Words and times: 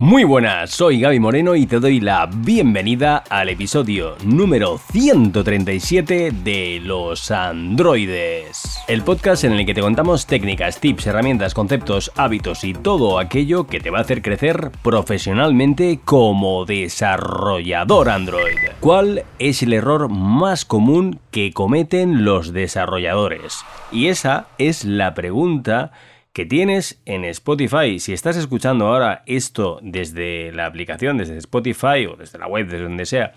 Muy 0.00 0.22
buenas, 0.22 0.70
soy 0.70 1.00
Gaby 1.00 1.18
Moreno 1.18 1.56
y 1.56 1.66
te 1.66 1.80
doy 1.80 1.98
la 1.98 2.30
bienvenida 2.32 3.24
al 3.28 3.48
episodio 3.48 4.14
número 4.24 4.78
137 4.78 6.30
de 6.30 6.80
Los 6.80 7.32
Androides. 7.32 8.78
El 8.86 9.02
podcast 9.02 9.42
en 9.42 9.54
el 9.54 9.66
que 9.66 9.74
te 9.74 9.80
contamos 9.80 10.24
técnicas, 10.26 10.78
tips, 10.78 11.08
herramientas, 11.08 11.52
conceptos, 11.52 12.12
hábitos 12.14 12.62
y 12.62 12.74
todo 12.74 13.18
aquello 13.18 13.66
que 13.66 13.80
te 13.80 13.90
va 13.90 13.98
a 13.98 14.02
hacer 14.02 14.22
crecer 14.22 14.70
profesionalmente 14.84 15.98
como 16.04 16.64
desarrollador 16.64 18.08
Android. 18.08 18.56
¿Cuál 18.78 19.24
es 19.40 19.64
el 19.64 19.72
error 19.72 20.08
más 20.08 20.64
común 20.64 21.18
que 21.32 21.52
cometen 21.52 22.24
los 22.24 22.52
desarrolladores? 22.52 23.64
Y 23.90 24.06
esa 24.06 24.46
es 24.58 24.84
la 24.84 25.14
pregunta 25.14 25.90
que 26.38 26.46
tienes 26.46 27.02
en 27.04 27.24
Spotify. 27.24 27.98
Si 27.98 28.12
estás 28.12 28.36
escuchando 28.36 28.86
ahora 28.86 29.24
esto 29.26 29.80
desde 29.82 30.52
la 30.52 30.66
aplicación, 30.66 31.18
desde 31.18 31.36
Spotify 31.36 32.06
o 32.08 32.14
desde 32.14 32.38
la 32.38 32.46
web, 32.46 32.68
desde 32.68 32.84
donde 32.84 33.06
sea, 33.06 33.32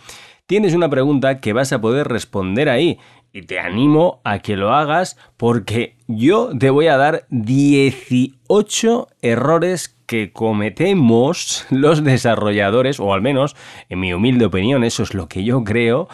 tienes 0.46 0.76
una 0.76 0.88
pregunta 0.88 1.40
que 1.40 1.52
vas 1.52 1.74
a 1.74 1.82
poder 1.82 2.10
responder 2.10 2.70
ahí. 2.70 3.00
Y 3.34 3.42
te 3.42 3.58
animo 3.58 4.22
a 4.24 4.38
que 4.38 4.56
lo 4.56 4.72
hagas 4.76 5.18
porque 5.36 5.96
yo 6.06 6.52
te 6.56 6.70
voy 6.70 6.90
a 6.90 6.98
dar 6.98 7.26
18 7.32 9.08
errores 9.24 9.98
que 10.12 10.34
cometemos 10.34 11.66
los 11.70 12.04
desarrolladores, 12.04 13.00
o 13.00 13.14
al 13.14 13.22
menos, 13.22 13.56
en 13.88 14.02
mi 14.02 14.14
humilde 14.14 14.44
opinión, 14.44 14.84
eso 14.84 15.04
es 15.04 15.14
lo 15.14 15.30
que 15.30 15.46
yo 15.46 15.64
creo, 15.64 16.10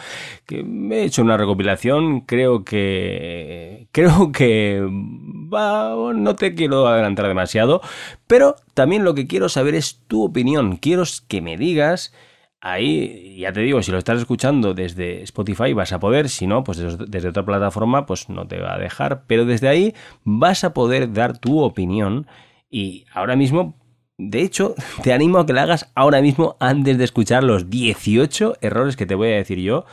que 0.46 0.60
he 0.92 1.02
hecho 1.02 1.22
una 1.22 1.36
recopilación, 1.36 2.20
creo 2.20 2.62
que... 2.62 3.88
creo 3.90 4.30
que... 4.30 4.86
no 4.88 6.36
te 6.36 6.54
quiero 6.54 6.86
adelantar 6.86 7.26
demasiado, 7.26 7.80
pero 8.28 8.54
también 8.74 9.02
lo 9.02 9.16
que 9.16 9.26
quiero 9.26 9.48
saber 9.48 9.74
es 9.74 10.00
tu 10.06 10.22
opinión, 10.22 10.76
quiero 10.76 11.02
que 11.26 11.40
me 11.40 11.56
digas... 11.56 12.14
Ahí, 12.60 13.36
ya 13.38 13.52
te 13.52 13.60
digo, 13.60 13.82
si 13.82 13.92
lo 13.92 13.98
estás 13.98 14.18
escuchando 14.18 14.74
desde 14.74 15.22
Spotify 15.22 15.72
vas 15.74 15.92
a 15.92 16.00
poder, 16.00 16.28
si 16.28 16.48
no, 16.48 16.64
pues 16.64 16.78
desde 16.78 17.28
otra 17.28 17.44
plataforma, 17.44 18.04
pues 18.04 18.28
no 18.28 18.48
te 18.48 18.58
va 18.58 18.74
a 18.74 18.78
dejar, 18.78 19.22
pero 19.28 19.44
desde 19.44 19.68
ahí 19.68 19.94
vas 20.24 20.64
a 20.64 20.72
poder 20.74 21.12
dar 21.12 21.38
tu 21.38 21.60
opinión 21.60 22.26
y 22.68 23.06
ahora 23.14 23.36
mismo 23.36 23.77
de 24.18 24.42
hecho, 24.42 24.74
te 25.04 25.12
animo 25.12 25.38
a 25.38 25.46
que 25.46 25.52
la 25.52 25.62
hagas 25.62 25.90
ahora 25.94 26.20
mismo 26.20 26.56
antes 26.58 26.98
de 26.98 27.04
escuchar 27.04 27.44
los 27.44 27.70
18 27.70 28.56
errores 28.60 28.96
que 28.96 29.06
te 29.06 29.14
voy 29.14 29.28
a 29.28 29.36
decir 29.36 29.60
yo, 29.60 29.84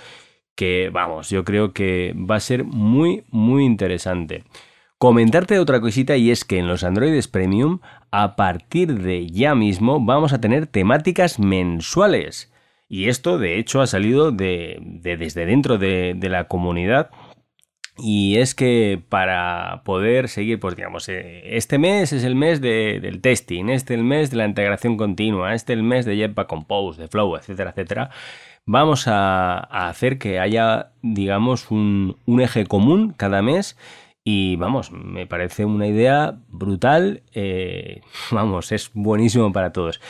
que 0.55 0.89
vamos, 0.91 1.29
yo 1.29 1.45
creo 1.45 1.73
que 1.73 2.15
va 2.17 2.37
a 2.37 2.39
ser 2.39 2.63
muy, 2.63 3.23
muy 3.29 3.63
interesante. 3.63 4.43
Comentarte 4.97 5.59
otra 5.59 5.79
cosita 5.79 6.17
y 6.17 6.31
es 6.31 6.43
que 6.43 6.57
en 6.57 6.67
los 6.67 6.83
Androides 6.83 7.27
Premium, 7.27 7.79
a 8.09 8.35
partir 8.35 8.99
de 8.99 9.27
ya 9.27 9.53
mismo, 9.53 10.03
vamos 10.03 10.33
a 10.33 10.41
tener 10.41 10.65
temáticas 10.65 11.37
mensuales. 11.37 12.51
Y 12.89 13.09
esto, 13.09 13.37
de 13.37 13.59
hecho, 13.59 13.81
ha 13.81 13.87
salido 13.87 14.31
de, 14.31 14.79
desde 14.81 15.45
dentro 15.45 15.77
de 15.77 16.17
la 16.21 16.47
comunidad 16.47 17.11
y 17.97 18.37
es 18.37 18.55
que 18.55 19.01
para 19.09 19.81
poder 19.85 20.27
seguir, 20.27 20.59
pues 20.59 20.75
digamos, 20.75 21.07
eh, 21.07 21.55
este 21.55 21.77
mes 21.77 22.11
es 22.11 22.23
el 22.23 22.35
mes 22.35 22.59
del 22.61 23.21
testing, 23.21 23.69
este 23.69 23.93
el 23.93 24.03
mes 24.03 24.31
de 24.31 24.37
la 24.37 24.45
integración 24.45 24.97
continua, 24.97 25.53
este 25.53 25.73
el 25.73 25.83
mes 25.83 26.05
de 26.05 26.17
Jetpack 26.17 26.47
Compose, 26.47 27.01
de 27.01 27.07
Flow, 27.07 27.37
etcétera, 27.37 27.71
etcétera, 27.71 28.09
vamos 28.65 29.07
a, 29.07 29.59
hacer 29.87 30.17
que 30.17 30.39
haya, 30.39 30.91
digamos, 31.01 31.71
un, 31.71 32.17
un 32.25 32.41
eje 32.41 32.65
común 32.65 33.13
cada 33.15 33.41
mes 33.41 33.77
y 34.27 34.55
vamos, 34.55 34.91
me 34.91 35.27
parece 35.27 35.65
una 35.65 35.85
idea 35.85 36.39
brutal. 36.49 37.21
Eh, 37.31 38.01
vamos, 38.31 38.71
es 38.71 38.89
buenísimo 38.95 39.53
para 39.53 39.71
todos. 39.71 40.01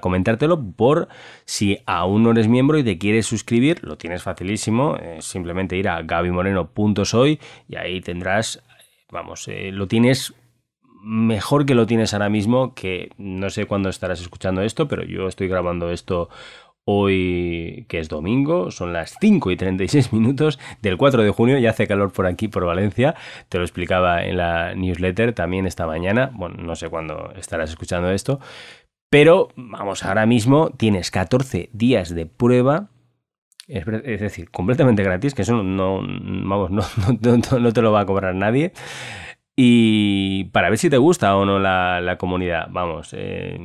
Comentártelo 0.00 0.62
por 0.76 1.08
si 1.44 1.78
aún 1.84 2.22
no 2.22 2.30
eres 2.30 2.46
miembro 2.46 2.78
y 2.78 2.84
te 2.84 2.98
quieres 2.98 3.26
suscribir, 3.26 3.82
lo 3.82 3.98
tienes 3.98 4.22
facilísimo. 4.22 4.96
simplemente 5.18 5.76
ir 5.76 5.88
a 5.88 6.02
gabimoreno.soy 6.02 7.40
y 7.68 7.76
ahí 7.76 8.00
tendrás, 8.00 8.62
vamos, 9.10 9.48
eh, 9.48 9.72
lo 9.72 9.88
tienes 9.88 10.34
mejor 11.02 11.66
que 11.66 11.74
lo 11.74 11.86
tienes 11.86 12.14
ahora 12.14 12.28
mismo, 12.28 12.74
que 12.74 13.10
no 13.18 13.50
sé 13.50 13.66
cuándo 13.66 13.88
estarás 13.88 14.20
escuchando 14.20 14.62
esto, 14.62 14.86
pero 14.86 15.02
yo 15.02 15.26
estoy 15.26 15.48
grabando 15.48 15.90
esto 15.90 16.30
Hoy, 16.86 17.86
que 17.88 17.98
es 17.98 18.08
domingo, 18.08 18.70
son 18.70 18.92
las 18.92 19.16
5 19.20 19.50
y 19.50 19.56
36 19.56 20.12
minutos 20.12 20.58
del 20.82 20.96
4 20.98 21.22
de 21.22 21.30
junio, 21.30 21.58
ya 21.58 21.70
hace 21.70 21.86
calor 21.86 22.12
por 22.12 22.26
aquí, 22.26 22.48
por 22.48 22.66
Valencia, 22.66 23.14
te 23.48 23.58
lo 23.58 23.64
explicaba 23.64 24.24
en 24.24 24.36
la 24.36 24.74
newsletter 24.74 25.32
también 25.32 25.66
esta 25.66 25.86
mañana, 25.86 26.30
bueno, 26.34 26.56
no 26.62 26.76
sé 26.76 26.90
cuándo 26.90 27.32
estarás 27.36 27.70
escuchando 27.70 28.10
esto, 28.10 28.38
pero 29.14 29.48
vamos, 29.54 30.04
ahora 30.04 30.26
mismo 30.26 30.70
tienes 30.70 31.10
14 31.10 31.70
días 31.72 32.14
de 32.14 32.26
prueba, 32.26 32.90
es, 33.68 33.86
decir, 34.20 34.50
completamente 34.50 35.02
gratis, 35.02 35.34
que 35.34 35.42
eso 35.42 35.62
no, 35.62 36.00
vamos, 36.02 36.70
no, 36.70 37.72
te 37.72 37.80
lo 37.80 37.92
va 37.92 38.00
a 38.00 38.06
cobrar 38.06 38.34
nadie. 38.34 38.72
Y 39.56 40.44
para 40.46 40.68
ver 40.68 40.78
si 40.78 40.90
te 40.90 40.98
gusta 40.98 41.36
o 41.36 41.44
no 41.44 41.60
la, 41.60 42.16
comunidad, 42.18 42.66
vamos, 42.70 43.14
eh, 43.16 43.56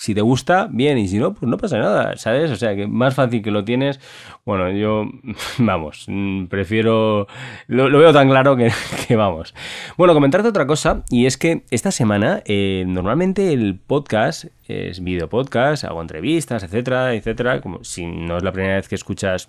si 0.00 0.14
te 0.14 0.22
gusta, 0.22 0.66
bien, 0.72 0.96
y 0.96 1.08
si 1.08 1.18
no, 1.18 1.34
pues 1.34 1.46
no 1.46 1.58
pasa 1.58 1.76
nada, 1.76 2.16
¿sabes? 2.16 2.50
O 2.50 2.56
sea, 2.56 2.74
que 2.74 2.86
más 2.86 3.14
fácil 3.14 3.42
que 3.42 3.50
lo 3.50 3.66
tienes. 3.66 4.00
Bueno, 4.46 4.70
yo, 4.70 5.04
vamos, 5.58 6.06
prefiero. 6.48 7.26
Lo, 7.66 7.98
veo 7.98 8.10
tan 8.10 8.30
claro 8.30 8.56
que, 9.08 9.14
vamos. 9.14 9.54
Bueno, 9.98 10.14
comentarte 10.14 10.48
otra 10.48 10.66
cosa, 10.66 11.04
y 11.10 11.26
es 11.26 11.36
que 11.36 11.64
esta 11.70 11.90
semana, 11.90 12.42
eh, 12.46 12.84
normalmente 12.86 13.52
el 13.52 13.78
podcast 13.78 14.46
es 14.66 15.04
video 15.04 15.28
podcast, 15.28 15.84
hago 15.84 16.00
entrevistas, 16.00 16.62
etcétera, 16.62 17.12
etcétera. 17.12 17.60
Como 17.60 17.84
si 17.84 18.06
no 18.06 18.38
es 18.38 18.42
la 18.42 18.52
primera 18.52 18.76
vez 18.76 18.88
que 18.88 18.94
escuchas 18.94 19.48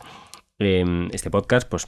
em, 0.59 1.07
este 1.13 1.31
podcast, 1.31 1.65
pues 1.69 1.87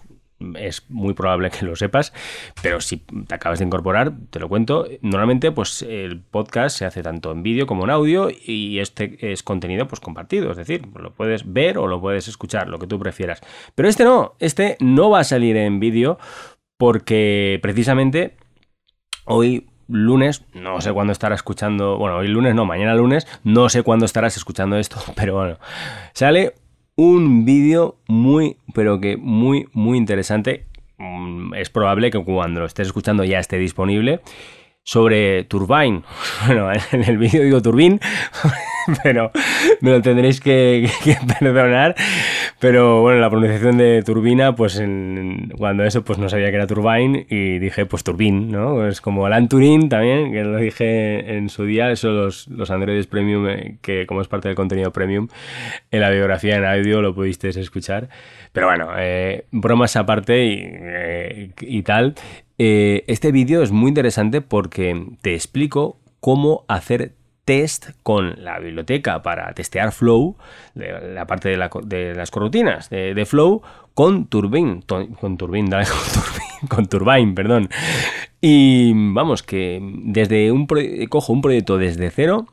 es 0.58 0.86
muy 0.90 1.14
probable 1.14 1.50
que 1.50 1.66
lo 1.66 1.76
sepas, 1.76 2.14
pero 2.62 2.82
si 2.82 2.98
te 2.98 3.36
acabas 3.36 3.60
de 3.60 3.66
incorporar, 3.66 4.14
te 4.30 4.40
lo 4.40 4.50
cuento. 4.50 4.88
Normalmente, 5.02 5.52
pues 5.52 5.82
el 5.82 6.20
podcast 6.22 6.78
se 6.78 6.86
hace 6.86 7.04
tanto 7.04 7.32
en 7.32 7.44
vídeo 7.44 7.68
como 7.68 7.84
en 7.84 7.90
audio 7.90 8.30
y 8.30 8.80
este 8.80 9.32
es 9.32 9.44
contenido 9.44 9.88
pues 9.88 10.00
compartido, 10.00 10.52
es 10.52 10.58
decir, 10.58 10.86
lo 10.96 11.14
puedes 11.14 11.52
ver 11.52 11.78
o 11.78 11.88
lo 11.88 12.02
puedes 12.02 12.28
escuchar, 12.28 12.68
lo 12.70 12.80
que 12.80 12.88
tú 12.88 13.00
prefieras. 13.00 13.42
Pero 13.76 13.90
este 13.90 14.04
no, 14.04 14.36
este 14.40 14.78
no 14.80 15.10
va 15.10 15.20
a 15.20 15.24
salir 15.24 15.58
en 15.58 15.80
vídeo 15.80 16.18
porque 16.78 17.60
precisamente 17.62 18.38
hoy 19.26 19.68
lunes, 19.88 20.46
no 20.54 20.82
sé 20.82 20.92
cuándo 20.92 21.14
estarás 21.14 21.40
escuchando, 21.40 21.98
bueno, 21.98 22.18
hoy 22.18 22.28
lunes 22.28 22.56
no, 22.56 22.66
mañana 22.66 22.96
lunes, 22.96 23.28
no 23.44 23.70
sé 23.70 23.84
cuándo 23.84 24.06
estarás 24.06 24.38
escuchando 24.38 24.78
esto, 24.78 24.98
pero 25.16 25.36
bueno, 25.36 25.58
sale 26.14 26.56
un 26.96 27.46
vídeo 27.46 27.98
muy, 28.08 28.58
pero 28.74 29.00
que 29.00 29.18
muy, 29.18 29.68
muy 29.74 29.98
interesante. 29.98 30.66
Mm, 30.98 31.54
es 31.56 31.70
probable 31.70 32.12
que 32.12 32.24
cuando 32.24 32.62
lo 32.62 32.66
estés 32.66 32.88
escuchando 32.88 33.24
ya 33.24 33.40
esté 33.40 33.58
disponible 33.58 34.22
sobre 34.84 35.44
Turbine. 35.46 36.04
Bueno, 36.46 36.70
en 36.92 37.04
el 37.04 37.18
vídeo 37.18 37.44
digo 37.44 37.62
Turbine, 37.62 38.00
pero 39.04 39.32
me 39.82 39.92
lo 39.92 40.02
tendréis 40.02 40.42
que, 40.42 40.90
perdonar. 41.40 41.96
Pero 42.64 43.02
bueno, 43.02 43.20
la 43.20 43.30
pronunciación 43.30 43.78
de 43.78 44.04
turbina, 44.04 44.56
pues 44.56 44.82
cuando 45.58 45.84
eso, 45.84 46.06
pues 46.06 46.18
no 46.18 46.30
sabía 46.30 46.50
que 46.50 46.56
era 46.56 46.66
Turbine 46.66 47.28
y 47.30 47.60
dije, 47.60 47.86
pues 47.86 48.06
Turbine, 48.06 48.46
¿no? 48.46 48.88
Es 48.88 49.02
como 49.02 49.26
Alan 49.26 49.50
Turing 49.50 49.90
también, 49.90 50.32
que 50.32 50.46
lo 50.46 50.58
dije 50.60 51.36
en 51.36 51.50
su 51.50 51.66
día, 51.66 51.92
eso 51.92 52.12
los, 52.12 52.48
los 52.48 52.72
Androids 52.72 53.08
Premium, 53.08 53.50
eh, 53.50 53.80
que 53.82 54.08
como 54.08 54.22
es 54.22 54.30
parte 54.30 54.48
del 54.48 54.56
contenido 54.56 54.94
Premium, 54.94 55.28
en 55.92 56.00
la 56.00 56.10
biografía 56.10 56.56
en 56.56 56.64
audio 56.64 57.02
lo 57.02 57.14
pudisteis 57.14 57.58
escuchar. 57.58 58.08
Pero 58.54 58.68
bueno, 58.68 58.92
eh, 58.98 59.44
bromas 59.52 59.98
aparte 59.98 60.46
y, 60.46 60.62
eh, 60.64 61.52
y 61.60 61.82
tal. 61.84 62.16
este 62.58 63.34
vídeo 63.34 63.62
es 63.62 63.72
muy 63.72 63.90
interesante 63.90 64.40
porque 64.40 65.06
te 65.22 65.34
explico 65.34 66.00
cómo 66.22 66.64
hacer 66.70 67.12
test 67.46 67.92
con 68.04 68.44
la 68.44 68.60
biblioteca 68.60 69.22
para 69.22 69.54
testear 69.54 69.92
Flow, 69.92 70.38
la 70.76 71.28
parte 71.28 71.50
de, 71.50 71.58
las 72.16 72.32
corrutinas 72.32 72.90
de, 72.90 73.26
Flow, 73.26 73.62
con 73.94 74.28
Turbine, 74.28 74.82
con 74.86 75.38
Turbine, 75.38 75.70
con 76.70 76.88
Turbine, 76.88 77.34
perdón. 77.34 77.70
Y 78.42 78.92
vamos, 79.14 79.44
que 79.44 79.80
desde 79.82 80.52
un 80.52 80.68
cojo 81.10 81.34
un 81.34 81.42
proyecto 81.42 81.78
desde 81.78 82.10
cero 82.10 82.48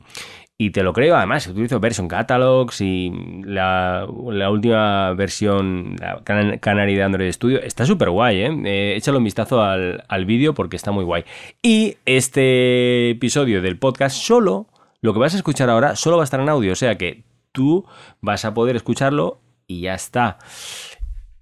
y 0.61 0.69
te 0.69 0.83
lo 0.83 0.93
creo, 0.93 1.15
además 1.15 1.47
utilizo 1.47 1.79
Version 1.79 2.07
Catalogs 2.07 2.81
y 2.81 3.11
la, 3.45 4.05
última 4.07 5.11
versión, 5.13 5.95
la 5.99 6.21
Canary 6.23 6.93
de 6.93 7.01
Android 7.01 7.31
Studio, 7.31 7.59
está 7.63 7.83
súper 7.83 8.11
guay, 8.11 8.41
¿eh? 8.41 8.61
¿eh? 8.65 8.93
Échale 8.95 9.17
un 9.17 9.23
vistazo 9.23 9.63
al, 9.63 10.03
al 10.07 10.25
vídeo 10.25 10.53
porque 10.53 10.75
está 10.75 10.91
muy 10.91 11.03
guay. 11.03 11.23
Y 11.63 11.97
este 12.05 13.09
episodio 13.09 13.63
del 13.63 13.79
podcast 13.79 14.15
solo 14.15 14.67
lo 15.01 15.13
que 15.13 15.19
vas 15.19 15.33
a 15.33 15.37
escuchar 15.37 15.69
ahora 15.69 15.95
solo 15.95 16.17
va 16.17 16.23
a 16.23 16.25
estar 16.25 16.39
en 16.39 16.49
audio, 16.49 16.71
o 16.71 16.75
sea 16.75 16.97
que 16.97 17.23
tú 17.51 17.85
vas 18.21 18.45
a 18.45 18.53
poder 18.53 18.75
escucharlo 18.75 19.41
y 19.67 19.81
ya 19.81 19.95
está. 19.95 20.37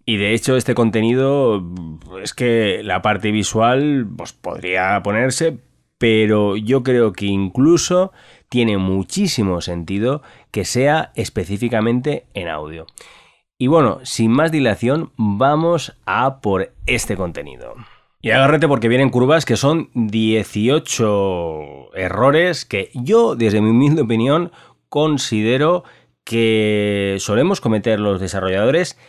Y 0.06 0.18
de 0.18 0.34
hecho 0.34 0.56
este 0.56 0.74
contenido 0.74 1.64
es 2.24 2.34
que 2.34 2.82
la 2.84 3.02
parte 3.02 3.32
visual 3.32 4.08
pues 4.18 4.34
podría 4.34 5.02
ponerse, 5.04 5.60
pero 5.98 6.56
yo 6.56 6.82
creo 6.82 7.14
que 7.14 7.28
incluso 7.28 8.12
tiene 8.48 8.78
muchísimo 8.78 9.62
sentido 9.62 10.24
que 10.52 10.66
sea 10.66 11.12
específicamente 11.16 12.26
en 12.34 12.48
audio. 12.48 12.88
Y 13.60 13.68
bueno, 13.68 14.00
sin 14.04 14.32
más 14.32 14.52
dilación, 14.52 15.12
vamos 15.18 15.96
a 16.06 16.40
por 16.40 16.74
este 16.86 17.18
contenido. 17.18 17.76
Y 18.22 18.32
agárrate 18.32 18.68
porque 18.68 18.90
vienen 18.90 19.12
curvas 19.12 19.46
que 19.46 19.56
son 19.56 19.90
18 19.94 21.96
errores 21.96 22.66
que 22.66 22.90
yo, 22.94 23.36
desde 23.36 23.62
mi 23.62 23.70
humilde 23.70 24.02
opinión, 24.02 24.52
considero 24.90 25.86
que 26.26 27.16
solemos 27.20 27.62
cometer 27.62 28.02
los 28.02 28.20
desarrolladores 28.20 29.00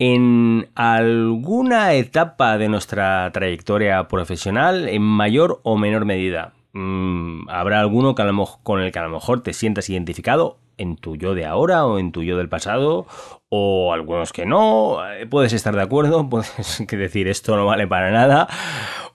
en 0.00 0.70
alguna 0.74 1.94
etapa 1.94 2.58
de 2.58 2.68
nuestra 2.68 3.30
trayectoria 3.32 4.08
profesional 4.08 4.88
en 4.88 5.02
mayor 5.02 5.60
o 5.62 5.76
menor 5.76 6.04
medida. 6.04 6.54
Mm, 6.80 7.48
habrá 7.48 7.80
alguno 7.80 8.14
con 8.14 8.80
el 8.80 8.92
que 8.92 8.98
a 9.00 9.02
lo 9.02 9.10
mejor 9.10 9.42
te 9.42 9.52
sientas 9.52 9.90
identificado 9.90 10.60
en 10.76 10.94
tu 10.94 11.16
yo 11.16 11.34
de 11.34 11.44
ahora 11.44 11.84
o 11.84 11.98
en 11.98 12.12
tu 12.12 12.22
yo 12.22 12.36
del 12.36 12.48
pasado, 12.48 13.04
o 13.48 13.92
algunos 13.92 14.32
que 14.32 14.46
no, 14.46 14.98
eh, 15.12 15.26
puedes 15.26 15.52
estar 15.52 15.74
de 15.74 15.82
acuerdo, 15.82 16.28
puedes 16.30 16.86
decir 16.88 17.26
esto 17.26 17.56
no 17.56 17.66
vale 17.66 17.88
para 17.88 18.12
nada, 18.12 18.46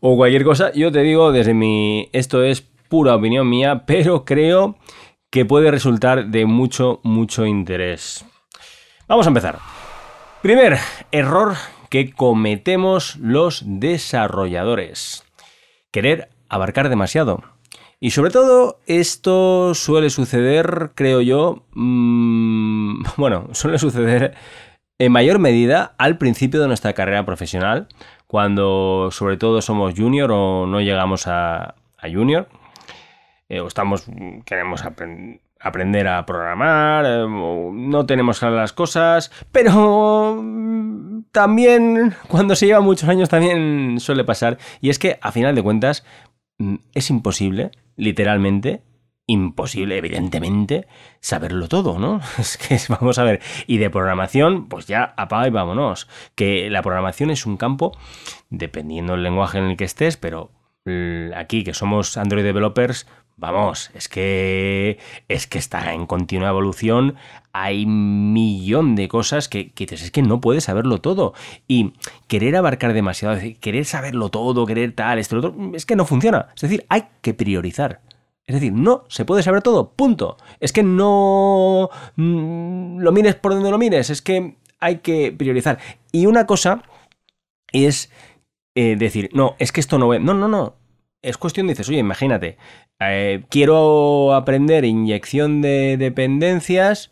o 0.02 0.18
cualquier 0.18 0.44
cosa. 0.44 0.74
Yo 0.74 0.92
te 0.92 1.04
digo, 1.04 1.32
desde 1.32 1.54
mi. 1.54 2.10
Esto 2.12 2.44
es 2.44 2.60
pura 2.90 3.16
opinión 3.16 3.50
mía, 3.50 3.86
pero 3.86 4.26
creo 4.26 4.76
que 5.30 5.46
puede 5.46 5.72
resultar 5.72 6.28
de 6.28 6.46
mucho, 6.46 7.00
mucho 7.04 7.46
interés. 7.46 8.26
Vamos 9.08 9.26
a 9.26 9.30
empezar. 9.30 9.60
Primer 10.42 10.80
error 11.12 11.56
que 11.90 12.12
cometemos 12.12 13.16
los 13.16 13.64
desarrolladores. 13.66 15.24
Querer 15.92 16.28
abarcar 16.50 16.90
demasiado. 16.90 17.53
Y 18.04 18.12
sobre 18.12 18.32
todo 18.32 18.82
esto 18.86 19.74
suele 19.74 20.10
suceder, 20.10 20.92
creo 20.94 21.22
yo, 21.22 21.64
mmm, 21.72 23.02
bueno, 23.16 23.48
suele 23.54 23.80
suceder 23.80 24.34
en 25.00 25.10
mayor 25.10 25.40
medida 25.40 25.96
al 25.98 26.18
principio 26.18 26.60
de 26.60 26.68
nuestra 26.68 26.92
carrera 26.92 27.26
profesional, 27.26 27.88
cuando 28.28 29.08
sobre 29.10 29.38
todo 29.38 29.62
somos 29.62 29.94
junior 29.96 30.34
o 30.34 30.68
no 30.68 30.82
llegamos 30.82 31.28
a, 31.28 31.76
junior, 32.14 32.50
eh, 33.48 33.62
o 33.62 33.68
estamos, 33.68 34.06
queremos 34.44 34.84
aprender 35.62 36.08
a 36.10 36.26
programar, 36.26 37.06
eh, 37.08 37.26
no 37.26 38.06
tenemos 38.06 38.38
claras 38.38 38.58
las 38.58 38.74
cosas, 38.74 39.32
pero 39.54 40.42
mm, 40.44 41.24
también 41.32 42.14
cuando 42.28 42.58
se 42.58 42.66
lleva 42.66 42.82
muchos 42.82 43.08
años 43.08 43.30
también 43.30 44.02
suele 44.02 44.26
pasar, 44.26 44.58
y 44.82 44.90
es 44.90 45.00
que 45.00 45.20
a 45.22 45.32
final 45.32 45.56
de 45.56 45.64
cuentas 45.64 46.04
mm, 46.58 46.76
es 46.94 47.10
imposible, 47.10 47.72
literalmente, 47.96 48.84
imposible, 49.26 49.98
evidentemente, 49.98 50.88
saberlo 51.20 51.68
todo, 51.68 52.00
¿no? 52.00 52.22
Es 52.38 52.58
que 52.58 52.78
vamos 52.90 53.18
a 53.18 53.24
ver, 53.24 53.42
y 53.68 53.78
de 53.78 53.90
programación, 53.90 54.68
pues 54.68 54.88
ya 54.88 55.14
apaga 55.18 55.48
y 55.48 55.52
vámonos, 55.52 56.08
que 56.36 56.70
la 56.70 56.82
programación 56.82 57.30
es 57.30 57.46
un 57.46 57.58
campo, 57.58 57.98
dependiendo 58.50 59.14
del 59.14 59.24
lenguaje 59.24 59.58
en 59.58 59.66
el 59.66 59.78
que 59.78 59.86
estés, 59.86 60.18
pero 60.18 60.52
aquí 61.36 61.64
que 61.64 61.74
somos 61.74 62.18
Android 62.18 62.44
developers, 62.44 63.08
Vamos, 63.36 63.90
es 63.96 64.08
que 64.08 65.00
es 65.28 65.48
que 65.48 65.58
está 65.58 65.94
en 65.94 66.06
continua 66.06 66.50
evolución. 66.50 67.16
Hay 67.52 67.86
millón 67.86 68.96
de 68.96 69.08
cosas 69.08 69.50
que, 69.50 69.72
dices, 69.76 70.04
es 70.04 70.12
que 70.12 70.22
no 70.22 70.40
puedes 70.40 70.66
saberlo 70.66 71.02
todo. 71.02 71.34
Y 71.68 71.94
querer 72.28 72.56
abarcar 72.56 72.94
demasiado, 72.94 73.40
querer 73.60 73.86
saberlo 73.86 74.30
todo, 74.30 74.66
querer 74.66 74.94
tal, 74.94 75.20
esto, 75.20 75.36
lo 75.36 75.48
otro, 75.48 75.72
es 75.74 75.86
que 75.86 75.96
no 75.96 76.06
funciona. 76.06 76.50
Es 76.56 76.62
decir, 76.62 76.86
hay 76.90 77.06
que 77.22 77.34
priorizar. 77.34 78.02
Es 78.46 78.56
decir, 78.56 78.74
no 78.74 79.06
se 79.08 79.26
puede 79.26 79.42
saber 79.42 79.62
todo, 79.62 79.94
punto. 79.94 80.38
Es 80.60 80.72
que 80.72 80.84
no 80.84 81.90
mm, 82.16 83.00
lo 83.00 83.12
mires 83.12 83.36
por 83.36 83.54
donde 83.54 83.72
lo 83.72 83.78
mires, 83.78 84.10
es 84.10 84.22
que 84.22 84.58
hay 84.80 84.98
que 85.00 85.32
priorizar. 85.32 85.80
Y 86.12 86.28
una 86.28 86.46
cosa 86.46 86.84
es 87.72 88.12
eh, 88.76 88.96
decir, 88.96 89.30
no, 89.34 89.56
es 89.60 89.72
que 89.72 89.80
esto 89.80 89.98
no... 89.98 90.18
No, 90.20 90.34
no, 90.34 90.48
no 90.48 90.83
es 91.24 91.38
cuestión, 91.38 91.68
dices, 91.68 91.90
oye, 91.90 91.98
imagínate, 91.98 92.58
eh, 93.00 93.44
quiero 93.50 94.36
aprender 94.36 94.86
inyección 94.86 95.62
de 95.62 95.98
dependencias 95.98 97.12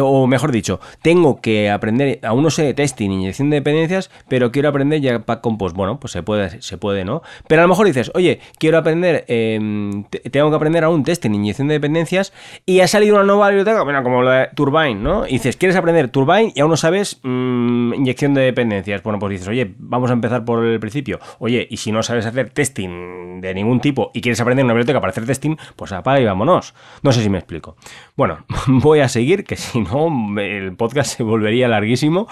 o 0.00 0.26
mejor 0.26 0.52
dicho, 0.52 0.80
tengo 1.02 1.40
que 1.40 1.70
aprender, 1.70 2.20
aún 2.22 2.42
no 2.42 2.50
sé 2.50 2.72
testing, 2.72 3.10
inyección 3.10 3.50
de 3.50 3.56
dependencias, 3.56 4.10
pero 4.28 4.50
quiero 4.50 4.70
aprender 4.70 5.00
ya 5.00 5.18
para 5.20 5.42
Compose. 5.42 5.74
Bueno, 5.74 6.00
pues 6.00 6.12
se 6.12 6.22
puede, 6.22 6.62
se 6.62 6.78
puede, 6.78 7.04
¿no? 7.04 7.22
Pero 7.46 7.60
a 7.60 7.64
lo 7.64 7.68
mejor 7.68 7.86
dices, 7.86 8.10
oye, 8.14 8.40
quiero 8.58 8.78
aprender, 8.78 9.24
em, 9.28 10.04
tengo 10.30 10.48
que 10.48 10.56
aprender 10.56 10.84
aún 10.84 11.04
testing, 11.04 11.30
inyección 11.32 11.68
de 11.68 11.74
dependencias, 11.74 12.32
y 12.64 12.80
ha 12.80 12.88
salido 12.88 13.16
una 13.16 13.24
nueva 13.24 13.48
biblioteca, 13.48 13.82
bueno, 13.82 14.02
como 14.02 14.22
la 14.22 14.32
de 14.32 14.48
Turbine, 14.54 14.94
¿no? 14.94 15.26
Y 15.26 15.32
dices, 15.32 15.56
¿quieres 15.56 15.76
aprender 15.76 16.08
Turbine? 16.08 16.52
Y 16.54 16.60
aún 16.60 16.70
no 16.70 16.76
sabes 16.76 17.20
mm, 17.22 17.94
inyección 17.94 18.32
de 18.32 18.42
dependencias. 18.42 19.02
Bueno, 19.02 19.18
pues 19.18 19.32
dices, 19.32 19.48
oye, 19.48 19.74
vamos 19.78 20.10
a 20.10 20.14
empezar 20.14 20.44
por 20.44 20.64
el 20.64 20.80
principio. 20.80 21.18
Oye, 21.38 21.66
y 21.68 21.76
si 21.76 21.92
no 21.92 22.02
sabes 22.02 22.24
hacer 22.24 22.50
testing 22.50 23.40
de 23.42 23.54
ningún 23.54 23.80
tipo 23.80 24.10
y 24.14 24.20
quieres 24.20 24.40
aprender 24.40 24.64
una 24.64 24.72
biblioteca 24.72 25.00
para 25.00 25.10
hacer 25.10 25.26
testing, 25.26 25.56
pues 25.76 25.92
apaga 25.92 26.20
y 26.20 26.24
vámonos. 26.24 26.74
No 27.02 27.12
sé 27.12 27.22
si 27.22 27.28
me 27.28 27.38
explico. 27.38 27.76
Bueno, 28.16 28.46
voy 28.66 29.00
a 29.00 29.08
seguir, 29.08 29.44
que 29.44 29.56
si 29.56 29.81
no, 29.84 30.38
el 30.40 30.76
podcast 30.76 31.16
se 31.16 31.22
volvería 31.22 31.68
larguísimo. 31.68 32.28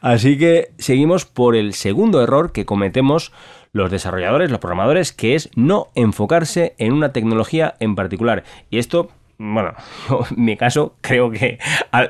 Así 0.00 0.38
que 0.38 0.72
seguimos 0.78 1.24
por 1.24 1.56
el 1.56 1.74
segundo 1.74 2.22
error 2.22 2.52
que 2.52 2.64
cometemos 2.64 3.32
los 3.72 3.90
desarrolladores, 3.90 4.50
los 4.50 4.60
programadores, 4.60 5.12
que 5.12 5.34
es 5.34 5.50
no 5.56 5.88
enfocarse 5.94 6.74
en 6.78 6.92
una 6.92 7.12
tecnología 7.12 7.74
en 7.80 7.96
particular. 7.96 8.44
Y 8.70 8.78
esto 8.78 9.10
bueno, 9.38 9.72
en 10.36 10.44
mi 10.44 10.56
caso 10.56 10.96
creo 11.00 11.30
que 11.30 11.58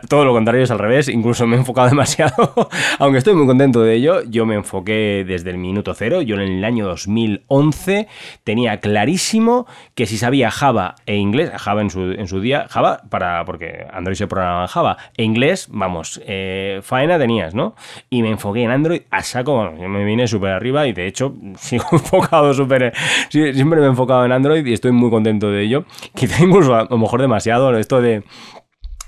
todo 0.09 0.25
lo 0.25 0.33
contrario 0.33 0.65
es 0.65 0.71
al 0.71 0.79
revés, 0.79 1.09
incluso 1.09 1.47
me 1.47 1.57
he 1.57 1.59
enfocado 1.59 1.89
demasiado, 1.91 2.53
aunque 2.99 3.19
estoy 3.19 3.35
muy 3.35 3.47
contento 3.47 3.83
de 3.83 3.95
ello, 3.95 4.23
yo 4.29 4.47
me 4.47 4.55
enfoqué 4.55 5.25
desde 5.27 5.51
el 5.51 5.59
minuto 5.59 5.95
cero, 5.95 6.23
yo 6.23 6.37
en 6.37 6.43
el 6.43 6.65
año 6.65 6.87
2011 6.87 8.09
tenía 8.45 8.81
clarísimo 8.81 9.67
que 9.95 10.07
si 10.07 10.19
sabía 10.19 10.51
Java 10.51 10.97
e 11.07 11.17
inglés, 11.17 11.51
Java 11.57 11.83
en 11.83 11.91
su, 11.91 12.13
en 12.13 12.29
su 12.29 12.41
día, 12.41 12.67
Java 12.69 13.03
para, 13.09 13.45
porque 13.45 13.87
Android 13.93 14.17
se 14.17 14.27
programa 14.27 14.63
en 14.63 14.69
Java, 14.69 14.97
e 15.17 15.25
inglés, 15.25 15.69
vamos, 15.71 16.21
eh, 16.27 16.81
faena 16.83 17.19
tenías, 17.19 17.55
¿no? 17.55 17.75
Y 18.11 18.23
me 18.23 18.31
enfoqué 18.31 18.63
en 18.63 18.71
Android 18.71 19.03
a 19.11 19.23
saco, 19.23 19.57
bueno, 19.57 19.89
me 19.89 20.05
vine 20.05 20.27
súper 20.29 20.51
arriba 20.51 20.87
y 20.87 20.93
de 20.93 21.07
hecho 21.07 21.35
sigo 21.59 21.85
enfocado 21.93 22.53
súper, 22.55 22.93
siempre 23.31 23.81
me 23.81 23.87
he 23.87 23.89
enfocado 23.89 24.25
en 24.25 24.33
Android 24.33 24.65
y 24.67 24.73
estoy 24.73 24.93
muy 24.93 25.11
contento 25.11 25.51
de 25.51 25.63
ello, 25.63 25.85
quizá 26.15 26.43
incluso 26.45 26.75
a 26.75 26.87
lo 26.89 26.99
mejor 26.99 27.14
demasiado 27.21 27.77
esto 27.77 28.01
de, 28.01 28.25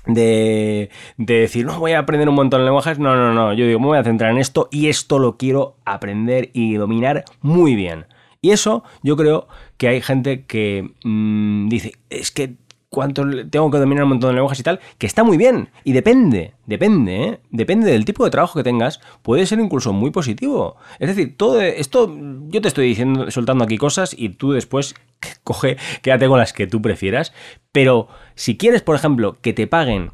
de, 0.05 0.89
decir, 1.17 1.65
no, 1.65 1.79
voy 1.79 1.93
a 1.93 1.99
aprender 1.99 2.29
un 2.29 2.35
montón 2.35 2.61
de 2.61 2.65
lenguajes. 2.65 2.99
No, 2.99 3.15
no, 3.15 3.33
no. 3.33 3.53
Yo 3.53 3.65
digo, 3.65 3.79
me 3.79 3.87
voy 3.87 3.97
a 3.97 4.03
centrar 4.03 4.31
en 4.31 4.37
esto 4.37 4.67
y 4.71 4.87
esto 4.87 5.19
lo 5.19 5.37
quiero 5.37 5.77
aprender 5.85 6.49
y 6.53 6.75
dominar 6.75 7.25
muy 7.41 7.75
bien. 7.75 8.05
Y 8.41 8.51
eso 8.51 8.83
yo 9.03 9.17
creo 9.17 9.47
que 9.77 9.87
hay 9.87 10.01
gente 10.01 10.45
que 10.45 10.91
mm, 11.03 11.69
dice, 11.69 11.93
es 12.09 12.31
que 12.31 12.55
cuánto 12.89 13.23
tengo 13.49 13.69
que 13.69 13.77
dominar 13.77 14.03
un 14.03 14.09
montón 14.09 14.29
de 14.29 14.35
lenguajes 14.35 14.59
y 14.59 14.63
tal, 14.63 14.79
que 14.97 15.07
está 15.07 15.23
muy 15.23 15.37
bien. 15.37 15.69
Y 15.83 15.93
depende, 15.93 16.53
depende, 16.65 17.23
¿eh? 17.23 17.39
depende 17.51 17.91
del 17.91 18.05
tipo 18.05 18.23
de 18.23 18.31
trabajo 18.31 18.57
que 18.57 18.63
tengas, 18.63 18.99
puede 19.21 19.45
ser 19.45 19.59
incluso 19.59 19.93
muy 19.93 20.11
positivo. 20.11 20.77
Es 20.99 21.09
decir, 21.09 21.35
todo 21.37 21.61
esto, 21.61 22.15
yo 22.47 22.61
te 22.61 22.67
estoy 22.67 22.87
diciendo, 22.87 23.29
soltando 23.31 23.63
aquí 23.63 23.77
cosas 23.77 24.15
y 24.17 24.29
tú 24.29 24.51
después 24.51 24.95
coge, 25.43 25.77
quédate 26.01 26.27
con 26.27 26.39
las 26.39 26.53
que 26.53 26.67
tú 26.67 26.81
prefieras. 26.81 27.33
Pero 27.71 28.07
si 28.35 28.57
quieres, 28.57 28.81
por 28.81 28.95
ejemplo, 28.95 29.37
que 29.41 29.53
te 29.53 29.67
paguen 29.67 30.11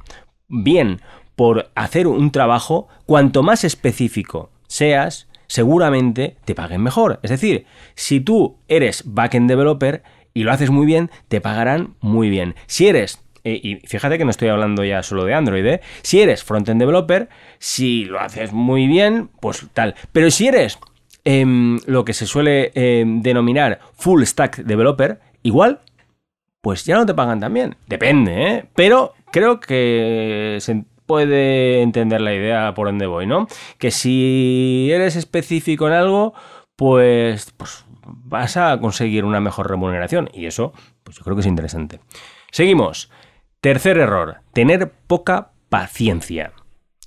bien 0.47 1.01
por 1.35 1.71
hacer 1.75 2.07
un 2.07 2.31
trabajo, 2.31 2.87
cuanto 3.05 3.43
más 3.43 3.63
específico 3.63 4.51
seas, 4.67 5.27
seguramente 5.47 6.37
te 6.45 6.55
paguen 6.55 6.81
mejor. 6.81 7.19
Es 7.23 7.29
decir, 7.29 7.65
si 7.95 8.19
tú 8.19 8.57
eres 8.67 9.03
backend 9.05 9.49
developer, 9.49 10.03
y 10.33 10.43
lo 10.43 10.51
haces 10.51 10.69
muy 10.69 10.85
bien, 10.85 11.11
te 11.27 11.41
pagarán 11.41 11.95
muy 12.01 12.29
bien. 12.29 12.55
Si 12.67 12.87
eres 12.87 13.23
y 13.43 13.75
fíjate 13.85 14.17
que 14.17 14.23
no 14.23 14.31
estoy 14.31 14.47
hablando 14.47 14.83
ya 14.85 15.03
solo 15.03 15.25
de 15.25 15.33
Android, 15.33 15.65
¿eh? 15.65 15.81
Si 16.01 16.21
eres 16.21 16.43
frontend 16.43 16.79
developer, 16.79 17.27
si 17.59 18.05
lo 18.05 18.19
haces 18.19 18.53
muy 18.53 18.87
bien, 18.87 19.29
pues 19.41 19.67
tal. 19.73 19.95
Pero 20.13 20.31
si 20.31 20.47
eres 20.47 20.79
em, 21.25 21.77
lo 21.85 22.05
que 22.05 22.13
se 22.13 22.25
suele 22.25 22.71
em, 22.73 23.21
denominar 23.21 23.79
full 23.95 24.23
stack 24.23 24.63
developer, 24.63 25.19
igual, 25.43 25.81
pues 26.61 26.85
ya 26.85 26.95
no 26.95 27.05
te 27.05 27.13
pagan 27.13 27.41
tan 27.41 27.53
bien. 27.53 27.75
Depende, 27.87 28.47
¿eh? 28.47 28.65
Pero 28.75 29.13
creo 29.31 29.59
que 29.59 30.57
se 30.61 30.85
puede 31.05 31.81
entender 31.81 32.21
la 32.21 32.33
idea 32.33 32.73
por 32.73 32.87
donde 32.87 33.07
voy, 33.07 33.27
¿no? 33.27 33.47
Que 33.77 33.91
si 33.91 34.89
eres 34.89 35.17
específico 35.17 35.87
en 35.87 35.93
algo, 35.93 36.33
pues, 36.77 37.51
pues 37.57 37.85
vas 38.05 38.57
a 38.57 38.79
conseguir 38.79 39.25
una 39.25 39.39
mejor 39.39 39.69
remuneración. 39.69 40.29
Y 40.33 40.45
eso, 40.45 40.73
pues 41.03 41.17
yo 41.17 41.23
creo 41.23 41.35
que 41.35 41.41
es 41.41 41.47
interesante. 41.47 41.99
Seguimos. 42.51 43.09
Tercer 43.61 43.97
error, 43.97 44.37
tener 44.51 44.91
poca 45.07 45.51
paciencia. 45.69 46.51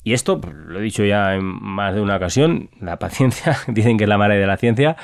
Y 0.03 0.15
esto, 0.15 0.41
pues, 0.41 0.55
lo 0.55 0.79
he 0.79 0.83
dicho 0.83 1.05
ya 1.05 1.35
en 1.35 1.45
más 1.45 1.95
de 1.95 2.01
una 2.01 2.17
ocasión, 2.17 2.71
la 2.81 2.99
paciencia, 2.99 3.59
dicen 3.67 3.99
que 3.99 4.05
es 4.05 4.09
la 4.09 4.19
madre 4.19 4.39
de 4.39 4.47
la 4.47 4.57
ciencia, 4.57 4.97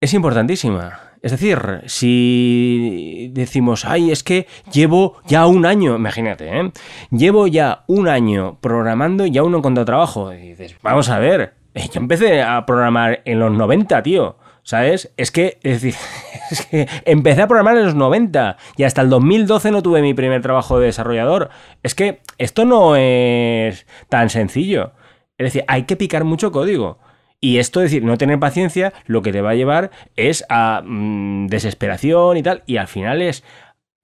es 0.00 0.14
importantísima. 0.14 1.12
Es 1.22 1.30
decir, 1.30 1.82
si 1.86 3.30
decimos, 3.32 3.84
ay, 3.84 4.10
es 4.10 4.24
que 4.24 4.48
llevo 4.72 5.18
ya 5.26 5.46
un 5.46 5.64
año, 5.64 5.94
imagínate, 5.94 6.58
¿eh? 6.58 6.72
llevo 7.12 7.46
ya 7.46 7.84
un 7.86 8.08
año 8.08 8.58
programando 8.60 9.24
y 9.24 9.30
ya 9.30 9.44
uno 9.44 9.58
encontrado 9.58 9.84
trabajo. 9.84 10.32
Y 10.32 10.48
dices, 10.48 10.76
vamos 10.82 11.08
a 11.08 11.20
ver, 11.20 11.54
yo 11.74 12.00
empecé 12.00 12.42
a 12.42 12.66
programar 12.66 13.22
en 13.24 13.38
los 13.38 13.52
90, 13.52 14.02
tío. 14.02 14.36
¿Sabes? 14.64 15.12
Es 15.16 15.32
que, 15.32 15.58
es 15.62 15.82
decir, 15.82 16.00
que 16.70 16.88
empecé 17.04 17.42
a 17.42 17.48
programar 17.48 17.76
en 17.76 17.84
los 17.84 17.94
90 17.94 18.56
y 18.76 18.84
hasta 18.84 19.02
el 19.02 19.10
2012 19.10 19.70
no 19.72 19.82
tuve 19.82 20.02
mi 20.02 20.14
primer 20.14 20.40
trabajo 20.40 20.78
de 20.78 20.86
desarrollador. 20.86 21.50
Es 21.82 21.94
que 21.94 22.20
esto 22.38 22.64
no 22.64 22.96
es 22.96 23.86
tan 24.08 24.30
sencillo. 24.30 24.92
Es 25.38 25.46
decir, 25.46 25.64
hay 25.66 25.84
que 25.84 25.96
picar 25.96 26.24
mucho 26.24 26.52
código. 26.52 26.98
Y 27.40 27.58
esto, 27.58 27.80
es 27.80 27.90
decir, 27.90 28.04
no 28.04 28.16
tener 28.18 28.38
paciencia, 28.38 28.92
lo 29.06 29.20
que 29.22 29.32
te 29.32 29.40
va 29.40 29.50
a 29.50 29.54
llevar 29.56 29.90
es 30.14 30.44
a 30.48 30.82
mm, 30.84 31.48
desesperación 31.48 32.36
y 32.36 32.42
tal. 32.44 32.62
Y 32.66 32.76
al 32.76 32.86
final 32.86 33.20
es. 33.20 33.42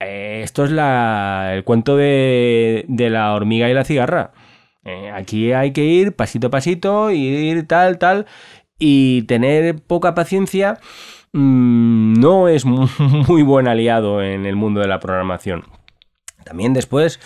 Eh, 0.01 0.41
esto 0.43 0.65
es 0.65 0.71
la, 0.71 1.51
el 1.53 1.63
cuento 1.63 1.95
de, 1.95 2.85
de, 2.87 3.09
la 3.09 3.33
hormiga 3.33 3.69
y 3.69 3.73
la 3.73 3.85
cigarra. 3.85 4.33
Eh, 4.83 5.11
aquí 5.13 5.53
hay 5.53 5.71
que 5.71 5.83
ir 5.85 6.15
pasito 6.15 6.47
a 6.47 6.49
pasito, 6.49 7.11
ir 7.11 7.67
tal, 7.67 7.97
tal. 7.97 8.25
Y 8.79 9.23
tener 9.23 9.75
poca 9.81 10.15
paciencia 10.15 10.79
mm, 11.33 12.13
no 12.19 12.47
es 12.47 12.65
muy 12.65 13.43
buen 13.43 13.67
aliado 13.67 14.23
en 14.23 14.45
el 14.45 14.55
mundo 14.55 14.79
de 14.79 14.87
la 14.87 14.99
programación. 14.99 15.65
También 16.43 16.73
después, 16.73 17.19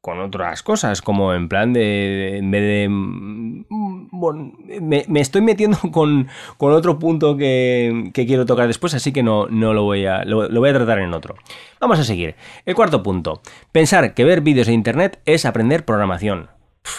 con 0.00 0.20
otras 0.20 0.62
cosas, 0.62 1.02
como 1.02 1.32
en 1.34 1.48
plan 1.48 1.72
de, 1.72 2.38
en 2.38 2.50
vez 2.50 2.62
de... 2.62 2.88
Mm, 2.88 3.64
bueno, 4.10 4.52
me, 4.80 5.20
estoy 5.20 5.40
metiendo 5.42 5.78
con, 5.92 6.28
otro 6.58 6.98
punto 6.98 7.36
que, 7.36 8.10
quiero 8.12 8.46
tocar 8.46 8.66
después, 8.66 8.94
así 8.94 9.12
que 9.12 9.22
no, 9.22 9.46
no 9.48 9.72
lo, 9.72 9.84
voy 9.84 10.06
a, 10.06 10.24
lo, 10.24 10.48
voy 10.48 10.70
a 10.70 10.74
tratar 10.74 10.98
en 11.00 11.14
otro. 11.14 11.34
Vamos 11.80 11.98
a 11.98 12.04
seguir. 12.04 12.34
El 12.66 12.74
cuarto 12.74 13.02
punto. 13.02 13.40
Pensar 13.72 14.14
que 14.14 14.24
ver 14.24 14.40
vídeos 14.40 14.66
de 14.66 14.72
Internet 14.72 15.20
es 15.24 15.44
aprender 15.44 15.84
programación. 15.84 16.48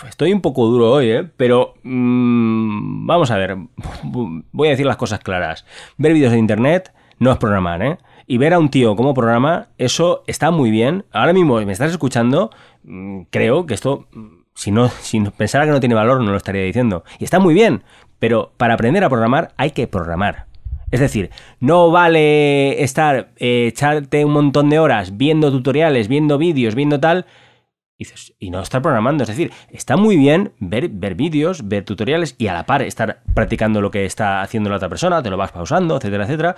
estoy 0.08 0.34
un 0.34 0.42
poco 0.42 0.66
duro 0.68 0.92
hoy, 0.92 1.12
¿eh? 1.12 1.30
pero 1.38 1.63
mm, 1.84 3.06
vamos 3.06 3.32
a 3.32 3.38
ver. 3.38 3.58
Voy 4.04 4.68
a 4.68 4.72
decir 4.72 4.86
las 4.86 4.98
cosas 4.98 5.20
claras. 5.20 5.66
Ver 5.98 6.14
vídeos 6.14 6.32
de 6.32 6.40
Internet 6.40 6.94
no 7.20 7.32
es 7.32 7.38
programar, 7.38 7.82
¿eh? 7.84 7.98
y 8.28 8.38
ver 8.38 8.54
a 8.54 8.60
un 8.60 8.70
tío 8.70 8.96
como 8.96 9.14
programa, 9.14 9.70
eso 9.78 10.24
está 10.28 10.52
muy 10.52 10.72
bien. 10.72 11.06
Ahora 11.12 11.34
mismo 11.34 11.60
me 11.62 11.72
estás 11.72 11.92
escuchando, 11.92 12.52
mm, 12.84 13.24
creo 13.30 13.66
que 13.66 13.74
esto, 13.74 14.08
mm, 14.14 14.44
si 14.56 14.72
no, 14.72 14.90
si 14.90 15.20
pensara 15.22 15.66
que 15.66 15.72
no 15.72 15.80
tiene 15.80 15.96
valor, 15.96 16.22
no 16.22 16.32
lo 16.32 16.38
estaría 16.38 16.64
diciendo. 16.64 17.04
Y 17.20 17.24
está 17.24 17.40
muy 17.40 17.54
bien, 17.54 17.84
pero 18.20 18.54
para 18.58 18.76
aprender 18.76 19.04
a 19.04 19.10
programar 19.10 19.54
hay 19.58 19.72
que 19.72 19.88
programar. 19.88 20.48
Es 20.92 21.00
decir, 21.00 21.32
no 21.60 21.90
vale 21.90 22.84
estar, 22.84 23.32
eh, 23.38 23.68
echarte 23.68 24.24
un 24.26 24.34
montón 24.34 24.70
de 24.70 24.78
horas 24.80 25.18
viendo 25.18 25.52
tutoriales, 25.52 26.08
viendo 26.08 26.38
vídeos, 26.38 26.76
viendo 26.76 27.00
tal, 27.00 27.26
y, 27.98 28.50
no 28.50 28.62
estar 28.62 28.82
programando. 28.82 29.24
Es 29.24 29.30
decir, 29.30 29.52
está 29.70 29.98
muy 29.98 30.18
bien 30.18 30.54
ver, 30.60 30.90
ver 30.90 31.16
vídeos, 31.16 31.68
ver 31.68 31.86
tutoriales 31.86 32.36
y 32.38 32.48
a 32.48 32.54
la 32.54 32.66
par 32.66 32.82
estar 32.82 33.22
practicando 33.34 33.82
lo 33.82 33.92
que 33.92 34.06
está 34.06 34.42
haciendo 34.42 34.70
la 34.70 34.78
otra 34.78 34.90
persona, 34.90 35.22
te 35.22 35.30
lo 35.30 35.38
vas 35.38 35.52
pausando, 35.52 35.98
etcétera, 35.98 36.26
etcétera. 36.26 36.56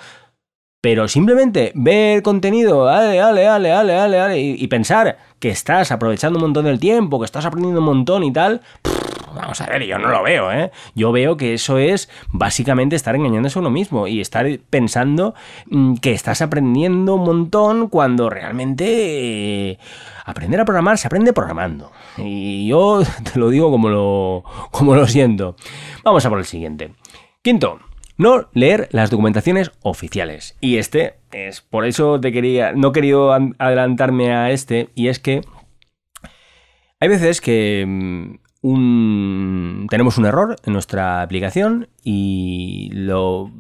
Pero 0.81 1.07
simplemente 1.07 1.71
ver 1.73 2.21
contenido, 2.21 2.87
ale, 2.87 3.19
ale, 3.19 3.47
ale, 3.47 3.71
ale, 3.71 3.95
ale, 3.97 4.19
ale, 4.19 4.39
y, 4.39 4.67
pensar 4.67 5.17
que 5.39 5.49
estás 5.49 5.91
aprovechando 5.91 6.37
un 6.37 6.43
montón 6.43 6.65
del 6.65 6.79
tiempo, 6.79 7.19
que 7.19 7.25
estás 7.25 7.45
aprendiendo 7.45 7.79
un 7.79 7.87
montón 7.87 8.23
y 8.23 8.31
tal, 8.31 8.61
vamos 9.33 9.59
a 9.61 9.65
ver, 9.65 9.83
yo 9.83 9.97
no 9.97 10.09
lo 10.09 10.21
veo, 10.21 10.51
¿eh? 10.51 10.71
Yo 10.93 11.11
veo 11.11 11.37
que 11.37 11.55
eso 11.55 11.79
es 11.79 12.07
básicamente 12.31 12.95
estar 12.95 13.15
engañándose 13.15 13.57
a 13.57 13.61
uno 13.61 13.71
mismo 13.71 14.07
y 14.07 14.21
estar 14.21 14.45
pensando 14.69 15.33
mm, 15.65 15.95
que 15.95 16.11
estás 16.11 16.43
aprendiendo 16.43 17.15
un 17.15 17.23
montón 17.23 17.89
cuando 17.89 18.29
realmente 18.29 19.71
eh, 19.71 19.79
aprender 20.25 20.59
a 20.59 20.65
programar 20.65 20.97
se 20.97 21.07
aprende 21.07 21.31
programando. 21.31 21.91
Y 22.17 22.67
yo 22.67 23.01
te 23.33 23.39
lo 23.39 23.49
digo 23.49 23.71
como 23.71 23.89
lo, 23.89 24.43
como 24.71 24.95
lo 24.95 25.07
siento. 25.07 25.55
Vamos 26.03 26.25
a 26.25 26.29
por 26.29 26.39
el 26.39 26.45
siguiente. 26.45 26.91
Quinto, 27.41 27.79
no 28.17 28.49
leer 28.53 28.89
las 28.91 29.11
documentaciones 29.11 29.71
oficiales. 29.81 30.57
Y 30.59 30.77
este 30.77 31.15
es 31.31 31.61
por 31.61 31.85
eso 31.85 32.19
te 32.19 32.31
quería, 32.31 32.73
no 32.73 32.89
he 32.89 32.91
querido 32.91 33.31
adelantarme 33.33 34.33
a 34.33 34.51
este, 34.51 34.89
y 34.95 35.07
es 35.07 35.19
que 35.19 35.41
hay 36.99 37.07
veces 37.07 37.39
que 37.39 38.39
tenemos 38.73 40.17
un 40.17 40.25
error 40.25 40.55
en 40.65 40.73
nuestra 40.73 41.21
aplicación 41.21 41.87
y 42.03 42.89
lo 42.93 43.51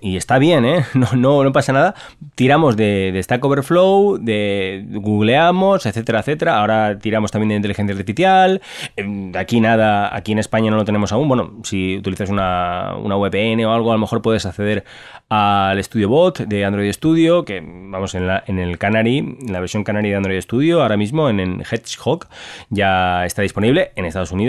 y 0.00 0.16
está 0.16 0.38
bien, 0.38 0.64
¿eh? 0.64 0.84
no, 1.16 1.44
no, 1.44 1.52
pasa 1.52 1.72
nada. 1.72 1.94
Tiramos 2.34 2.76
de, 2.76 3.18
Stack 3.22 3.44
Overflow, 3.44 4.18
de 4.18 4.84
googleamos, 4.88 5.86
etcétera, 5.86 6.20
etcétera. 6.20 6.58
Ahora 6.58 6.98
tiramos 6.98 7.30
también 7.30 7.50
de 7.50 7.54
inteligencia 7.56 7.92
artificial. 7.94 8.60
Em, 8.96 9.32
aquí 9.36 9.60
nada, 9.60 10.14
aquí 10.14 10.32
en 10.32 10.38
España 10.38 10.70
no 10.70 10.76
lo 10.76 10.84
tenemos 10.84 11.12
aún. 11.12 11.28
Bueno, 11.28 11.58
si 11.62 11.98
utilizas 11.98 12.28
una, 12.28 12.96
una 12.96 13.16
VPN 13.16 13.64
o 13.64 13.72
algo, 13.72 13.90
a 13.90 13.94
lo 13.94 14.00
mejor 14.00 14.22
puedes 14.22 14.44
acceder 14.44 14.84
al 15.28 15.82
Studio 15.84 16.08
Bot 16.08 16.38
de 16.40 16.64
Android 16.64 16.90
Studio, 16.92 17.44
que 17.44 17.62
vamos 17.62 18.14
en, 18.14 18.26
la, 18.26 18.42
en 18.46 18.58
el 18.58 18.78
Canary, 18.78 19.18
en 19.18 19.52
la 19.52 19.60
versión 19.60 19.84
Canary 19.84 20.10
de 20.10 20.16
Android 20.16 20.40
Studio, 20.40 20.82
ahora 20.82 20.96
mismo 20.96 21.28
en, 21.28 21.38
en 21.38 21.60
Hedgehog, 21.60 22.26
ya 22.70 23.26
está 23.26 23.42
disponible 23.42 23.92
en 23.94 24.04
Estados 24.04 24.32
Unidos. 24.32 24.47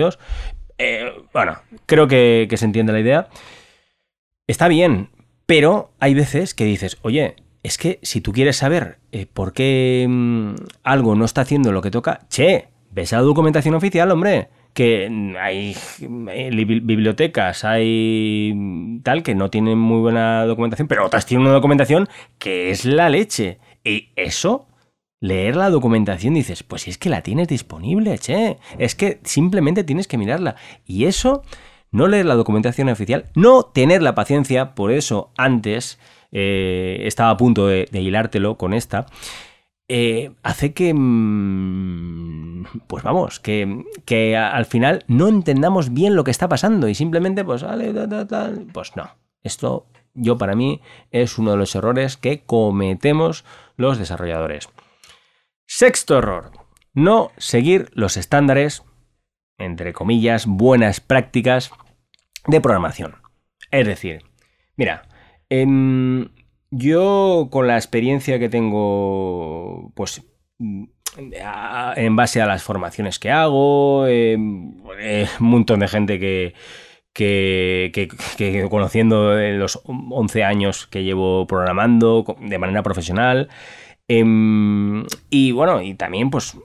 Eh, 0.78 1.12
bueno, 1.34 1.58
creo 1.86 2.08
que, 2.08 2.48
se 2.56 2.66
entiende 2.66 2.94
la 2.94 3.00
idea. 3.00 3.28
Está 4.48 4.68
bien, 4.68 5.10
pero 5.46 5.92
hay 6.00 6.14
veces 6.14 6.54
que 6.54 6.66
dices, 6.66 6.98
oye, 7.02 7.36
es 7.64 7.78
que 7.78 8.00
si 8.02 8.22
tú 8.22 8.32
quieres 8.32 8.58
saber 8.58 9.00
eh, 9.12 9.26
por 9.32 9.54
qué 9.54 10.06
mm, 10.08 10.56
algo 10.84 11.16
no 11.16 11.26
está 11.26 11.42
haciendo 11.42 11.72
lo 11.72 11.82
que 11.82 11.92
toca, 11.92 12.22
che, 12.30 12.70
ves 12.92 13.12
la 13.12 13.20
documentación 13.20 13.76
oficial, 13.76 14.12
hombre 14.12 14.50
que 14.74 15.36
hay 15.38 15.76
eh, 16.30 16.50
bibliotecas, 16.82 17.66
hay 17.66 18.54
tal 19.04 19.24
que 19.24 19.36
no 19.36 19.50
tienen 19.50 19.78
muy 19.78 20.00
buena 20.00 20.46
documentación, 20.46 20.88
pero 20.88 21.06
otras 21.06 21.26
tienen 21.26 21.46
una 21.46 21.56
documentación 21.56 22.08
que 22.38 22.70
es 22.70 22.86
la 22.86 23.10
leche. 23.10 23.60
Y 23.84 24.10
eso, 24.16 24.68
leer 25.20 25.56
la 25.56 25.70
documentación, 25.70 26.34
dices, 26.34 26.64
pues 26.64 26.88
es 26.88 26.98
que 26.98 27.10
la 27.10 27.22
tienes 27.22 27.48
disponible, 27.48 28.18
che. 28.20 28.58
Es 28.78 28.96
que 28.96 29.20
simplemente 29.24 29.84
tienes 29.84 30.08
que 30.08 30.18
mirarla. 30.18 30.56
Y 30.86 31.06
eso, 31.06 31.44
no 31.92 32.08
leer 32.08 32.26
la 32.26 32.36
documentación 32.36 32.90
oficial, 32.90 33.26
no 33.36 33.64
tener 33.64 34.02
la 34.02 34.16
paciencia, 34.16 34.76
por 34.76 34.92
eso 34.92 35.32
antes 35.38 36.00
eh, 36.32 37.02
estaba 37.06 37.32
a 37.32 37.38
punto 37.38 37.68
de 37.68 37.88
hilártelo 37.92 38.58
con 38.58 38.74
esta. 38.74 39.06
Eh, 39.92 40.34
hace 40.44 40.72
que, 40.74 40.94
mm, 40.94 42.64
pues 42.86 43.04
vamos, 43.04 43.40
que, 43.40 44.38
al 44.38 44.66
final 44.68 45.04
no 45.08 45.28
entendamos 45.28 45.92
bien 45.94 46.16
lo 46.16 46.24
que 46.24 46.30
está 46.30 46.48
pasando 46.48 46.88
y 46.88 46.94
simplemente, 46.94 47.44
pues, 47.44 47.66
pues 48.72 48.96
no. 48.96 49.10
Esto, 49.42 49.88
yo 50.14 50.38
para 50.38 50.56
mí, 50.56 50.80
es 51.10 51.40
uno 51.40 51.52
de 51.52 51.58
los 51.58 51.74
errores 51.74 52.18
que 52.18 52.42
cometemos 52.42 53.46
los 53.78 53.98
desarrolladores. 53.98 54.70
Sexto 55.72 56.18
error, 56.18 56.50
no 56.96 57.30
seguir 57.38 57.92
los 57.94 58.18
estándares, 58.18 58.82
entre 59.60 59.94
comillas, 59.94 60.48
buenas 60.48 61.00
prácticas 61.00 61.70
de 62.48 62.60
programación. 62.60 63.18
Es 63.70 63.86
decir, 63.86 64.24
mira, 64.78 65.04
en, 65.48 66.32
yo, 66.72 67.50
con 67.52 67.68
la 67.68 67.76
experiencia 67.76 68.40
que 68.40 68.50
tengo, 68.50 69.94
pues 69.96 70.24
en 70.58 72.16
base 72.16 72.42
a 72.42 72.48
las 72.48 72.64
formaciones 72.64 73.20
que 73.20 73.30
hago, 73.30 74.08
eh, 74.08 74.38
un 74.38 75.22
montón 75.40 75.82
de 75.82 75.88
gente 75.88 76.20
que, 76.20 76.56
que, 77.14 78.68
conociendo 78.72 79.40
en 79.40 79.60
los 79.60 79.80
11 79.86 80.44
años 80.44 80.88
que 80.88 81.04
llevo 81.04 81.46
programando 81.46 82.26
de 82.42 82.58
manera 82.58 82.82
profesional. 82.82 83.50
Em, 84.10 85.06
y 85.30 85.52
bueno, 85.52 85.82
y 85.82 85.94
también 85.94 86.32
pues 86.32 86.58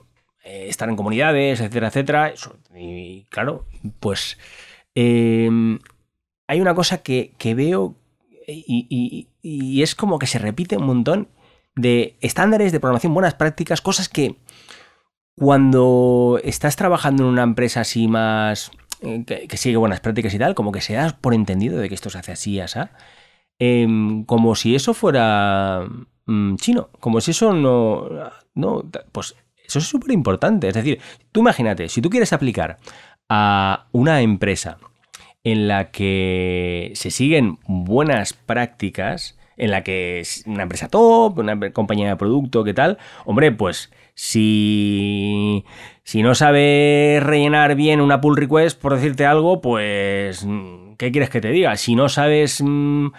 eh, 0.43 0.65
estar 0.67 0.89
en 0.89 0.95
comunidades, 0.95 1.61
etcétera, 1.61 1.87
etcétera. 1.87 2.33
Y 2.75 3.23
claro, 3.29 3.65
pues 3.99 4.37
em, 4.95 5.79
hay 6.47 6.59
una 6.59 6.73
cosa 6.73 7.03
que, 7.03 7.33
que 7.37 7.53
veo 7.53 7.95
y, 8.47 9.81
es 9.81 9.95
como 9.95 10.19
que 10.19 10.27
se 10.27 10.39
repite 10.39 10.77
un 10.77 10.85
montón 10.85 11.29
de 11.75 12.17
estándares 12.21 12.71
de 12.71 12.79
programación, 12.79 13.13
buenas 13.13 13.35
prácticas, 13.35 13.81
cosas 13.81 14.09
que 14.09 14.37
cuando 15.35 16.39
estás 16.43 16.75
trabajando 16.75 17.23
en 17.23 17.29
una 17.29 17.43
empresa 17.43 17.81
así 17.81 18.07
más 18.07 18.71
eh, 19.01 19.23
que, 19.25 19.57
sigue 19.57 19.77
buenas 19.77 19.99
prácticas 19.99 20.33
y 20.33 20.39
tal, 20.39 20.55
como 20.55 20.71
que 20.71 20.81
se 20.81 20.93
das 20.93 21.13
por 21.13 21.33
entendido 21.33 21.77
de 21.77 21.89
que 21.89 21.95
esto 21.95 22.09
se 22.09 22.17
hace 22.17 22.31
así, 22.31 22.59
así, 22.59 22.79
em, 23.59 24.23
como 24.25 24.55
si 24.55 24.75
eso 24.75 24.93
fuera 24.93 25.87
mm, 26.25 26.55
chino, 26.55 26.89
como 26.99 27.21
si 27.21 27.31
eso 27.31 27.53
no, 27.53 28.07
no 28.53 28.83
pues 29.11 29.35
eso 29.67 29.79
es 29.79 29.85
súper 29.85 30.11
importante. 30.11 30.67
Es 30.67 30.73
decir, 30.73 30.99
tú 31.31 31.41
imagínate, 31.41 31.89
si 31.89 32.01
tú 32.01 32.09
quieres 32.09 32.33
aplicar 32.33 32.77
a 33.29 33.87
una 33.91 34.21
empresa 34.21 34.77
en 35.43 35.67
la 35.67 35.91
que 35.91 36.91
se 36.95 37.11
siguen 37.11 37.59
buenas 37.67 38.33
prácticas, 38.33 39.37
en 39.57 39.71
la 39.71 39.83
que 39.83 40.19
es 40.19 40.43
una 40.47 40.63
empresa 40.63 40.89
top, 40.89 41.39
una 41.39 41.71
compañía 41.71 42.09
de 42.09 42.15
producto, 42.15 42.63
¿qué 42.63 42.73
tal? 42.73 42.97
Hombre, 43.25 43.51
pues 43.51 43.91
si, 44.15 45.63
si 46.03 46.23
no 46.23 46.35
sabes 46.35 47.21
rellenar 47.23 47.75
bien 47.75 48.01
una 48.01 48.21
pull 48.21 48.37
request, 48.37 48.79
por 48.79 48.95
decirte 48.95 49.25
algo, 49.25 49.61
pues, 49.61 50.45
¿qué 50.97 51.11
quieres 51.11 51.29
que 51.29 51.41
te 51.41 51.51
diga? 51.51 51.75
Si 51.77 51.95
no 51.95 52.09
sabes... 52.09 52.61
Mm, 52.63 53.09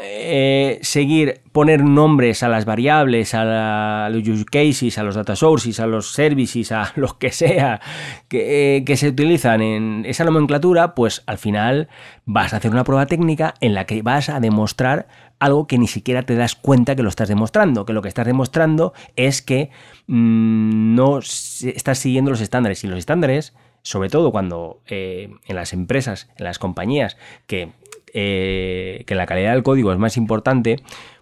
eh, 0.00 0.78
seguir, 0.82 1.42
poner 1.52 1.84
nombres 1.84 2.42
a 2.42 2.48
las 2.48 2.64
variables, 2.64 3.34
a, 3.34 4.08
los 4.10 4.26
use 4.26 4.44
cases, 4.44 4.98
a 4.98 5.02
los 5.02 5.14
data 5.14 5.36
sources, 5.36 5.78
a 5.80 5.86
los 5.86 6.12
services, 6.12 6.72
a 6.72 6.92
los 6.96 7.14
que 7.14 7.30
sea 7.30 7.80
que, 8.28 8.76
eh, 8.76 8.84
que, 8.84 8.96
se 8.96 9.08
utilizan 9.08 9.62
en 9.62 10.04
esa 10.06 10.24
nomenclatura, 10.24 10.94
pues 10.94 11.22
al 11.26 11.38
final 11.38 11.88
vas 12.24 12.52
a 12.52 12.56
hacer 12.56 12.70
una 12.70 12.84
prueba 12.84 13.06
técnica 13.06 13.54
en 13.60 13.74
la 13.74 13.84
que 13.84 14.02
vas 14.02 14.28
a 14.28 14.40
demostrar 14.40 15.06
algo 15.38 15.66
que 15.66 15.78
ni 15.78 15.88
siquiera 15.88 16.22
te 16.22 16.36
das 16.36 16.54
cuenta 16.54 16.94
que 16.94 17.02
lo 17.02 17.08
estás 17.08 17.28
demostrando, 17.28 17.84
que 17.84 17.92
lo 17.92 18.02
que 18.02 18.08
estás 18.08 18.26
demostrando 18.26 18.92
es 19.16 19.42
que 19.42 19.70
mm, 20.06 20.94
no 20.94 21.18
estás 21.18 21.98
siguiendo 21.98 22.30
los 22.30 22.40
estándares. 22.40 22.84
Y 22.84 22.86
los 22.86 22.98
estándares 22.98 23.52
sobre 23.82 24.08
todo 24.08 24.30
cuando 24.30 24.80
eh, 24.86 25.30
en 25.46 25.56
las 25.56 25.72
empresas, 25.72 26.28
en 26.36 26.44
las 26.44 26.58
compañías 26.58 27.16
que 27.46 27.72
eh, 28.12 29.04
que 29.06 29.14
la 29.14 29.26
calidad 29.26 29.52
del 29.52 29.62
código 29.62 29.92
es 29.92 29.98
más 29.98 30.16
importante, 30.16 30.76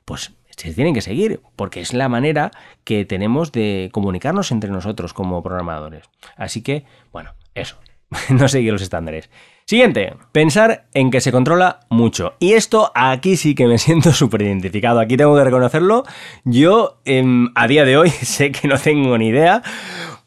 pues 0.04 0.34
se 0.56 0.74
tienen 0.74 0.94
que 0.94 1.00
seguir, 1.00 1.40
porque 1.56 1.80
es 1.80 1.94
la 1.94 2.08
manera 2.08 2.50
que 2.84 3.04
tenemos 3.04 3.50
de 3.52 3.88
comunicarnos 3.92 4.50
entre 4.50 4.70
nosotros 4.70 5.14
como 5.14 5.42
programadores. 5.42 6.04
Así 6.36 6.62
que, 6.62 6.84
bueno, 7.12 7.34
eso, 7.54 7.78
no 8.28 8.48
seguir 8.48 8.72
los 8.72 8.82
estándares. 8.82 9.30
Siguiente, 9.64 10.14
pensar 10.32 10.88
en 10.94 11.10
que 11.10 11.20
se 11.20 11.30
controla 11.30 11.80
mucho. 11.90 12.34
Y 12.40 12.54
esto 12.54 12.90
aquí 12.94 13.36
sí 13.36 13.54
que 13.54 13.66
me 13.66 13.78
siento 13.78 14.12
súper 14.12 14.42
identificado. 14.42 15.00
Aquí 15.00 15.16
tengo 15.16 15.36
que 15.36 15.44
reconocerlo. 15.44 16.04
Yo 16.44 17.00
em, 17.04 17.50
a 17.54 17.68
día 17.68 17.84
de 17.84 17.96
hoy 17.96 18.10
sé 18.22 18.50
que 18.50 18.66
no 18.66 18.78
tengo 18.78 19.16
ni 19.16 19.28
idea 19.28 19.62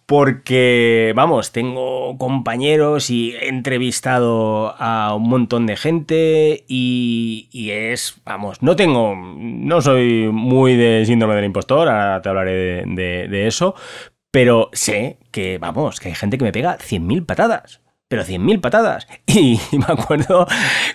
porque, 0.05 1.13
vamos, 1.15 1.51
tengo 1.51 2.17
compañeros 2.17 3.10
y 3.10 3.31
he 3.31 3.48
entrevistado 3.48 4.75
a 4.77 5.15
un 5.15 5.29
montón 5.29 5.65
de 5.65 5.77
gente 5.77 6.65
y, 6.67 7.50
es, 7.72 8.22
vamos, 8.25 8.62
no 8.62 8.75
tengo, 8.75 9.15
no 9.15 9.81
soy 9.81 10.29
muy 10.31 10.75
de 10.75 11.05
síndrome 11.05 11.36
del 11.36 11.45
impostor, 11.45 11.88
ahora 11.88 12.22
te 12.22 12.29
hablaré 12.29 12.83
de, 12.86 13.27
de 13.27 13.48
eso, 13.48 13.75
pero 14.31 14.69
sé 14.74 15.17
que, 15.31 15.57
vamos, 15.57 16.00
que 16.00 16.10
hay 16.10 16.15
gente 16.15 16.38
que 16.38 16.43
me 16.43 16.51
pega 16.51 16.77
100.000 16.77 17.25
patadas 17.25 17.82
pero 18.07 18.24
100.000 18.24 18.62
patadas. 18.62 19.07
Y, 19.25 19.60
me 19.72 19.86
acuerdo 19.88 20.45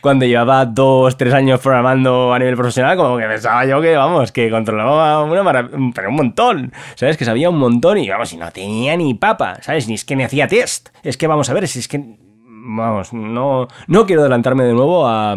cuando 0.00 0.25
llevaba 0.25 0.65
dos, 0.65 1.17
tres 1.17 1.35
años 1.35 1.61
programando 1.61 2.33
a 2.33 2.38
nivel 2.38 2.55
profesional, 2.55 2.97
como 2.97 3.19
que 3.19 3.25
pensaba 3.25 3.65
yo 3.67 3.81
que, 3.81 3.97
vamos, 3.97 4.31
que 4.31 4.49
controlaba 4.49 5.25
una 5.25 5.69
pero 5.93 6.11
un 6.11 6.15
montón, 6.15 6.73
¿sabes? 6.95 7.17
Que 7.17 7.25
sabía 7.25 7.50
un 7.50 7.59
montón 7.59 7.99
y, 7.99 8.09
vamos, 8.09 8.33
y 8.33 8.37
no 8.37 8.50
tenía 8.53 8.97
ni 8.97 9.15
papa, 9.15 9.59
¿sabes? 9.61 9.88
Ni 9.88 9.95
es 9.95 10.05
que 10.05 10.15
me 10.15 10.25
hacía 10.25 10.47
test. 10.47 10.91
Es 11.03 11.17
que, 11.17 11.27
vamos 11.27 11.50
a 11.50 11.55
ver, 11.55 11.67
si 11.67 11.81
es 11.81 11.88
que 11.88 12.17
vamos, 12.47 13.12
no, 13.12 13.67
no 13.88 14.07
quiero 14.07 14.23
adelantarme 14.23 14.62
de 14.62 14.75
nuevo 14.75 15.09
a, 15.09 15.37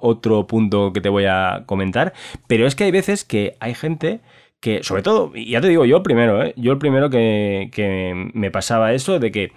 otro 0.00 0.46
punto 0.46 0.94
que 0.94 1.02
te 1.02 1.10
voy 1.10 1.26
a 1.26 1.64
comentar, 1.66 2.14
pero 2.46 2.66
es 2.66 2.74
que 2.74 2.84
hay 2.84 2.90
veces 2.90 3.24
que 3.24 3.56
hay 3.60 3.74
gente 3.74 4.20
que, 4.60 4.82
sobre 4.82 5.02
todo, 5.02 5.32
y 5.34 5.50
ya 5.50 5.60
te 5.60 5.68
digo 5.68 5.84
yo 5.84 6.02
primero, 6.02 6.42
¿eh? 6.42 6.54
yo 6.56 6.72
el 6.72 6.78
primero 6.78 7.10
que 7.10 8.30
me 8.32 8.50
pasaba 8.50 8.94
eso 8.94 9.18
de 9.18 9.30
que 9.30 9.52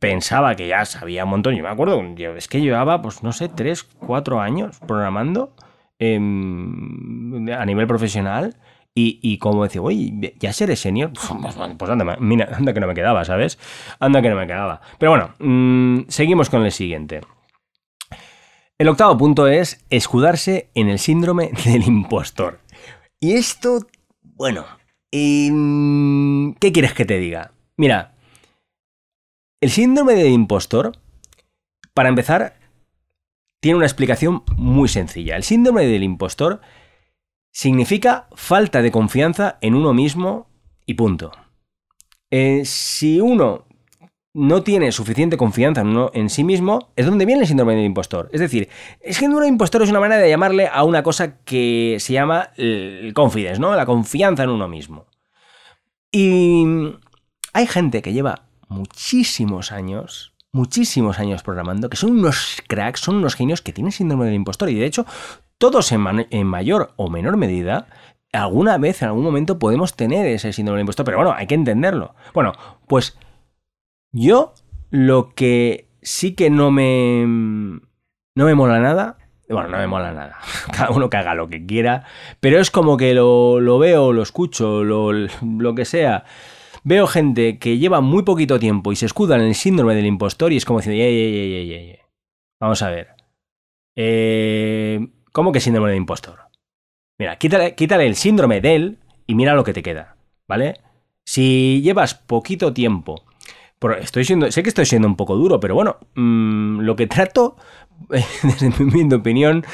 pensaba 0.00 0.56
que 0.56 0.66
ya 0.66 0.84
sabía 0.84 1.24
un 1.24 1.30
montón. 1.30 1.54
Yo 1.54 1.62
me 1.62 1.68
acuerdo, 1.68 2.02
es 2.36 2.48
que 2.48 2.60
llevaba, 2.60 3.00
pues 3.00 3.22
no 3.22 3.32
sé, 3.32 3.48
tres, 3.48 3.84
cuatro 3.84 4.40
años 4.40 4.80
programando 4.86 5.54
a 6.00 7.64
nivel 7.66 7.86
profesional. 7.86 8.56
Y, 9.02 9.38
como 9.38 9.62
decía, 9.62 9.80
oye, 9.80 10.34
ya 10.38 10.52
seré 10.52 10.76
senior, 10.76 11.10
pues, 11.12 11.54
pues 11.78 11.90
anda, 11.90 12.16
mira, 12.20 12.50
anda 12.52 12.74
que 12.74 12.80
no 12.80 12.86
me 12.86 12.94
quedaba, 12.94 13.24
¿sabes? 13.24 13.58
Anda 13.98 14.20
que 14.20 14.28
no 14.28 14.36
me 14.36 14.46
quedaba. 14.46 14.82
Pero 14.98 15.12
bueno, 15.12 15.34
mm, 15.38 16.08
seguimos 16.08 16.50
con 16.50 16.64
el 16.64 16.72
siguiente. 16.72 17.20
El 18.76 18.88
octavo 18.88 19.16
punto 19.16 19.46
es 19.46 19.84
escudarse 19.88 20.70
en 20.74 20.88
el 20.88 20.98
síndrome 20.98 21.50
del 21.64 21.84
impostor. 21.84 22.60
Y 23.20 23.34
esto, 23.34 23.86
bueno, 24.22 24.66
em, 25.10 26.54
¿qué 26.54 26.72
quieres 26.72 26.92
que 26.92 27.06
te 27.06 27.18
diga? 27.18 27.52
Mira, 27.78 28.16
el 29.60 29.70
síndrome 29.70 30.14
del 30.14 30.28
impostor, 30.28 30.92
para 31.92 32.08
empezar, 32.08 32.54
tiene 33.60 33.76
una 33.76 33.86
explicación 33.86 34.42
muy 34.56 34.88
sencilla. 34.88 35.36
El 35.36 35.42
síndrome 35.42 35.86
del 35.86 36.02
impostor 36.02 36.60
significa 37.52 38.28
falta 38.34 38.80
de 38.80 38.90
confianza 38.90 39.58
en 39.60 39.74
uno 39.74 39.92
mismo 39.92 40.48
y 40.86 40.94
punto. 40.94 41.32
Eh, 42.30 42.62
si 42.64 43.20
uno 43.20 43.66
no 44.32 44.62
tiene 44.62 44.92
suficiente 44.92 45.36
confianza 45.36 45.80
en, 45.80 46.08
en, 46.14 46.30
sí 46.30 46.44
mismo, 46.44 46.92
es 46.96 47.04
donde 47.04 47.26
viene 47.26 47.42
el 47.42 47.48
síndrome 47.48 47.74
del 47.74 47.84
impostor. 47.84 48.30
Es 48.32 48.40
decir, 48.40 48.68
el 49.00 49.14
síndrome 49.14 49.44
del 49.44 49.52
impostor 49.52 49.82
es 49.82 49.90
una 49.90 50.00
manera 50.00 50.22
de 50.22 50.30
llamarle 50.30 50.68
a 50.72 50.84
una 50.84 51.02
cosa 51.02 51.38
que 51.44 51.96
se 51.98 52.12
llama 52.12 52.50
el 52.56 53.12
confidence, 53.14 53.60
¿no? 53.60 53.74
La 53.74 53.86
confianza 53.86 54.44
en 54.44 54.50
uno 54.50 54.68
mismo. 54.68 55.06
Y 56.12 56.64
hay 57.52 57.66
gente 57.66 58.00
que 58.00 58.12
lleva 58.12 58.49
muchísimos 58.70 59.72
años, 59.72 60.32
muchísimos 60.52 61.18
años 61.18 61.42
programando, 61.42 61.90
que 61.90 61.96
son 61.96 62.12
unos 62.12 62.62
cracks, 62.66 63.00
son 63.00 63.16
unos 63.16 63.34
genios 63.34 63.60
que 63.60 63.72
tienen 63.72 63.92
síndrome 63.92 64.24
del 64.24 64.34
impostor 64.34 64.70
y 64.70 64.76
de 64.76 64.86
hecho 64.86 65.04
todos 65.58 65.92
en, 65.92 66.46
mayor 66.46 66.92
o 66.96 67.10
menor 67.10 67.36
medida 67.36 67.88
alguna 68.32 68.78
vez, 68.78 69.02
en 69.02 69.08
algún 69.08 69.24
momento 69.24 69.58
podemos 69.58 69.94
tener 69.94 70.24
ese 70.26 70.52
síndrome 70.52 70.78
del 70.78 70.84
impostor, 70.84 71.04
pero 71.04 71.18
bueno, 71.18 71.34
hay 71.36 71.48
que 71.48 71.56
entenderlo. 71.56 72.14
Bueno, 72.32 72.52
pues 72.86 73.18
yo 74.12 74.54
lo 74.90 75.34
que 75.34 75.90
sí 76.00 76.34
que 76.34 76.48
no 76.48 76.70
me 76.70 77.26
no 77.26 78.44
me 78.44 78.54
mola 78.54 78.78
nada 78.78 79.18
bueno, 79.48 79.68
no 79.68 79.78
me 79.78 79.86
mola 79.88 80.12
nada. 80.12 80.38
Cada 80.72 80.90
uno 80.90 81.10
que 81.10 81.16
haga 81.16 81.34
lo 81.34 81.48
que 81.48 81.66
quiera. 81.66 82.04
Pero 82.38 82.60
es 82.60 82.70
como 82.70 82.96
que 82.96 83.14
lo, 83.14 83.58
lo 83.58 83.80
veo, 83.80 84.12
lo 84.12 84.22
escucho, 84.22 84.84
lo, 84.84 85.10
lo 85.12 85.74
que 85.74 85.84
sea 85.84 86.24
veo 86.84 87.06
gente 87.06 87.58
que 87.58 87.78
lleva 87.78 88.00
muy 88.00 88.22
poquito 88.22 88.58
tiempo 88.58 88.92
y 88.92 88.96
se 88.96 89.06
escuda 89.06 89.36
en 89.36 89.42
el 89.42 89.54
síndrome 89.54 89.94
del 89.94 90.06
impostor 90.06 90.52
y 90.52 90.56
es 90.56 90.64
como 90.64 90.80
diciendo, 90.80 91.98
vamos 92.60 92.82
a 92.82 92.90
ver. 92.90 93.08
Eh, 93.96 95.08
¿Cómo 95.32 95.52
que 95.52 95.60
síndrome 95.60 95.88
del 95.88 95.98
impostor? 95.98 96.40
Mira, 97.18 97.36
quítale, 97.36 97.74
quítale 97.74 98.06
el 98.06 98.16
síndrome 98.16 98.60
de 98.60 98.74
él 98.74 98.98
y 99.26 99.34
mira 99.34 99.54
lo 99.54 99.64
que 99.64 99.72
te 99.72 99.82
queda, 99.82 100.16
¿vale? 100.48 100.80
Si 101.24 101.82
llevas 101.82 102.14
poquito 102.14 102.72
tiempo, 102.72 103.24
estoy 104.00 104.24
siendo, 104.24 104.50
sé 104.50 104.62
que 104.62 104.70
estoy 104.70 104.86
siendo 104.86 105.06
un 105.06 105.16
poco 105.16 105.36
duro, 105.36 105.60
pero 105.60 105.74
bueno, 105.74 105.98
mm, 106.14 106.80
lo 106.80 106.96
que 106.96 107.06
trato, 107.06 107.56
desde 108.08 108.70
mi 108.84 109.12
opinión, 109.12 109.64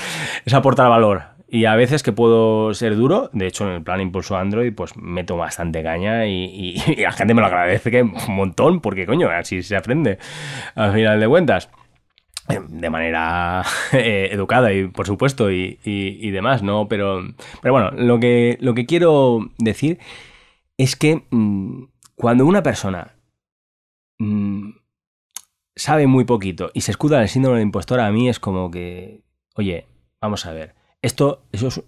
es 0.45 0.55
aportar 0.55 0.89
valor 0.89 1.36
y 1.57 1.65
a 1.65 1.75
veces 1.75 2.03
que 2.03 2.13
puedo 2.13 2.75
ser 2.75 2.97
duro, 2.97 3.31
de 3.33 3.47
hecho 3.47 3.67
en 3.67 3.77
el 3.77 3.83
plan 3.83 4.03
Impulso 4.03 4.37
Android 4.37 4.75
pues 4.75 4.95
meto 4.95 5.39
bastante 5.39 5.83
caña 5.83 6.27
y, 6.27 6.77
la 6.99 7.13
gente 7.13 7.33
me 7.33 7.41
lo 7.41 7.47
agradece 7.47 7.91
que 7.91 8.03
un 8.03 8.13
montón 8.29 8.81
porque 8.81 9.07
coño, 9.07 9.31
así 9.31 9.63
se 9.63 9.75
aprende 9.75 10.19
al 10.75 10.93
final 10.93 11.19
de 11.19 11.29
cuentas. 11.29 11.71
Eh, 12.49 12.61
de 12.69 12.91
manera 12.91 13.65
eh, 13.93 14.29
educada 14.31 14.73
y 14.73 14.87
por 14.89 15.07
supuesto 15.07 15.51
y, 15.51 16.31
demás, 16.31 16.63
¿no? 16.63 16.89
Pero, 16.89 17.23
pero 17.63 17.73
bueno, 17.73 17.91
lo 17.91 18.21
que, 18.21 18.59
lo 18.61 18.75
que 18.75 18.85
quiero 18.85 19.51
decir 19.59 19.99
es 20.77 20.95
que 20.95 21.25
mm, 21.31 21.85
cuando 22.17 22.45
una 22.45 22.63
persona 22.63 23.17
mm, 24.19 24.73
sabe 25.75 26.07
muy 26.07 26.25
poquito 26.25 26.71
y 26.75 26.83
se 26.83 26.91
escuda 26.91 27.17
en 27.17 27.23
el 27.23 27.29
síndrome 27.31 27.57
de 27.57 27.65
impostora, 27.65 28.07
a 28.07 28.13
mí 28.13 28.29
es 28.29 28.39
como 28.39 28.71
que, 28.71 29.23
oye, 29.57 29.87
vamos 30.21 30.47
a 30.47 30.53
ver, 30.53 30.75
esto, 31.07 31.43
eso 31.53 31.69
es, 31.69 31.81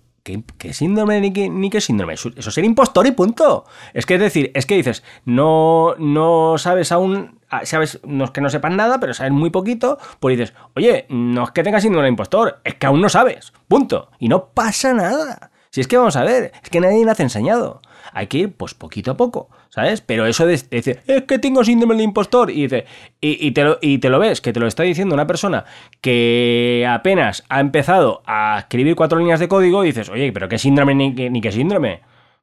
¿Qué, 0.59 0.75
síndrome 0.75 1.21
ni 1.21 1.33
qué, 1.33 1.49
ni 1.49 1.71
qué 1.71 1.81
síndrome? 1.81 2.15
Eso, 2.15 2.31
es 2.37 2.45
ser 2.45 2.65
impostor 2.65 3.07
y 3.07 3.13
punto. 3.13 3.65
Es 3.95 4.05
que 4.05 4.15
es 4.15 4.21
decir, 4.21 4.51
es 4.55 4.67
que 4.67 4.77
dices, 4.77 5.03
no, 5.25 5.95
no 5.99 6.59
sabes 6.59 6.93
aún, 6.93 7.41
ah, 7.49 7.65
sabes, 7.65 8.01
no 8.05 8.25
es 8.25 8.31
que 8.33 8.43
no 8.43 8.51
sepas 8.51 8.73
nada, 8.73 9.01
pero 9.01 9.15
sabes 9.15 9.33
muy 9.33 9.49
poquito, 9.49 9.99
pues 10.21 10.37
dices, 10.37 10.55
oye, 10.75 11.07
no 11.09 11.45
es 11.45 11.51
que 11.53 11.63
tengas 11.63 11.83
síndrome 11.83 12.05
de 12.05 12.11
impostor, 12.11 12.61
es 12.65 12.75
que 12.75 12.87
aún 12.87 13.01
no 13.01 13.09
sabes, 13.09 13.55
punto. 13.69 14.11
Y 14.19 14.29
no 14.29 14.49
pasa 14.49 14.93
nada. 14.93 15.51
Si 15.71 15.81
es 15.81 15.89
que 15.89 15.97
vamos 15.97 16.17
a 16.17 16.25
ver, 16.25 16.53
es 16.63 16.71
que 16.71 16.81
nadie 16.81 17.05
nace 17.05 17.23
enseñado. 17.23 17.81
Hay 18.13 18.27
que 18.27 18.39
ir, 18.39 18.53
pues, 18.53 18.75
poquito 18.75 19.13
a 19.13 19.17
poco, 19.17 19.49
¿sabes? 19.71 20.01
Pero 20.01 20.27
eso 20.27 20.47
de 20.47 20.61
decir, 20.71 21.01
es 21.07 21.23
que 21.23 21.39
tengo 21.39 21.65
síndrome 21.65 21.97
de 21.97 22.03
impostor, 22.03 22.51
y, 22.51 22.63
dice, 22.63 22.87
y, 23.21 23.51
te 23.53 23.65
lo, 23.65 23.79
y 23.81 23.99
te 23.99 24.11
lo 24.11 24.19
ves, 24.19 24.41
que 24.41 24.53
te 24.53 24.61
lo 24.61 24.67
está 24.67 24.83
diciendo 24.83 25.15
una 25.15 25.27
persona 25.27 25.65
que 26.01 26.87
apenas 26.89 27.45
ha 27.49 27.61
empezado 27.61 28.23
a 28.27 28.59
escribir 28.61 28.97
cuatro 28.97 29.19
líneas 29.19 29.41
de 29.41 29.49
código, 29.49 29.85
y 29.85 29.89
dices, 29.89 30.09
oye, 30.09 30.33
pero 30.33 30.49
qué 30.49 30.59
síndrome 30.59 30.95
ni, 30.95 31.11
ni 31.11 31.41
qué 31.41 31.53
síndrome. 31.53 32.01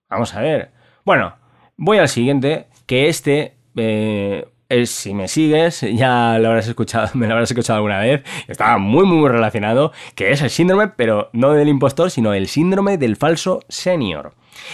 Vamos 0.10 0.34
a 0.36 0.42
ver. 0.42 0.72
Bueno, 1.04 1.36
voy 1.78 1.98
al 1.98 2.10
siguiente, 2.10 2.68
que 2.86 3.10
este, 3.10 3.56
eh, 3.76 4.46
es, 4.70 4.90
si 4.90 5.14
me 5.14 5.28
sigues, 5.28 5.82
ya 5.82 6.38
lo 6.40 6.50
habrás 6.50 6.68
escuchado, 6.68 7.10
me 7.14 7.28
lo 7.28 7.34
habrás 7.34 7.52
escuchado 7.52 7.78
alguna 7.78 8.00
vez, 8.00 8.24
estaba 8.48 8.78
muy, 8.78 9.06
muy 9.06 9.30
relacionado, 9.30 9.92
que 10.16 10.32
es 10.32 10.42
el 10.42 10.50
síndrome, 10.50 10.90
pero 10.90 11.30
no 11.34 11.54
del 11.54 11.68
impostor, 11.68 12.12
sino 12.12 12.34
el 12.34 12.48
síndrome 12.48 12.98
del 12.98 13.16
falso 13.16 13.62
senior. 13.68 14.34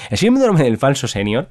El 0.09 0.17
síndrome 0.17 0.63
del 0.63 0.77
falso 0.77 1.07
senior 1.07 1.49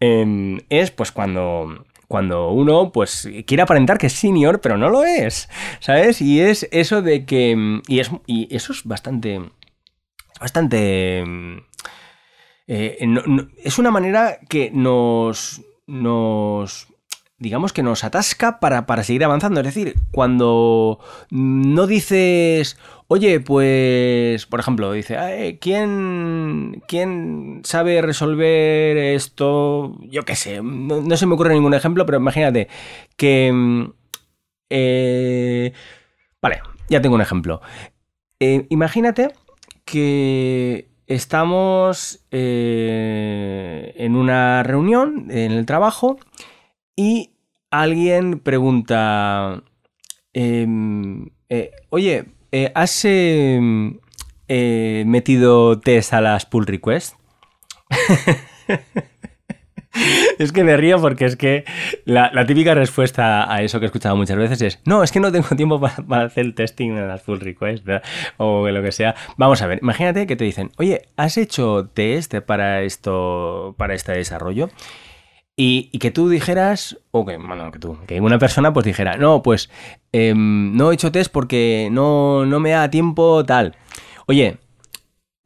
em, 0.00 0.60
es 0.68 0.90
pues 0.90 1.12
cuando 1.12 1.86
cuando 2.08 2.50
uno 2.50 2.92
pues 2.92 3.28
quiere 3.46 3.62
aparentar 3.62 3.98
que 3.98 4.06
es 4.06 4.12
senior, 4.12 4.60
pero 4.60 4.76
no 4.76 4.88
lo 4.88 5.04
es, 5.04 5.48
¿sabes? 5.80 6.22
Y 6.22 6.40
es 6.40 6.68
eso 6.70 7.02
de 7.02 7.24
que 7.24 7.80
y 7.88 8.00
es 8.00 8.10
y 8.26 8.54
eso 8.54 8.72
es 8.72 8.84
bastante 8.84 9.40
bastante 10.40 11.24
eh, 12.68 12.98
es 13.64 13.78
una 13.78 13.90
manera 13.90 14.38
que 14.48 14.70
nos 14.72 15.62
nos 15.86 16.88
digamos 17.38 17.72
que 17.72 17.82
nos 17.82 18.04
atasca 18.04 18.60
para, 18.60 18.86
para, 18.86 19.02
seguir 19.02 19.24
avanzando. 19.24 19.60
Es 19.60 19.66
decir, 19.66 19.94
cuando 20.10 21.00
no 21.30 21.86
dices, 21.86 22.78
oye, 23.08 23.40
pues, 23.40 24.46
por 24.46 24.60
ejemplo, 24.60 24.92
dice, 24.92 25.58
¿quién, 25.60 26.82
¿quién 26.88 27.60
sabe 27.64 28.00
resolver 28.02 28.96
esto? 28.96 29.96
Yo 30.02 30.24
qué 30.24 30.36
sé, 30.36 30.62
no, 30.62 31.16
se 31.16 31.26
me 31.26 31.34
ocurre 31.34 31.54
ningún 31.54 31.74
ejemplo, 31.74 32.06
pero 32.06 32.18
imagínate 32.18 32.68
que... 33.16 33.90
Eh, 34.68 35.72
vale, 36.42 36.60
ya 36.88 37.00
tengo 37.00 37.14
un 37.14 37.20
ejemplo. 37.20 37.60
Eh, 38.40 38.66
imagínate 38.70 39.32
que 39.84 40.88
estamos 41.06 42.26
eh, 42.32 43.94
en 43.96 44.16
una 44.16 44.62
reunión 44.64 45.30
en 45.30 45.52
el 45.52 45.64
trabajo 45.64 46.18
y 46.96 47.30
alguien 47.70 48.40
pregunta, 48.40 49.62
em, 50.32 51.28
eh, 51.48 51.70
oye, 51.90 52.24
eh, 52.52 52.72
¿has 52.74 53.04
em, 53.04 53.98
eh, 54.48 55.04
metido 55.06 55.78
test 55.78 56.14
a 56.14 56.20
las 56.20 56.46
pull 56.46 56.66
requests? 56.66 57.16
es 60.38 60.52
que 60.52 60.64
me 60.64 60.76
río 60.76 61.00
porque 61.00 61.26
es 61.26 61.36
que 61.36 61.64
la, 62.04 62.30
típica 62.46 62.74
respuesta 62.74 63.52
a 63.52 63.62
eso 63.62 63.78
que 63.78 63.86
he 63.86 63.88
escuchado 63.88 64.16
muchas 64.16 64.36
veces 64.36 64.62
es, 64.62 64.80
no, 64.84 65.02
es 65.02 65.12
que 65.12 65.20
no 65.20 65.32
tengo 65.32 65.48
tiempo 65.56 65.80
para, 65.80 66.24
hacer 66.24 66.46
el 66.46 66.54
testing 66.54 66.90
en 66.90 67.08
las 67.08 67.22
pull 67.22 67.40
requests 67.40 67.84
o 68.38 68.68
lo 68.68 68.82
que 68.82 68.92
sea. 68.92 69.14
Vamos 69.36 69.62
a 69.62 69.66
ver, 69.66 69.78
imagínate 69.82 70.26
que 70.26 70.36
te 70.36 70.44
dicen, 70.44 70.70
oye, 70.78 71.08
¿has 71.16 71.36
hecho 71.36 71.88
test 71.92 72.34
para 72.40 72.82
esto, 72.82 73.74
para 73.76 73.94
este 73.94 74.12
desarrollo? 74.12 74.70
Y, 75.58 75.98
que 75.98 76.10
tú 76.10 76.28
dijeras, 76.28 76.98
o 77.12 77.24
que, 77.24 77.38
bueno, 77.38 77.72
que 77.72 77.78
tú, 77.78 77.96
que 78.06 78.20
una 78.20 78.38
persona 78.38 78.74
pues 78.74 78.84
dijera, 78.84 79.16
no, 79.16 79.42
pues 79.42 79.70
em, 80.12 80.76
no 80.76 80.90
he 80.90 80.94
hecho 80.94 81.10
test 81.10 81.32
porque 81.32 81.88
no, 81.90 82.44
no 82.44 82.60
me 82.60 82.70
da 82.70 82.90
tiempo 82.90 83.42
tal. 83.46 83.74
Oye, 84.26 84.58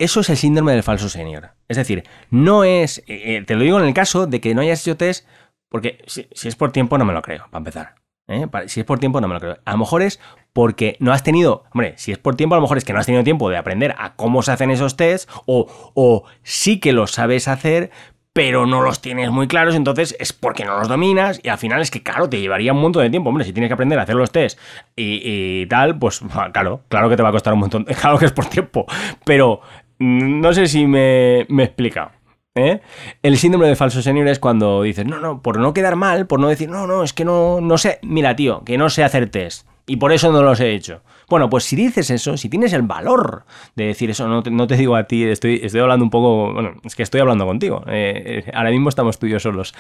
eso 0.00 0.20
es 0.20 0.30
el 0.30 0.36
síndrome 0.36 0.72
del 0.72 0.82
falso 0.82 1.08
senior. 1.08 1.50
Es 1.68 1.76
decir, 1.76 2.02
no 2.30 2.64
es, 2.64 2.98
eh, 3.06 3.36
eh, 3.36 3.44
te 3.46 3.54
lo 3.54 3.62
digo 3.62 3.78
en 3.78 3.86
el 3.86 3.94
caso 3.94 4.26
de 4.26 4.40
que 4.40 4.54
no 4.54 4.62
hayas 4.62 4.80
hecho 4.80 4.96
test, 4.96 5.28
porque 5.68 6.02
si, 6.06 6.26
es 6.32 6.56
por 6.56 6.72
tiempo 6.72 6.98
no 6.98 7.04
me 7.04 7.12
lo 7.12 7.22
creo, 7.22 7.44
para 7.50 7.58
empezar. 7.58 7.94
¿eh? 8.26 8.46
Si 8.66 8.80
es 8.80 8.86
por 8.86 8.98
tiempo 8.98 9.20
no 9.20 9.28
me 9.28 9.34
lo 9.34 9.40
creo. 9.40 9.58
A 9.64 9.72
lo 9.72 9.78
mejor 9.78 10.02
es 10.02 10.18
porque 10.52 10.96
no 10.98 11.12
has 11.12 11.22
tenido, 11.22 11.64
hombre, 11.72 11.94
si 11.98 12.12
es 12.12 12.18
por 12.18 12.34
tiempo 12.34 12.54
a 12.54 12.58
lo 12.58 12.62
mejor 12.62 12.78
es 12.78 12.84
que 12.84 12.92
no 12.92 12.98
has 12.98 13.06
tenido 13.06 13.22
tiempo 13.22 13.50
de 13.50 13.58
aprender 13.58 13.94
a 13.98 14.16
cómo 14.16 14.42
se 14.42 14.50
hacen 14.50 14.70
esos 14.70 14.96
tests, 14.96 15.30
o, 15.46 15.92
o 15.94 16.24
sí 16.42 16.80
que 16.80 16.92
lo 16.92 17.06
sabes 17.06 17.46
hacer, 17.46 17.90
pero 18.32 18.66
no 18.66 18.80
los 18.80 19.00
tienes 19.00 19.30
muy 19.30 19.48
claros, 19.48 19.74
entonces 19.74 20.16
es 20.20 20.32
porque 20.32 20.64
no 20.64 20.78
los 20.78 20.88
dominas 20.88 21.40
y 21.42 21.48
al 21.48 21.58
final 21.58 21.80
es 21.80 21.90
que, 21.90 22.02
claro, 22.02 22.28
te 22.28 22.40
llevaría 22.40 22.72
un 22.72 22.80
montón 22.80 23.02
de 23.02 23.10
tiempo. 23.10 23.30
Hombre, 23.30 23.44
si 23.44 23.52
tienes 23.52 23.68
que 23.68 23.74
aprender 23.74 23.98
a 23.98 24.02
hacer 24.02 24.14
los 24.14 24.30
test 24.30 24.58
y, 24.96 25.66
tal, 25.66 25.98
pues 25.98 26.20
claro, 26.52 26.82
claro 26.88 27.08
que 27.08 27.16
te 27.16 27.22
va 27.22 27.30
a 27.30 27.32
costar 27.32 27.54
un 27.54 27.60
montón, 27.60 27.84
claro 28.00 28.18
que 28.18 28.26
es 28.26 28.32
por 28.32 28.46
tiempo, 28.46 28.86
pero 29.24 29.60
no 29.98 30.52
sé 30.52 30.66
si 30.66 30.86
me, 30.86 31.46
me 31.48 31.64
he 31.64 31.66
explicado. 31.66 32.12
¿eh? 32.54 32.80
El 33.22 33.36
síndrome 33.36 33.66
de 33.66 33.76
falso 33.76 34.02
senior 34.02 34.28
es 34.28 34.38
cuando 34.38 34.82
dices, 34.82 35.06
no, 35.06 35.18
no, 35.18 35.42
por 35.42 35.58
no 35.58 35.72
quedar 35.72 35.96
mal, 35.96 36.26
por 36.26 36.40
no 36.40 36.48
decir, 36.48 36.68
no, 36.68 36.86
no, 36.86 37.02
es 37.02 37.12
que 37.12 37.24
no, 37.24 37.60
no 37.60 37.78
sé, 37.78 37.98
mira, 38.02 38.36
tío, 38.36 38.62
que 38.64 38.78
no 38.78 38.90
sé 38.90 39.04
hacer 39.04 39.28
test 39.30 39.66
y 39.86 39.96
por 39.96 40.12
eso 40.12 40.32
no 40.32 40.42
los 40.42 40.60
he 40.60 40.72
hecho. 40.72 41.02
Bueno, 41.28 41.48
pues 41.48 41.64
si 41.64 41.76
dices 41.76 42.10
eso, 42.10 42.36
si 42.36 42.48
tienes 42.48 42.72
el 42.72 42.82
valor 42.82 43.44
de 43.76 43.86
decir 43.86 44.10
eso, 44.10 44.26
no 44.26 44.66
te, 44.66 44.76
digo 44.76 44.96
a 44.96 45.04
ti, 45.04 45.24
estoy, 45.24 45.60
estoy 45.62 45.80
hablando 45.80 46.04
un 46.04 46.10
poco, 46.10 46.52
bueno, 46.52 46.74
es 46.84 46.96
que 46.96 47.02
estoy 47.02 47.20
hablando 47.20 47.46
contigo. 47.46 47.84
Eh, 47.86 48.42
eh, 48.46 48.50
ahora 48.52 48.70
mismo 48.70 48.88
estamos 48.88 49.18
tú 49.18 49.26
y 49.26 49.30
yo 49.30 49.40
solos 49.40 49.74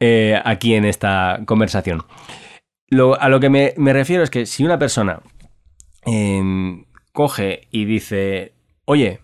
eh, 0.00 0.40
aquí 0.44 0.74
en 0.74 0.84
esta 0.84 1.40
conversación. 1.46 2.04
a 3.18 3.28
lo 3.28 3.40
que 3.40 3.48
me, 3.48 3.92
refiero 3.92 4.22
es 4.22 4.30
que 4.30 4.44
si 4.44 4.64
una 4.64 4.78
persona 4.78 5.20
em, 6.04 6.84
coge 7.12 7.68
y 7.70 7.86
dice, 7.86 8.52
oye, 8.84 9.20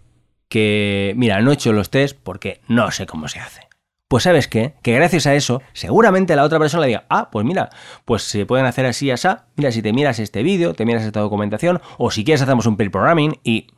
que 0.49 1.13
mira, 1.17 1.41
no 1.41 1.51
he 1.51 1.55
hecho 1.55 1.73
los 1.73 1.91
test 1.91 2.19
porque 2.23 2.61
no 2.69 2.91
sé 2.91 3.07
cómo 3.07 3.29
se 3.29 3.41
hace. 3.41 3.72
Pues 4.13 4.25
sabes 4.25 4.47
qué, 4.47 4.75
que 4.83 4.93
gracias 4.93 5.27
a 5.27 5.35
eso, 5.35 5.63
seguramente 5.73 6.37
la 6.37 6.45
otra 6.45 6.59
persona 6.59 6.83
le 6.83 6.89
diga, 6.89 7.07
ah, 7.09 7.31
pues 7.33 7.47
mira, 7.47 7.71
pues 8.05 8.23
se 8.23 8.45
pueden 8.45 8.67
hacer 8.67 8.85
así, 8.85 9.11
así, 9.11 9.27
mira, 9.57 9.73
si 9.73 9.81
te 9.81 9.95
miras 9.95 10.19
este 10.19 10.43
vídeo, 10.43 10.75
te 10.75 10.85
miras 10.85 11.03
esta 11.05 11.21
documentación, 11.21 11.81
o 11.97 12.11
si 12.11 12.23
quieres 12.23 12.43
hacemos 12.43 12.67
un 12.67 12.77
pre 12.77 12.91
programming 12.91 13.41
y, 13.43 13.69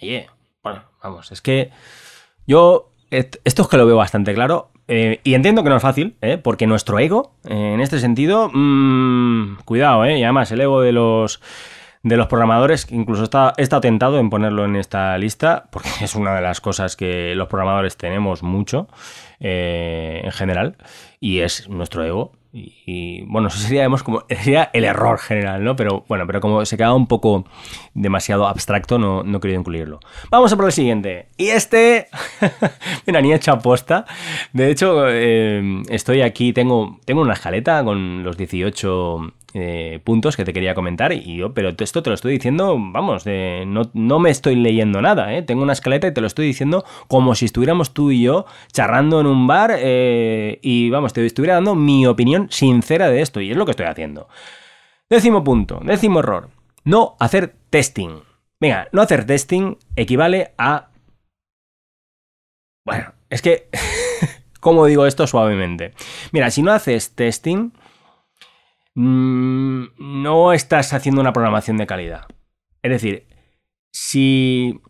oye, 0.00 0.30
bueno, 0.62 0.84
vamos, 1.02 1.30
es 1.30 1.42
que 1.42 1.72
yo, 2.46 2.90
esto 3.10 3.62
es 3.62 3.68
que 3.68 3.76
lo 3.76 3.84
veo 3.84 3.98
bastante 3.98 4.32
claro, 4.32 4.70
eh, 4.88 5.20
y 5.24 5.34
entiendo 5.34 5.62
que 5.62 5.68
no 5.68 5.76
es 5.76 5.82
fácil, 5.82 6.16
¿eh? 6.22 6.38
porque 6.38 6.66
nuestro 6.66 6.98
ego, 6.98 7.34
en 7.44 7.82
este 7.82 7.98
sentido, 7.98 8.48
mmm, 8.50 9.56
cuidado, 9.66 10.06
¿eh? 10.06 10.18
y 10.18 10.22
además 10.22 10.50
el 10.52 10.62
ego 10.62 10.80
de 10.80 10.92
los 10.92 11.42
de 12.02 12.16
los 12.16 12.26
programadores, 12.26 12.86
incluso 12.90 13.24
está, 13.24 13.52
está 13.56 13.80
tentado 13.80 14.18
en 14.18 14.30
ponerlo 14.30 14.64
en 14.64 14.76
esta 14.76 15.16
lista, 15.18 15.68
porque 15.70 15.88
es 16.00 16.14
una 16.14 16.34
de 16.34 16.40
las 16.40 16.60
cosas 16.60 16.96
que 16.96 17.34
los 17.34 17.48
programadores 17.48 17.96
tenemos 17.96 18.42
mucho. 18.42 18.88
Eh, 19.44 20.20
en 20.22 20.30
general 20.30 20.76
y 21.18 21.40
es 21.40 21.68
nuestro 21.68 22.04
ego. 22.04 22.30
Y, 22.52 23.22
bueno, 23.22 23.48
eso 23.48 23.58
sería, 23.58 23.88
como, 24.04 24.24
sería 24.28 24.70
el 24.72 24.84
error 24.84 25.18
general, 25.18 25.64
¿no? 25.64 25.74
Pero 25.74 26.04
bueno, 26.06 26.28
pero 26.28 26.40
como 26.40 26.64
se 26.64 26.76
queda 26.76 26.94
un 26.94 27.08
poco 27.08 27.44
demasiado 27.92 28.46
abstracto, 28.46 29.00
no, 29.00 29.24
no 29.24 29.38
he 29.38 29.40
querido 29.40 29.58
incluirlo. 29.58 29.98
Vamos 30.30 30.52
a 30.52 30.56
por 30.56 30.66
el 30.66 30.72
siguiente. 30.72 31.26
Y 31.36 31.48
este, 31.48 32.06
mira, 33.06 33.20
ni 33.20 33.32
hecho 33.32 33.50
aposta. 33.50 34.04
De 34.52 34.70
hecho, 34.70 35.08
eh, 35.08 35.82
estoy 35.88 36.22
aquí, 36.22 36.52
tengo, 36.52 37.00
tengo 37.04 37.22
una 37.22 37.32
escaleta 37.32 37.82
con 37.82 38.22
los 38.22 38.36
18 38.36 39.32
eh, 39.54 40.00
puntos 40.04 40.36
que 40.36 40.44
te 40.44 40.52
quería 40.52 40.74
comentar 40.74 41.12
y 41.12 41.36
yo, 41.36 41.52
pero 41.52 41.74
esto 41.78 42.02
te 42.02 42.10
lo 42.10 42.14
estoy 42.14 42.32
diciendo, 42.32 42.76
vamos, 42.78 43.24
no, 43.26 43.90
no, 43.92 44.18
me 44.18 44.30
estoy 44.30 44.56
leyendo 44.56 45.02
nada, 45.02 45.34
¿eh? 45.34 45.42
tengo 45.42 45.62
una 45.62 45.74
escaleta 45.74 46.06
y 46.06 46.14
te 46.14 46.20
lo 46.20 46.26
estoy 46.26 46.46
diciendo 46.46 46.84
como 47.06 47.34
si 47.34 47.44
estuviéramos 47.44 47.92
tú 47.92 48.10
y 48.10 48.22
yo 48.22 48.46
charrando 48.72 49.20
en 49.20 49.26
un 49.26 49.46
bar 49.46 49.74
eh, 49.78 50.58
y 50.62 50.88
vamos, 50.90 51.12
te 51.12 51.24
estuviera 51.26 51.54
dando 51.54 51.74
mi 51.74 52.06
opinión 52.06 52.48
sincera 52.50 53.08
de 53.08 53.20
esto 53.20 53.40
y 53.40 53.50
es 53.50 53.56
lo 53.56 53.64
que 53.64 53.72
estoy 53.72 53.86
haciendo. 53.86 54.28
Décimo 55.10 55.44
punto, 55.44 55.80
décimo 55.84 56.20
error, 56.20 56.48
no 56.84 57.16
hacer 57.20 57.54
testing. 57.68 58.22
Venga, 58.58 58.88
no 58.92 59.02
hacer 59.02 59.26
testing 59.26 59.76
equivale 59.96 60.54
a... 60.56 60.88
Bueno, 62.86 63.12
es 63.28 63.42
que... 63.42 63.68
¿Cómo 64.60 64.86
digo 64.86 65.06
esto 65.06 65.26
suavemente? 65.26 65.92
Mira, 66.30 66.48
si 66.52 66.62
no 66.62 66.70
haces 66.70 67.16
testing, 67.16 67.72
no 68.94 70.52
estás 70.52 70.92
haciendo 70.92 71.20
una 71.20 71.32
programación 71.32 71.76
de 71.76 71.86
calidad. 71.86 72.26
Es 72.82 72.90
decir, 72.90 73.26
si 73.92 74.80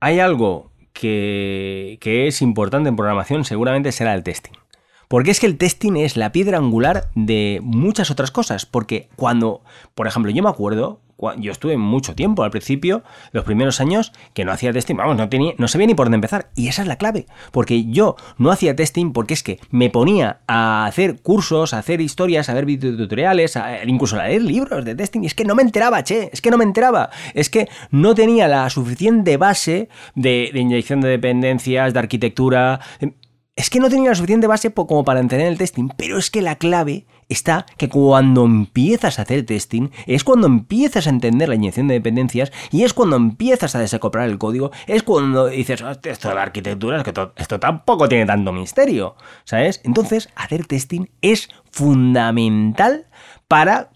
hay 0.00 0.20
algo 0.20 0.72
que, 0.92 1.98
que, 2.00 2.26
es 2.26 2.42
importante 2.42 2.88
en 2.88 2.96
programación, 2.96 3.44
seguramente 3.44 3.92
será 3.92 4.14
el 4.14 4.22
testing. 4.22 4.52
Porque 5.08 5.30
es 5.30 5.38
que 5.38 5.46
el 5.46 5.58
testing 5.58 5.96
es 5.96 6.16
la 6.16 6.32
piedra 6.32 6.58
angular 6.58 7.10
de 7.14 7.60
muchas 7.62 8.10
otras 8.10 8.30
cosas. 8.30 8.66
Porque 8.66 9.08
cuando, 9.14 9.62
por 9.94 10.06
ejemplo, 10.06 10.32
yo 10.32 10.42
me 10.42 10.48
acuerdo 10.48 11.00
yo 11.38 11.52
estuve 11.52 11.76
mucho 11.76 12.14
tiempo 12.14 12.42
al 12.42 12.50
principio, 12.50 13.02
los 13.32 13.44
primeros 13.44 13.80
años, 13.80 14.12
que 14.34 14.44
no 14.44 14.52
hacía 14.52 14.72
testing, 14.72 14.96
vamos, 14.96 15.16
no, 15.16 15.28
tenía, 15.28 15.54
no 15.58 15.68
sabía 15.68 15.86
ni 15.86 15.94
por 15.94 16.06
dónde 16.06 16.16
empezar. 16.16 16.50
Y 16.54 16.68
esa 16.68 16.82
es 16.82 16.88
la 16.88 16.96
clave, 16.96 17.26
porque 17.52 17.86
yo 17.86 18.16
no 18.38 18.50
hacía 18.50 18.76
testing 18.76 19.12
porque 19.12 19.34
es 19.34 19.42
que 19.42 19.58
me 19.70 19.90
ponía 19.90 20.40
a 20.46 20.86
hacer 20.86 21.20
cursos, 21.22 21.74
a 21.74 21.78
hacer 21.78 22.00
historias, 22.00 22.48
a 22.48 22.54
ver 22.54 22.66
videotutoriales, 22.66 23.56
a, 23.56 23.84
incluso 23.84 24.18
a 24.18 24.26
leer 24.26 24.42
libros 24.42 24.84
de 24.84 24.94
testing, 24.94 25.22
y 25.22 25.26
es 25.26 25.34
que 25.34 25.44
no 25.44 25.54
me 25.54 25.62
enteraba, 25.62 26.04
che, 26.04 26.30
es 26.32 26.40
que 26.40 26.50
no 26.50 26.58
me 26.58 26.64
enteraba, 26.64 27.10
es 27.34 27.50
que 27.50 27.68
no 27.90 28.14
tenía 28.14 28.48
la 28.48 28.68
suficiente 28.70 29.36
base 29.36 29.88
de, 30.14 30.50
de 30.52 30.60
inyección 30.60 31.00
de 31.00 31.08
dependencias, 31.08 31.92
de 31.92 31.98
arquitectura. 31.98 32.80
Es 33.56 33.70
que 33.70 33.80
no 33.80 33.88
tenía 33.88 34.10
la 34.10 34.14
suficiente 34.14 34.46
base 34.46 34.70
como 34.70 35.02
para 35.04 35.20
entender 35.20 35.48
el 35.48 35.56
testing, 35.56 35.88
pero 35.96 36.18
es 36.18 36.30
que 36.30 36.42
la 36.42 36.56
clave 36.56 37.06
está 37.30 37.64
que 37.78 37.88
cuando 37.88 38.44
empiezas 38.44 39.18
a 39.18 39.22
hacer 39.22 39.46
testing 39.46 39.88
es 40.06 40.24
cuando 40.24 40.46
empiezas 40.46 41.06
a 41.06 41.10
entender 41.10 41.48
la 41.48 41.54
inyección 41.54 41.88
de 41.88 41.94
dependencias 41.94 42.52
y 42.70 42.84
es 42.84 42.92
cuando 42.92 43.16
empiezas 43.16 43.74
a 43.74 43.80
desacoplar 43.80 44.28
el 44.28 44.36
código, 44.36 44.70
es 44.86 45.02
cuando 45.02 45.46
dices, 45.46 45.82
esto 46.02 46.28
de 46.28 46.34
la 46.34 46.42
arquitectura, 46.42 46.98
es 46.98 47.04
que 47.04 47.14
esto 47.36 47.58
tampoco 47.58 48.08
tiene 48.08 48.26
tanto 48.26 48.52
misterio, 48.52 49.16
¿sabes? 49.44 49.80
Entonces, 49.84 50.28
hacer 50.36 50.66
testing 50.66 51.08
es 51.22 51.48
fundamental 51.70 53.06
para 53.48 53.90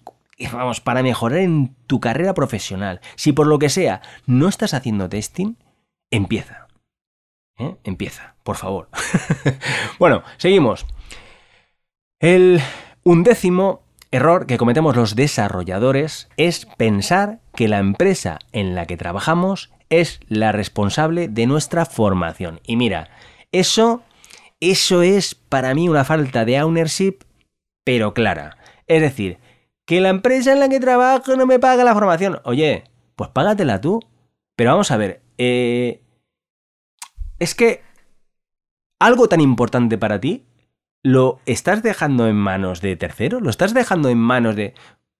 vamos, 0.52 0.80
para 0.80 1.02
mejorar 1.02 1.40
en 1.40 1.76
tu 1.86 2.00
carrera 2.00 2.32
profesional. 2.32 3.02
Si 3.14 3.32
por 3.32 3.46
lo 3.46 3.58
que 3.58 3.68
sea 3.68 4.00
no 4.24 4.48
estás 4.48 4.72
haciendo 4.72 5.10
testing, 5.10 5.56
empieza. 6.10 6.69
¿Eh? 7.60 7.76
Empieza, 7.84 8.34
por 8.42 8.56
favor. 8.56 8.88
bueno, 9.98 10.22
seguimos. 10.38 10.86
El 12.18 12.60
undécimo 13.04 13.82
error 14.10 14.46
que 14.46 14.58
cometemos 14.58 14.96
los 14.96 15.14
desarrolladores 15.14 16.28
es 16.36 16.66
pensar 16.78 17.40
que 17.54 17.68
la 17.68 17.78
empresa 17.78 18.38
en 18.52 18.74
la 18.74 18.86
que 18.86 18.96
trabajamos 18.96 19.70
es 19.90 20.20
la 20.28 20.52
responsable 20.52 21.28
de 21.28 21.46
nuestra 21.46 21.84
formación. 21.84 22.60
Y 22.64 22.76
mira, 22.76 23.10
eso, 23.52 24.02
eso 24.60 25.02
es 25.02 25.34
para 25.34 25.74
mí 25.74 25.88
una 25.88 26.04
falta 26.04 26.44
de 26.44 26.62
ownership, 26.62 27.18
pero 27.84 28.14
clara. 28.14 28.56
Es 28.86 29.02
decir, 29.02 29.38
que 29.84 30.00
la 30.00 30.08
empresa 30.08 30.52
en 30.52 30.60
la 30.60 30.68
que 30.68 30.80
trabajo 30.80 31.36
no 31.36 31.44
me 31.44 31.58
paga 31.58 31.84
la 31.84 31.94
formación. 31.94 32.40
Oye, 32.44 32.84
pues 33.16 33.30
págatela 33.30 33.80
tú. 33.80 34.00
Pero 34.56 34.72
vamos 34.72 34.90
a 34.90 34.96
ver, 34.96 35.22
eh, 35.38 36.00
es 37.40 37.56
que 37.56 37.82
algo 39.00 39.28
tan 39.28 39.40
importante 39.40 39.98
para 39.98 40.20
ti 40.20 40.44
lo 41.02 41.40
estás 41.46 41.82
dejando 41.82 42.28
en 42.28 42.36
manos 42.36 42.80
de 42.80 42.94
terceros, 42.94 43.42
lo 43.42 43.50
estás 43.50 43.74
dejando 43.74 44.08
en 44.10 44.18
manos 44.18 44.54
de... 44.54 44.74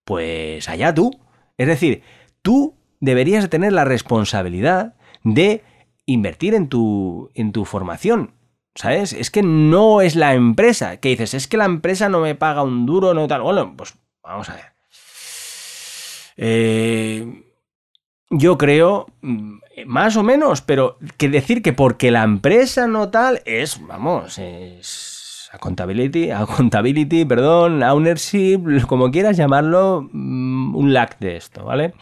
Pues 0.05 0.69
allá 0.69 0.95
tú. 0.95 1.11
Es 1.57 1.67
decir, 1.67 2.03
tú 2.43 2.77
deberías 3.01 3.49
tener 3.49 3.73
la 3.73 3.85
responsabilidad 3.85 4.95
de 5.25 5.65
invertir 6.05 6.55
en 6.55 6.69
tu, 6.69 7.31
en 7.35 7.53
tu 7.53 7.65
formación. 7.65 8.35
¿Sabes? 8.75 9.13
Es 9.13 9.31
que 9.31 9.43
no 9.43 10.01
es 10.01 10.15
la 10.15 10.35
empresa. 10.35 10.99
Que 10.99 11.11
dices, 11.11 11.35
es 11.35 11.49
que 11.49 11.57
la 11.57 11.65
empresa 11.65 12.09
no 12.09 12.21
me 12.21 12.35
paga 12.35 12.63
un 12.63 12.87
duro, 12.87 13.15
no 13.15 13.27
tal. 13.27 13.43
Bueno, 13.43 13.75
pues 13.77 13.95
vamos 14.23 14.49
a 14.49 14.55
ver. 14.55 14.65
Eh, 16.37 17.50
yo 18.31 18.57
creo, 18.57 19.07
más 19.87 20.16
o 20.16 20.23
menos, 20.23 20.62
pero 20.62 20.97
que 21.16 21.29
decir 21.29 21.62
que 21.62 21.73
porque 21.73 22.11
la 22.11 22.23
empresa 22.23 22.87
no 22.87 23.11
tal 23.11 23.43
es, 23.45 23.85
vamos, 23.87 24.38
es 24.38 25.51
accountability, 25.53 26.31
accountability, 26.31 27.25
perdón, 27.25 27.83
ownership, 27.83 28.87
como 28.87 29.11
quieras 29.11 29.37
llamarlo, 29.37 30.09
mm, 30.12 30.77
un 30.77 30.93
lack 30.95 31.19
de 31.19 31.37
esto, 31.37 31.64
¿vale? 31.64 31.93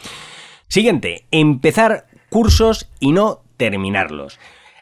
Siguiente, 0.69 1.25
empezar 1.31 2.07
cursos 2.29 2.91
y 3.01 3.12
no 3.12 3.41
terminarlos. 3.57 4.38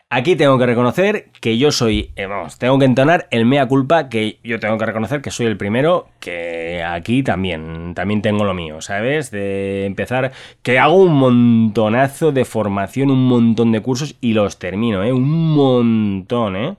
Aquí 0.08 0.36
tengo 0.36 0.56
que 0.56 0.66
reconocer 0.66 1.32
que 1.40 1.58
yo 1.58 1.72
soy, 1.72 2.12
eh, 2.14 2.26
vamos, 2.26 2.58
tengo 2.58 2.78
que 2.78 2.84
entonar 2.84 3.26
el 3.32 3.44
mea 3.44 3.66
culpa, 3.66 4.08
que 4.08 4.38
yo 4.44 4.60
tengo 4.60 4.78
que 4.78 4.86
reconocer 4.86 5.20
que 5.20 5.32
soy 5.32 5.46
el 5.46 5.56
primero, 5.56 6.06
que 6.20 6.84
aquí 6.84 7.24
también, 7.24 7.92
también 7.92 8.22
tengo 8.22 8.44
lo 8.44 8.54
mío, 8.54 8.80
¿sabes? 8.80 9.32
De 9.32 9.84
empezar, 9.84 10.30
que 10.62 10.78
hago 10.78 10.94
un 10.94 11.12
montonazo 11.12 12.30
de 12.30 12.44
formación, 12.44 13.10
un 13.10 13.26
montón 13.26 13.72
de 13.72 13.82
cursos 13.82 14.14
y 14.20 14.32
los 14.32 14.60
termino, 14.60 15.02
¿eh? 15.02 15.12
Un 15.12 15.54
montón, 15.56 16.54
¿eh? 16.54 16.76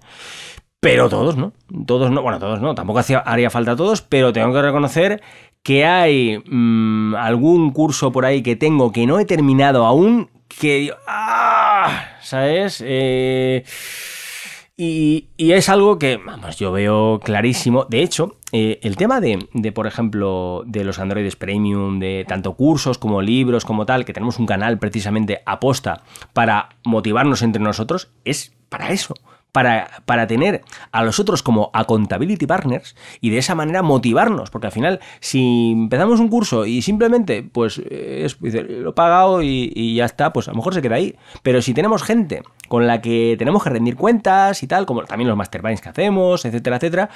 Pero 0.80 1.10
todos, 1.10 1.36
¿no? 1.36 1.52
Todos 1.86 2.10
no, 2.12 2.22
bueno, 2.22 2.40
todos 2.40 2.62
no, 2.62 2.76
tampoco 2.76 3.02
haría 3.26 3.50
falta 3.50 3.76
todos, 3.76 4.02
pero 4.02 4.32
tengo 4.32 4.54
que 4.54 4.62
reconocer 4.62 5.22
que 5.64 5.86
hay 5.86 6.42
mm, 6.46 7.16
algún 7.16 7.72
curso 7.72 8.14
por 8.14 8.24
ahí 8.24 8.42
que 8.42 8.56
tengo 8.56 8.94
que 8.94 9.06
no 9.06 9.20
he 9.20 9.26
terminado 9.26 9.86
aún, 9.86 10.30
que... 10.48 10.94
¡Ah! 11.08 12.18
¿sabes? 12.22 12.84
Eh, 12.86 13.64
y, 14.76 15.28
es 15.38 15.70
algo 15.70 15.98
que, 15.98 16.18
vamos, 16.18 16.58
yo 16.58 16.72
veo 16.72 17.20
clarísimo. 17.24 17.86
De 17.86 18.04
hecho, 18.04 18.36
eh, 18.52 18.80
el 18.84 18.96
tema 18.96 19.20
de, 19.22 19.48
de, 19.54 19.72
por 19.72 19.88
ejemplo, 19.88 20.64
de 20.66 20.84
los 20.84 21.00
Androides 21.00 21.36
Premium, 21.36 22.00
de 22.00 22.26
tanto 22.28 22.54
cursos 22.54 22.98
como 22.98 23.22
libros, 23.22 23.66
como 23.66 23.86
tal, 23.86 24.06
que 24.06 24.14
tenemos 24.14 24.40
un 24.40 24.46
canal 24.46 24.78
precisamente 24.78 25.42
aposta 25.46 26.04
para 26.34 26.70
motivarnos 26.84 27.42
entre 27.42 27.62
nosotros, 27.62 28.10
es 28.24 28.54
para 28.70 28.92
eso 28.92 29.16
para, 29.52 30.28
tener 30.28 30.64
a 30.92 31.04
los 31.04 31.20
otros 31.20 31.42
como 31.42 31.72
accountability 31.74 32.46
partners 32.46 32.96
y 33.22 33.30
de 33.32 33.40
esa 33.40 33.56
manera 33.56 33.82
motivarnos, 33.82 34.52
porque 34.52 34.68
al 34.68 34.74
final 34.74 35.00
si 35.20 35.72
empezamos 35.72 36.20
un 36.20 36.28
curso 36.30 36.66
y 36.66 36.82
simplemente 36.82 37.44
pues 37.44 37.80
es, 37.80 38.40
lo 38.40 38.90
he 38.92 38.94
pagado 38.94 39.42
y, 39.42 39.96
ya 39.96 40.06
está, 40.06 40.32
pues 40.32 40.48
a 40.48 40.52
lo 40.52 40.58
mejor 40.58 40.74
se 40.74 40.82
queda 40.82 40.96
ahí. 40.96 41.16
Pero 41.42 41.62
si 41.62 41.74
tenemos 41.74 42.04
gente 42.04 42.44
con 42.68 42.86
la 42.86 43.02
que 43.02 43.36
tenemos 43.40 43.64
que 43.64 43.70
rendir 43.70 43.96
cuentas 43.96 44.62
y 44.62 44.68
tal, 44.68 44.86
como 44.86 45.04
también 45.06 45.28
los 45.28 45.38
masterminds 45.38 45.82
que 45.82 45.90
hacemos, 45.90 46.46
etcétera, 46.46 46.78
etcétera, 46.78 47.10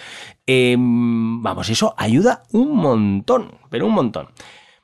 em, 0.47 1.43
vamos, 1.43 1.69
eso 1.69 1.93
ayuda 1.97 2.43
un 2.51 2.75
montón, 2.75 3.51
pero 3.69 3.85
un 3.85 3.93
montón. 3.93 4.29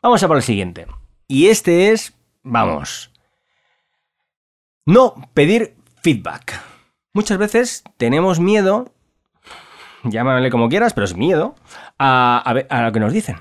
Vamos 0.02 0.22
a 0.22 0.28
por 0.28 0.38
el 0.38 0.44
siguiente. 0.44 0.86
Y 1.28 1.48
este 1.48 1.92
es, 1.92 2.14
vamos, 2.44 3.12
no 4.86 5.16
pedir 5.34 5.76
feedback. 6.02 6.77
Muchas 7.18 7.40
veces 7.40 7.84
tenemos 7.98 8.40
miedo, 8.40 8.92
llámale 10.04 10.52
como 10.52 10.70
quieras, 10.70 10.94
pero 10.94 11.06
es 11.06 11.18
miedo, 11.18 11.56
a, 11.98 12.54
lo 12.86 12.92
que 12.92 13.00
nos 13.00 13.12
dicen. 13.12 13.38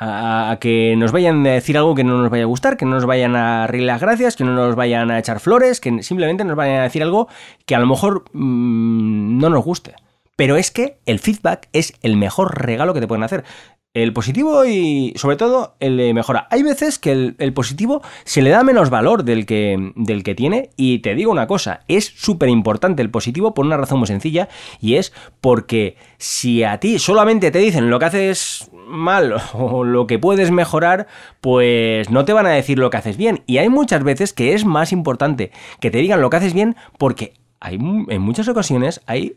A, 0.00 0.58
que 0.60 0.96
nos 0.96 1.12
vayan 1.12 1.46
a 1.46 1.50
decir 1.50 1.78
algo 1.78 1.94
que 1.94 2.02
no 2.02 2.20
nos 2.20 2.28
vaya 2.28 2.42
a 2.42 2.46
gustar, 2.46 2.76
que 2.76 2.86
no 2.86 2.90
nos 2.90 3.06
vayan 3.06 3.36
a 3.36 3.68
reír 3.68 3.84
las 3.84 4.00
gracias, 4.00 4.34
que 4.34 4.42
no 4.42 4.52
nos 4.52 4.74
vayan 4.74 5.12
a 5.12 5.18
echar 5.20 5.38
flores, 5.38 5.78
que 5.78 6.02
simplemente 6.02 6.42
nos 6.42 6.56
vayan 6.56 6.80
a 6.80 6.82
decir 6.82 7.04
algo 7.04 7.28
que 7.66 7.76
a 7.76 7.78
lo 7.78 7.86
mejor 7.86 8.24
mm, 8.32 9.38
no 9.38 9.48
nos 9.48 9.64
guste. 9.64 9.94
Pero 10.34 10.56
es 10.56 10.72
que 10.72 10.98
el 11.06 11.20
feedback 11.20 11.68
es 11.72 11.94
el 12.02 12.16
mejor 12.16 12.60
regalo 12.60 12.94
que 12.94 13.00
te 13.00 13.06
pueden 13.06 13.22
hacer. 13.22 13.44
El 13.92 14.12
positivo 14.12 14.64
y 14.66 15.14
sobre 15.16 15.34
todo 15.34 15.74
el 15.80 15.96
de 15.96 16.14
mejora. 16.14 16.46
Hay 16.52 16.62
veces 16.62 17.00
que 17.00 17.10
el, 17.36 17.52
positivo 17.52 18.02
se 18.22 18.40
le 18.40 18.50
da 18.50 18.62
menos 18.62 18.88
valor 18.88 19.24
del 19.24 19.46
que, 19.46 19.92
del 19.96 20.22
que 20.22 20.36
tiene 20.36 20.70
y 20.76 21.00
te 21.00 21.16
digo 21.16 21.32
una 21.32 21.48
cosa, 21.48 21.80
es 21.88 22.04
súper 22.04 22.50
importante 22.50 23.02
el 23.02 23.10
positivo 23.10 23.52
por 23.52 23.66
una 23.66 23.76
razón 23.76 23.98
muy 23.98 24.06
sencilla 24.06 24.48
y 24.80 24.94
es 24.94 25.12
porque 25.40 25.96
si 26.18 26.62
a 26.62 26.78
ti 26.78 27.00
solamente 27.00 27.50
te 27.50 27.58
dicen 27.58 27.90
lo 27.90 27.98
que 27.98 28.04
haces 28.04 28.70
mal 28.86 29.34
o 29.54 29.82
lo 29.82 30.06
que 30.06 30.20
puedes 30.20 30.52
mejorar, 30.52 31.08
pues 31.40 32.10
no 32.10 32.24
te 32.24 32.32
van 32.32 32.46
a 32.46 32.50
decir 32.50 32.78
lo 32.78 32.90
que 32.90 32.98
haces 32.98 33.16
bien. 33.16 33.42
Y 33.48 33.58
hay 33.58 33.70
muchas 33.70 34.04
veces 34.04 34.32
que 34.32 34.54
es 34.54 34.64
más 34.64 34.92
importante 34.92 35.50
que 35.80 35.90
te 35.90 35.98
digan 35.98 36.20
lo 36.20 36.30
que 36.30 36.36
haces 36.36 36.54
bien 36.54 36.76
porque 36.96 37.34
hay, 37.58 37.74
en 37.74 38.22
muchas 38.22 38.46
ocasiones 38.46 39.00
hay 39.06 39.34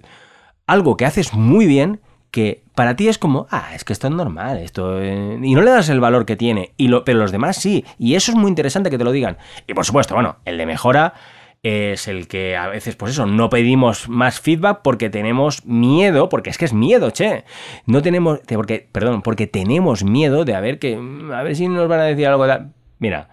algo 0.67 0.95
que 0.95 1.05
haces 1.05 1.33
muy 1.33 1.65
bien 1.65 2.01
que 2.33 2.63
para 2.73 2.95
ti 2.95 3.07
es 3.09 3.19
como, 3.19 3.45
ah, 3.51 3.75
es 3.75 3.83
que 3.83 3.93
esto 3.93 4.07
es 4.07 4.13
normal, 4.13 4.57
esto... 4.57 4.99
Eh", 4.99 5.37
y 5.39 5.53
no 5.53 5.61
le 5.61 5.69
das 5.69 5.87
el 5.89 5.99
valor 5.99 6.25
que 6.25 6.35
tiene, 6.35 6.73
pero 7.05 7.19
los 7.19 7.31
demás 7.31 7.57
sí, 7.57 7.85
y 7.99 8.15
eso 8.15 8.31
es 8.31 8.37
muy 8.37 8.49
interesante 8.49 8.89
que 8.89 8.97
te 8.97 9.03
lo 9.03 9.11
digan. 9.11 9.37
Y 9.67 9.75
por 9.75 9.85
supuesto, 9.85 10.15
bueno, 10.15 10.37
el 10.43 10.57
de 10.57 10.65
mejora 10.65 11.13
es 11.61 12.07
el 12.07 12.27
que 12.27 12.57
a 12.57 12.69
veces, 12.69 12.95
pues 12.95 13.11
eso, 13.11 13.27
no 13.27 13.51
pedimos 13.51 14.09
más 14.09 14.39
feedback 14.39 14.81
porque 14.83 15.11
tenemos 15.11 15.63
miedo, 15.67 16.27
porque 16.27 16.49
es 16.49 16.57
que 16.57 16.65
es 16.65 16.73
miedo, 16.73 17.11
che. 17.11 17.45
No 17.85 18.01
tenemos, 18.01 18.39
porque, 18.47 18.89
perdón, 18.91 19.21
porque 19.21 19.45
tenemos 19.45 20.03
miedo 20.03 20.43
de 20.43 20.55
a 20.55 20.59
ver 20.59 20.79
que, 20.79 20.95
a 20.95 21.43
ver 21.43 21.55
si 21.55 21.67
nos 21.67 21.87
van 21.87 21.99
a 21.99 22.05
decir 22.05 22.25
algo 22.25 22.47
de... 22.47 22.65
Mira, 22.97 23.29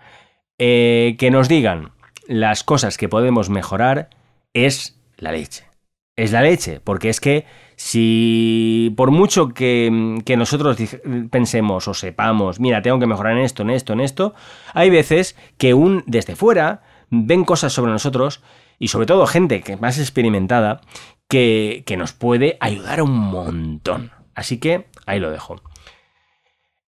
eh, 0.58 1.16
que 1.18 1.30
nos 1.30 1.48
digan 1.48 1.92
las 2.26 2.64
cosas 2.64 2.98
que 2.98 3.08
podemos 3.08 3.48
mejorar 3.48 4.10
es 4.52 5.00
la 5.16 5.32
leche. 5.32 5.64
Es 6.16 6.32
la 6.32 6.42
leche, 6.42 6.80
porque 6.80 7.08
es 7.08 7.18
que 7.18 7.46
si 7.82 8.92
por 8.94 9.10
mucho 9.10 9.48
que, 9.48 9.88
nosotros 10.36 10.76
pensemos 11.30 11.88
o 11.88 11.94
sepamos, 11.94 12.60
mira, 12.60 12.82
tengo 12.82 12.98
que 12.98 13.06
mejorar 13.06 13.38
en 13.38 13.42
esto, 13.42 13.62
en 13.62 13.70
esto, 13.70 13.94
en 13.94 14.00
esto, 14.00 14.34
hay 14.74 14.90
veces 14.90 15.34
que 15.56 15.72
un 15.72 16.04
desde 16.06 16.36
fuera 16.36 16.82
ven 17.08 17.42
cosas 17.42 17.72
sobre 17.72 17.90
nosotros 17.90 18.42
y 18.78 18.88
sobre 18.88 19.06
todo 19.06 19.26
gente 19.26 19.62
que 19.62 19.78
más 19.78 19.98
experimentada 19.98 20.82
que, 21.26 21.82
que 21.86 21.96
nos 21.96 22.12
puede 22.12 22.58
ayudar 22.60 23.00
un 23.00 23.16
montón. 23.16 24.10
Así 24.34 24.58
que 24.58 24.88
ahí 25.06 25.18
lo 25.18 25.30
dejo. 25.30 25.56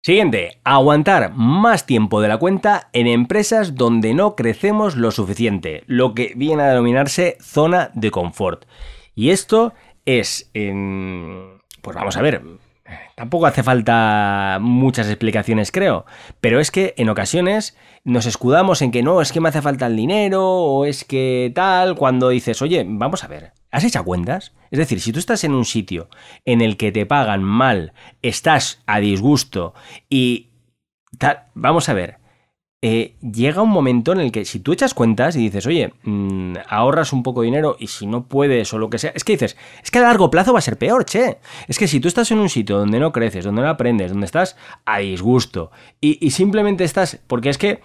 Siguiente, 0.03 0.61
aguantar 0.63 1.33
más 1.33 1.87
tiempo 1.87 2.21
de 2.21 2.27
la 2.27 2.37
cuenta 2.37 2.91
en 2.93 3.07
empresas 3.07 3.73
donde 3.73 4.13
no 4.13 4.35
crecemos 4.35 4.95
lo 4.95 5.09
suficiente, 5.09 5.83
lo 5.87 6.13
que 6.13 6.33
viene 6.35 6.61
a 6.61 6.67
denominarse 6.67 7.37
zona 7.41 7.89
de 7.95 8.11
confort. 8.11 8.65
Y 9.15 9.31
esto 9.31 9.73
es, 10.05 10.49
en, 10.53 11.61
pues 11.81 11.95
vamos 11.95 12.17
a 12.17 12.21
ver, 12.21 12.41
tampoco 13.15 13.45
hace 13.45 13.63
falta 13.63 14.59
muchas 14.61 15.07
explicaciones, 15.07 15.71
creo. 15.71 16.05
Pero 16.41 16.59
es 16.59 16.71
que 16.71 16.93
en 16.97 17.09
ocasiones 17.09 17.77
nos 18.03 18.25
escudamos 18.25 18.81
en 18.81 18.91
que 18.91 19.03
no, 19.03 19.21
es 19.21 19.31
que 19.31 19.41
me 19.41 19.49
hace 19.49 19.61
falta 19.61 19.87
el 19.87 19.95
dinero 19.95 20.43
o 20.45 20.85
es 20.85 21.03
que 21.03 21.51
tal, 21.55 21.95
cuando 21.95 22.29
dices, 22.29 22.61
oye, 22.61 22.85
vamos 22.87 23.23
a 23.23 23.27
ver, 23.27 23.53
¿has 23.71 23.83
hecho 23.83 24.03
cuentas? 24.03 24.53
Es 24.71 24.79
decir, 24.79 25.01
si 25.01 25.11
tú 25.11 25.19
estás 25.19 25.43
en 25.43 25.53
un 25.53 25.65
sitio 25.65 26.09
en 26.45 26.61
el 26.61 26.77
que 26.77 26.91
te 26.91 27.05
pagan 27.05 27.43
mal, 27.43 27.93
estás 28.21 28.83
a 28.85 28.99
disgusto 28.99 29.73
y 30.09 30.51
tal, 31.17 31.45
vamos 31.55 31.89
a 31.89 31.93
ver, 31.93 32.19
eh, 32.87 33.15
llega 33.19 33.63
un 33.63 33.71
momento 33.71 34.11
en 34.11 34.19
el 34.19 34.31
que 34.31 34.45
si 34.45 34.59
tú 34.59 34.71
echas 34.71 34.93
cuentas 34.93 35.35
y 35.35 35.39
dices, 35.39 35.65
oye, 35.65 35.91
mm, 36.03 36.53
ahorras 36.69 37.13
un 37.13 37.23
poco 37.23 37.41
de 37.41 37.45
dinero 37.45 37.77
y 37.79 37.87
si 37.87 38.05
no 38.05 38.27
puedes 38.27 38.71
o 38.75 38.77
lo 38.77 38.91
que 38.91 38.99
sea, 38.99 39.11
es 39.15 39.23
que 39.23 39.31
dices, 39.31 39.57
es 39.83 39.89
que 39.89 39.97
a 39.97 40.03
largo 40.03 40.29
plazo 40.29 40.53
va 40.53 40.59
a 40.59 40.61
ser 40.61 40.77
peor, 40.77 41.03
che. 41.03 41.39
Es 41.67 41.79
que 41.79 41.87
si 41.87 41.99
tú 41.99 42.07
estás 42.07 42.29
en 42.29 42.37
un 42.37 42.47
sitio 42.47 42.77
donde 42.77 42.99
no 42.99 43.11
creces, 43.11 43.43
donde 43.43 43.63
no 43.63 43.69
aprendes, 43.69 44.11
donde 44.11 44.27
estás 44.27 44.55
a 44.85 44.99
disgusto 44.99 45.71
y, 45.99 46.29
simplemente 46.29 46.83
estás, 46.83 47.19
porque 47.25 47.49
es 47.49 47.57
que 47.57 47.81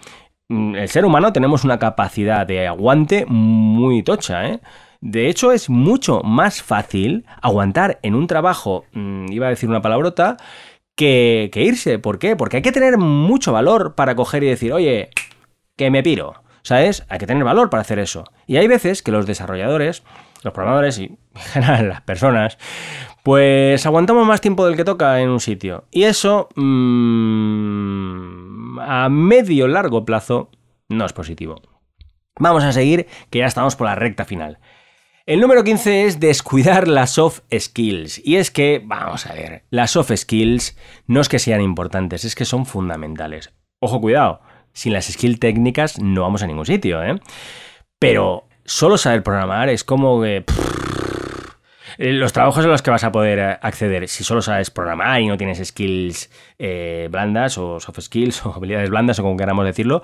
mm, 0.49 0.75
el 0.75 0.87
ser 0.87 1.03
humano 1.03 1.33
tenemos 1.33 1.63
una 1.63 1.79
capacidad 1.79 2.45
de 2.45 2.67
aguante 2.67 3.25
muy 3.25 4.03
tocha, 4.03 4.47
¿eh? 4.49 4.59
De 5.03 5.29
hecho, 5.29 5.51
es 5.51 5.67
mucho 5.67 6.21
más 6.21 6.61
fácil 6.61 7.25
aguantar 7.41 7.97
en 8.03 8.13
un 8.13 8.27
trabajo, 8.27 8.85
mm, 8.93 9.31
iba 9.31 9.47
a 9.47 9.49
decir 9.49 9.67
una 9.67 9.81
palabrota, 9.81 10.37
que, 11.01 11.63
irse. 11.63 11.99
¿Por 11.99 12.19
qué? 12.19 12.35
Porque 12.35 12.57
hay 12.57 12.61
que 12.61 12.71
tener 12.71 12.97
mucho 12.97 13.51
valor 13.51 13.95
para 13.95 14.15
coger 14.15 14.43
y 14.43 14.47
decir, 14.47 14.73
oye, 14.73 15.09
que 15.75 15.89
me 15.89 16.03
piro. 16.03 16.35
¿Sabes? 16.63 17.05
Hay 17.09 17.17
que 17.17 17.25
tener 17.25 17.43
valor 17.43 17.71
para 17.71 17.81
hacer 17.81 17.97
eso. 17.97 18.23
Y 18.45 18.57
hay 18.57 18.67
veces 18.67 19.01
que 19.01 19.11
los 19.11 19.25
desarrolladores, 19.25 20.03
los 20.43 20.53
programadores 20.53 20.99
y 20.99 21.05
en 21.35 21.41
general 21.41 21.89
las 21.89 22.01
personas, 22.01 22.59
pues 23.23 23.83
aguantamos 23.85 24.27
más 24.27 24.41
tiempo 24.41 24.67
del 24.67 24.75
que 24.75 24.83
toca 24.83 25.19
en 25.21 25.29
un 25.29 25.39
sitio. 25.39 25.85
Y 25.89 26.03
eso 26.03 26.49
mmm, 26.55 27.19
a 28.79 29.09
medio 29.09 29.67
largo 29.67 30.05
plazo 30.05 30.51
no 30.87 31.05
es 31.05 31.13
positivo. 31.13 31.61
Vamos 32.39 32.63
a 32.63 32.71
seguir, 32.71 33.07
que 33.31 33.39
ya 33.39 33.47
estamos 33.47 33.75
por 33.75 33.87
la 33.87 33.95
recta 33.95 34.25
final. 34.25 34.59
El 35.27 35.39
número 35.39 35.63
15 35.63 36.05
es 36.05 36.19
descuidar 36.19 36.87
las 36.87 37.11
soft 37.11 37.41
skills. 37.55 38.19
Y 38.25 38.37
es 38.37 38.49
que, 38.49 38.81
vamos 38.83 39.27
a 39.27 39.33
ver, 39.33 39.65
las 39.69 39.91
soft 39.91 40.11
skills 40.15 40.75
no 41.05 41.21
es 41.21 41.29
que 41.29 41.37
sean 41.37 41.61
importantes, 41.61 42.25
es 42.25 42.33
que 42.33 42.43
son 42.43 42.65
fundamentales. 42.65 43.53
Ojo, 43.79 44.01
cuidado, 44.01 44.41
sin 44.73 44.93
las 44.93 45.05
skills 45.05 45.39
técnicas 45.39 45.99
no 45.99 46.23
vamos 46.23 46.41
a 46.41 46.47
ningún 46.47 46.65
sitio, 46.65 47.03
¿eh? 47.03 47.19
Pero 47.99 48.47
solo 48.65 48.97
saber 48.97 49.21
programar 49.21 49.69
es 49.69 49.83
como 49.83 50.19
que... 50.23 50.43
los 51.97 52.33
trabajos 52.33 52.65
a 52.65 52.67
los 52.67 52.81
que 52.81 52.91
vas 52.91 53.03
a 53.03 53.11
poder 53.11 53.39
eh, 53.39 53.57
acceder, 53.61 54.07
si 54.07 54.23
solo 54.23 54.41
sabes 54.41 54.71
programar 54.71 55.21
y 55.21 55.27
no 55.27 55.37
tienes 55.37 55.65
skills 55.65 56.29
eh, 56.59 57.07
blandas 57.11 57.57
o 57.57 57.79
soft 57.79 58.01
skills 58.01 58.45
o 58.45 58.53
habilidades 58.53 58.89
blandas 58.89 59.19
o 59.19 59.23
como 59.23 59.37
queramos 59.37 59.65
decirlo, 59.65 60.01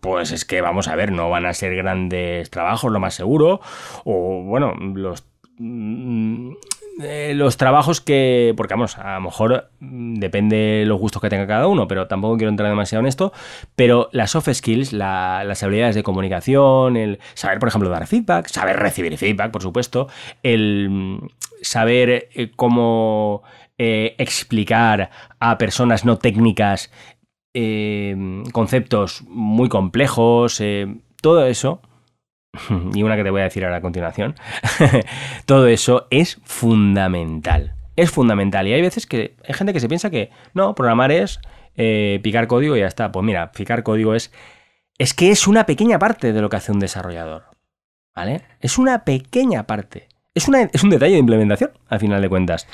pues 0.00 0.32
es 0.32 0.44
que 0.44 0.60
vamos 0.60 0.88
a 0.88 0.96
ver, 0.96 1.12
no 1.12 1.30
van 1.30 1.46
a 1.46 1.54
ser 1.54 1.74
grandes 1.76 2.50
trabajos, 2.50 2.92
lo 2.92 3.00
más 3.00 3.14
seguro, 3.14 3.60
o 4.04 4.42
bueno, 4.44 4.74
los 4.74 5.24
mm, 5.58 6.52
eh, 7.00 7.32
los 7.34 7.56
trabajos 7.56 8.00
que, 8.00 8.52
porque 8.56 8.74
vamos, 8.74 8.98
a 8.98 9.14
lo 9.14 9.22
mejor 9.22 9.70
mm, 9.80 10.14
depende 10.14 10.56
de 10.56 10.86
los 10.86 10.98
gustos 10.98 11.22
que 11.22 11.30
tenga 11.30 11.46
cada 11.46 11.66
uno, 11.66 11.88
pero 11.88 12.06
tampoco 12.06 12.36
quiero 12.36 12.50
entrar 12.50 12.68
demasiado 12.68 13.00
en 13.00 13.06
esto, 13.06 13.32
pero 13.74 14.10
las 14.12 14.32
soft 14.32 14.52
skills, 14.52 14.92
las 14.92 15.62
habilidades 15.62 15.94
de 15.94 16.02
comunicación, 16.02 16.96
el 16.96 17.18
saber, 17.34 17.58
por 17.58 17.68
ejemplo, 17.68 17.88
dar 17.88 18.06
feedback, 18.06 18.48
saber 18.48 18.76
recibir 18.76 19.16
feedback, 19.16 19.50
por 19.50 19.62
supuesto, 19.62 20.08
el 20.42 20.88
mm, 20.90 21.28
saber 21.62 22.28
eh, 22.34 22.50
cómo 22.54 23.42
eh, 23.78 24.14
explicar 24.18 25.10
a 25.40 25.58
personas 25.58 26.04
no 26.04 26.18
técnicas 26.18 26.90
conceptos 28.52 29.24
muy 29.28 29.68
complejos, 29.68 30.62
todo 31.20 31.44
eso 31.44 31.82
y 32.94 33.02
una 33.02 33.16
que 33.16 33.24
te 33.24 33.30
voy 33.30 33.40
a 33.40 33.44
decir 33.44 33.64
ahora 33.64 33.78
a 33.78 33.80
continuación, 33.80 34.34
todo 35.46 35.66
eso 35.66 36.06
es 36.10 36.40
fundamental. 36.44 37.74
Es 37.96 38.10
fundamental. 38.10 38.66
Y 38.66 38.72
hay 38.72 38.82
veces 38.82 39.06
que 39.06 39.36
hay 39.46 39.54
gente 39.54 39.72
que 39.72 39.80
se 39.80 39.88
piensa 39.88 40.10
que 40.10 40.30
no, 40.54 40.74
programar 40.74 41.12
es 41.12 41.40
eh, 41.76 42.20
picar 42.22 42.46
código 42.46 42.76
y 42.76 42.80
ya 42.80 42.86
está. 42.86 43.12
Pues 43.12 43.24
mira, 43.24 43.52
picar 43.52 43.82
código 43.82 44.14
es. 44.14 44.32
Es 44.98 45.14
que 45.14 45.30
es 45.30 45.46
una 45.46 45.66
pequeña 45.66 45.98
parte 45.98 46.32
de 46.32 46.40
lo 46.40 46.48
que 46.48 46.56
hace 46.56 46.72
un 46.72 46.78
desarrollador. 46.78 47.44
¿Vale? 48.14 48.42
Es 48.60 48.78
una 48.78 49.04
pequeña 49.04 49.66
parte. 49.66 50.08
Es, 50.34 50.48
una, 50.48 50.62
es 50.62 50.82
un 50.82 50.90
detalle 50.90 51.14
de 51.14 51.18
implementación, 51.18 51.72
al 51.88 51.98
final 51.98 52.20
de 52.20 52.28
cuentas. 52.28 52.66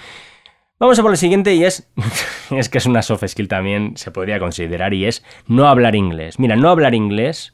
Vamos 0.81 0.99
a 0.99 1.03
por 1.03 1.11
el 1.11 1.17
siguiente 1.17 1.55
y 1.55 1.64
es, 1.64 1.88
es 2.51 2.69
que 2.69 2.79
es 2.79 2.87
una 2.87 3.03
soft 3.03 3.25
skill 3.27 3.49
también, 3.49 3.97
se 3.97 4.11
podría 4.11 4.38
considerar, 4.38 4.95
y 4.95 5.07
es 5.07 5.25
no 5.47 5.69
hablar 5.69 5.95
inglés. 5.95 6.38
Mira, 6.38 6.55
no 6.55 6.69
hablar 6.69 6.95
inglés 6.95 7.53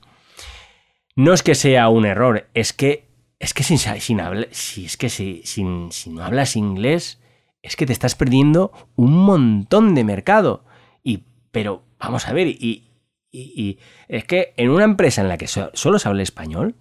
no 1.16 1.32
es 1.32 1.42
que 1.42 1.54
sea 1.54 1.88
un 1.88 2.06
error, 2.06 2.48
es 2.54 2.72
que 2.72 3.04
es 3.38 3.52
que 3.52 3.62
sin, 3.62 3.78
sin 3.78 4.20
si 4.52 4.86
es 4.86 4.96
que 4.96 5.10
si, 5.10 5.42
sin, 5.44 5.92
si 5.92 6.10
no 6.10 6.24
hablas 6.24 6.56
inglés, 6.56 7.20
es 7.62 7.76
que 7.76 7.84
te 7.84 7.92
estás 7.92 8.14
perdiendo 8.14 8.72
un 8.96 9.12
montón 9.12 9.94
de 9.94 10.04
mercado. 10.04 10.64
Y, 11.02 11.24
pero 11.50 11.82
vamos 11.98 12.26
a 12.26 12.32
ver, 12.32 12.46
y, 12.48 12.84
y, 13.30 13.78
es 14.08 14.24
que 14.24 14.54
en 14.56 14.70
una 14.70 14.84
empresa 14.84 15.20
en 15.20 15.28
la 15.28 15.36
que 15.36 15.46
solo 15.46 15.98
se 15.98 16.08
habla 16.08 16.22
español, 16.22 16.76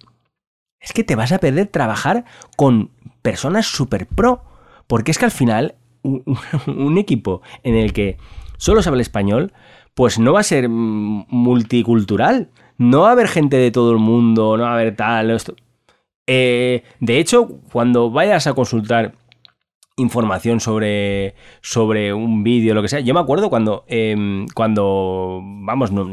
es 0.80 0.92
que 0.92 1.04
te 1.04 1.16
vas 1.16 1.32
a 1.32 1.38
perder 1.38 1.66
trabajar 1.66 2.24
con 2.56 2.90
personas 3.20 3.66
super 3.66 4.06
pro. 4.06 4.42
Porque 4.86 5.10
es 5.10 5.18
que 5.18 5.24
al 5.26 5.30
final, 5.30 5.74
un 6.02 6.98
equipo 6.98 7.42
en 7.62 7.74
el 7.74 7.92
que 7.92 8.16
solo 8.56 8.82
se 8.82 8.88
habla 8.88 9.02
español, 9.02 9.52
pues 9.94 10.18
no 10.18 10.32
va 10.32 10.40
a 10.40 10.44
ser 10.44 10.68
multicultural 10.68 12.50
no 12.78 13.02
va 13.02 13.10
a 13.10 13.12
haber 13.12 13.28
gente 13.28 13.56
de 13.56 13.70
todo 13.70 13.92
el 13.92 13.98
mundo, 13.98 14.56
no 14.56 14.64
va 14.64 14.70
a 14.70 14.74
haber 14.74 14.96
tal. 14.96 15.36
Eh, 16.26 16.82
de 17.00 17.18
hecho, 17.18 17.48
cuando 17.72 18.10
vayas 18.10 18.46
a 18.46 18.54
consultar 18.54 19.14
información 19.96 20.60
sobre, 20.60 21.34
sobre 21.60 22.12
un 22.12 22.42
vídeo, 22.42 22.74
lo 22.74 22.82
que 22.82 22.88
sea, 22.88 23.00
yo 23.00 23.14
me 23.14 23.20
acuerdo 23.20 23.50
cuando, 23.50 23.84
em, 23.86 24.46
cuando 24.54 25.40
vamos, 25.42 25.92
no, 25.92 26.04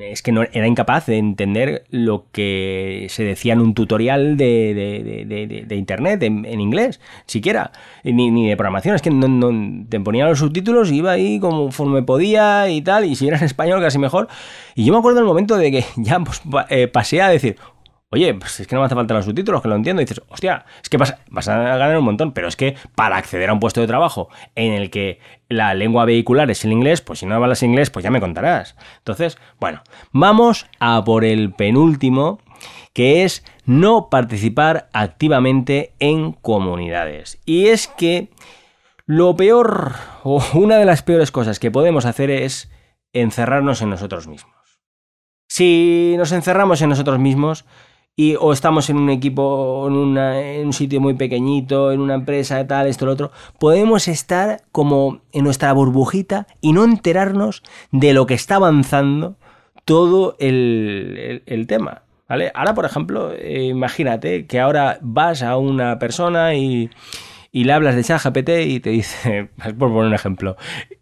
es 0.00 0.22
que 0.22 0.32
no 0.32 0.42
era 0.42 0.66
incapaz 0.66 1.06
de 1.06 1.18
entender 1.18 1.84
lo 1.90 2.26
que 2.32 3.06
se 3.10 3.24
decía 3.24 3.52
en 3.52 3.60
un 3.60 3.74
tutorial 3.74 4.36
de, 4.36 5.66
internet 5.70 6.22
en, 6.22 6.60
inglés, 6.60 7.00
siquiera, 7.26 7.72
ni, 8.04 8.48
de 8.48 8.56
programación, 8.56 8.94
es 8.94 9.02
que 9.02 9.10
no, 9.10 9.84
te 9.88 10.00
ponían 10.00 10.28
los 10.28 10.38
subtítulos 10.38 10.90
y 10.90 10.96
iba 10.96 11.12
ahí 11.12 11.38
conforme 11.38 12.02
podía 12.02 12.68
y 12.68 12.82
tal, 12.82 13.04
y 13.04 13.16
si 13.16 13.28
era 13.28 13.38
en 13.38 13.44
español 13.44 13.80
casi 13.80 13.98
mejor. 13.98 14.28
Y 14.74 14.84
yo 14.84 14.92
me 14.92 14.98
acuerdo 14.98 15.18
del 15.18 15.26
momento 15.26 15.56
de 15.56 15.70
que 15.70 15.84
ya 15.96 16.20
pues, 16.20 16.42
eh, 16.70 16.88
pasé 16.88 17.22
a 17.22 17.28
decir, 17.28 17.56
Oye, 18.12 18.34
pues 18.34 18.58
es 18.58 18.66
que 18.66 18.74
no 18.74 18.80
me 18.80 18.86
hace 18.86 18.96
falta 18.96 19.14
los 19.14 19.24
subtítulos, 19.24 19.62
que 19.62 19.68
lo 19.68 19.76
entiendo. 19.76 20.00
Dices, 20.00 20.20
hostia, 20.28 20.64
es 20.82 20.88
que 20.88 20.96
vas, 20.96 21.14
a 21.48 21.56
ganar 21.56 21.96
un 21.96 22.04
montón, 22.04 22.32
pero 22.32 22.48
es 22.48 22.56
que 22.56 22.76
para 22.96 23.16
acceder 23.16 23.50
a 23.50 23.52
un 23.52 23.60
puesto 23.60 23.80
de 23.80 23.86
trabajo 23.86 24.28
en 24.56 24.72
el 24.72 24.90
que 24.90 25.20
la 25.48 25.74
lengua 25.74 26.04
vehicular 26.04 26.50
es 26.50 26.64
el 26.64 26.72
inglés, 26.72 27.02
pues 27.02 27.20
si 27.20 27.26
no 27.26 27.36
hablas 27.36 27.62
inglés, 27.62 27.90
pues 27.90 28.02
ya 28.02 28.10
me 28.10 28.20
contarás. 28.20 28.74
Entonces, 28.98 29.38
bueno, 29.60 29.82
vamos 30.10 30.66
a 30.80 31.04
por 31.04 31.24
el 31.24 31.52
penúltimo, 31.52 32.40
que 32.92 33.22
es 33.22 33.44
no 33.64 34.08
participar 34.10 34.88
activamente 34.92 35.94
en 36.00 36.32
comunidades. 36.32 37.40
Y 37.44 37.68
es 37.68 37.86
que 37.86 38.28
lo 39.06 39.36
peor, 39.36 39.92
o 40.24 40.42
una 40.54 40.78
de 40.78 40.84
las 40.84 41.04
peores 41.04 41.30
cosas 41.30 41.60
que 41.60 41.70
podemos 41.70 42.06
hacer 42.06 42.30
es 42.30 42.72
encerrarnos 43.12 43.82
en 43.82 43.90
nosotros 43.90 44.26
mismos. 44.26 44.54
Si 45.48 46.14
nos 46.16 46.32
encerramos 46.32 46.82
en 46.82 46.90
nosotros 46.90 47.20
mismos, 47.20 47.64
y 48.16 48.36
o 48.38 48.52
estamos 48.52 48.90
en 48.90 48.96
un 48.98 49.10
equipo, 49.10 49.86
en, 49.88 49.94
un 50.66 50.72
sitio 50.72 51.00
muy 51.00 51.14
pequeñito, 51.14 51.92
en 51.92 52.00
una 52.00 52.14
empresa, 52.14 52.66
tal, 52.66 52.86
esto, 52.86 53.06
lo 53.06 53.12
otro, 53.12 53.30
podemos 53.58 54.08
estar 54.08 54.62
como 54.72 55.22
en 55.32 55.44
nuestra 55.44 55.72
burbujita 55.72 56.46
y 56.60 56.72
no 56.72 56.84
enterarnos 56.84 57.62
de 57.92 58.12
lo 58.12 58.26
que 58.26 58.34
está 58.34 58.56
avanzando 58.56 59.36
todo 59.84 60.36
el, 60.38 61.42
el, 61.46 61.66
tema. 61.66 62.02
¿Vale? 62.28 62.52
Ahora, 62.54 62.74
por 62.74 62.84
ejemplo, 62.84 63.32
eh, 63.32 63.64
imagínate 63.64 64.46
que 64.46 64.60
ahora 64.60 64.98
vas 65.00 65.42
a 65.42 65.56
una 65.56 65.98
persona 65.98 66.54
y, 66.54 66.90
y 67.52 67.64
le 67.64 67.72
hablas 67.72 67.96
de 67.96 68.04
ChatGPT 68.04 68.50
y 68.66 68.80
te 68.80 68.90
dice, 68.90 69.50
por 69.78 69.90
poner 69.90 70.06
un 70.06 70.14
ejemplo, 70.14 70.56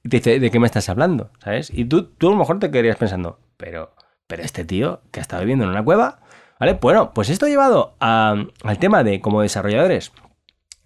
te 0.08 0.18
dice, 0.18 0.40
¿de 0.40 0.50
qué 0.50 0.58
me 0.58 0.66
estás 0.66 0.88
hablando? 0.88 1.30
¿Sabes? 1.42 1.70
Y 1.74 1.84
tú, 1.84 2.04
tú 2.04 2.28
a 2.28 2.30
lo 2.30 2.36
mejor 2.36 2.58
te 2.58 2.70
quedarías 2.70 2.96
pensando, 2.96 3.40
pero, 3.56 3.94
pero 4.26 4.42
este 4.42 4.64
tío 4.64 5.02
que 5.10 5.20
ha 5.20 5.22
estado 5.22 5.42
viviendo 5.42 5.64
en 5.64 5.70
una 5.70 5.84
cueva, 5.84 6.20
¿Vale? 6.58 6.78
Bueno, 6.80 7.12
pues 7.14 7.28
esto 7.28 7.46
llevado 7.46 7.94
al 8.00 8.78
tema 8.80 9.04
de, 9.04 9.20
como 9.20 9.42
desarrolladores, 9.42 10.12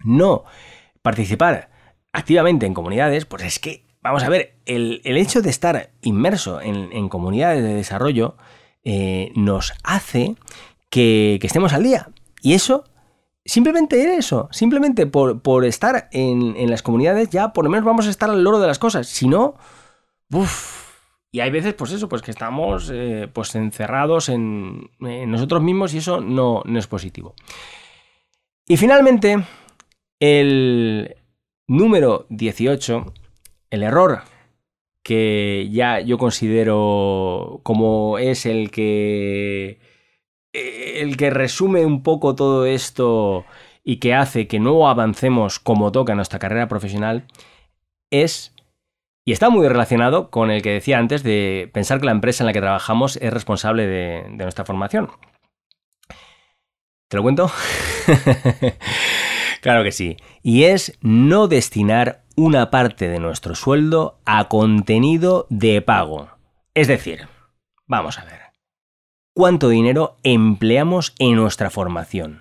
no 0.05 0.45
participar 1.01 1.71
activamente 2.13 2.67
en 2.67 2.75
comunidades, 2.75 3.25
pues 3.25 3.43
es 3.45 3.59
que, 3.59 3.87
vamos 4.03 4.23
a 4.23 4.29
ver, 4.29 4.57
el, 4.67 5.01
hecho 5.05 5.41
de 5.43 5.51
estar 5.51 5.91
inmerso 6.03 6.61
en, 6.61 7.09
comunidades 7.09 7.63
de 7.63 7.75
desarrollo 7.75 8.37
eh, 8.85 9.33
nos 9.35 9.73
hace 9.83 10.37
que, 10.91 11.39
estemos 11.43 11.73
al 11.73 11.83
día. 11.83 12.11
Y 12.43 12.55
eso 12.55 12.85
simplemente 13.45 14.15
eso, 14.17 14.49
simplemente 14.53 15.07
por, 15.07 15.65
estar 15.65 16.09
en, 16.13 16.71
las 16.71 16.83
comunidades 16.83 17.31
ya 17.31 17.53
por 17.53 17.65
lo 17.65 17.71
menos 17.71 17.85
vamos 17.85 18.07
a 18.07 18.11
estar 18.11 18.31
al 18.31 18.45
loro 18.45 18.61
de 18.61 18.67
las 18.67 18.79
cosas, 18.79 19.09
si 19.09 19.27
no, 19.27 19.55
uff. 20.31 20.92
Y 21.33 21.41
hay 21.41 21.51
veces, 21.51 21.73
pues 21.73 21.93
eso, 21.93 22.11
pues 22.11 22.21
que 22.21 22.31
estamos 22.31 22.91
eh, 22.93 23.27
pues 23.33 23.55
encerrados 23.55 24.29
en, 24.29 24.91
nosotros 25.01 25.63
mismos 25.63 25.95
y 25.95 25.99
eso 25.99 26.21
no, 26.21 26.63
no 26.67 26.79
es 26.79 26.87
positivo. 26.87 27.35
Y 28.69 28.77
finalmente, 28.77 29.43
el 30.21 31.17
número 31.67 32.27
18, 32.29 33.13
el 33.71 33.83
error 33.83 34.23
que 35.03 35.69
ya 35.73 36.01
yo 36.01 36.19
considero 36.19 37.61
como 37.63 38.19
es 38.19 38.47
el 38.47 38.71
que 38.71 39.81
el 40.53 41.17
que 41.17 41.31
resume 41.31 41.85
un 41.85 42.03
poco 42.03 42.35
todo 42.35 42.67
esto 42.67 43.45
y 43.83 43.97
que 43.97 44.15
hace 44.15 44.47
que 44.47 44.61
no 44.61 44.89
avancemos 44.89 45.59
como 45.59 45.91
toca 45.91 46.13
en 46.13 46.17
nuestra 46.17 46.39
carrera 46.39 46.69
profesional 46.69 47.27
es 48.11 48.52
y 49.25 49.33
está 49.33 49.51
muy 49.51 49.69
relacionado 49.69 50.31
con 50.31 50.51
el 50.51 50.63
que 50.63 50.73
decía 50.73 50.99
antes 50.99 51.23
de 51.23 51.71
pensar 51.73 52.01
que 52.01 52.07
la 52.07 52.13
empresa 52.13 52.43
en 52.43 52.47
la 52.47 52.53
que 52.53 52.61
trabajamos 52.61 53.17
es 53.17 53.33
responsable 53.33 53.87
de, 53.87 54.29
nuestra 54.31 54.65
formación. 54.65 55.11
¿Te 57.09 57.17
lo 57.17 57.23
cuento? 57.23 57.51
claro 59.61 59.85
que 59.85 59.93
sí. 59.93 60.17
Y 60.43 60.65
es 60.65 60.99
no 61.03 61.47
destinar 61.47 62.25
una 62.37 62.71
parte 62.71 63.09
de 63.09 63.21
nuestro 63.21 63.55
sueldo 63.55 64.19
a 64.25 64.49
contenido 64.49 65.47
de 65.51 65.83
pago. 65.83 66.31
Es 66.75 66.89
decir, 66.89 67.29
vamos 67.87 68.19
a 68.19 68.25
ver. 68.25 68.41
¿Cuánto 69.35 69.69
dinero 69.69 70.19
empleamos 70.25 71.15
en 71.19 71.37
nuestra 71.37 71.71
formación? 71.71 72.41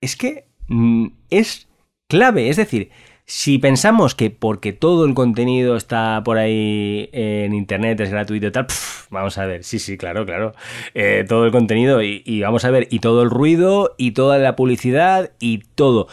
Es 0.00 0.16
que 0.16 0.48
mm, 0.68 1.08
es 1.30 1.68
clave, 2.08 2.48
es 2.48 2.56
decir, 2.56 2.90
si 3.34 3.58
pensamos 3.58 4.14
que 4.14 4.28
porque 4.28 4.74
todo 4.74 5.06
el 5.06 5.14
contenido 5.14 5.74
está 5.74 6.20
por 6.22 6.36
ahí 6.36 7.08
en 7.14 7.54
internet, 7.54 7.98
es 8.00 8.10
gratuito 8.10 8.48
y 8.48 8.50
tal, 8.50 8.66
vamos 9.10 9.38
a 9.38 9.46
ver, 9.46 9.64
sí, 9.64 9.78
sí, 9.78 9.96
claro, 9.96 10.26
claro. 10.26 10.52
Eh, 10.92 11.24
todo 11.26 11.46
el 11.46 11.50
contenido 11.50 12.02
y, 12.02 12.42
vamos 12.42 12.66
a 12.66 12.70
ver, 12.70 12.88
y 12.90 12.98
todo 12.98 13.22
el 13.22 13.30
ruido 13.30 13.94
y 13.96 14.10
toda 14.10 14.36
la 14.36 14.54
publicidad 14.54 15.30
y 15.40 15.62
todo. 15.74 16.08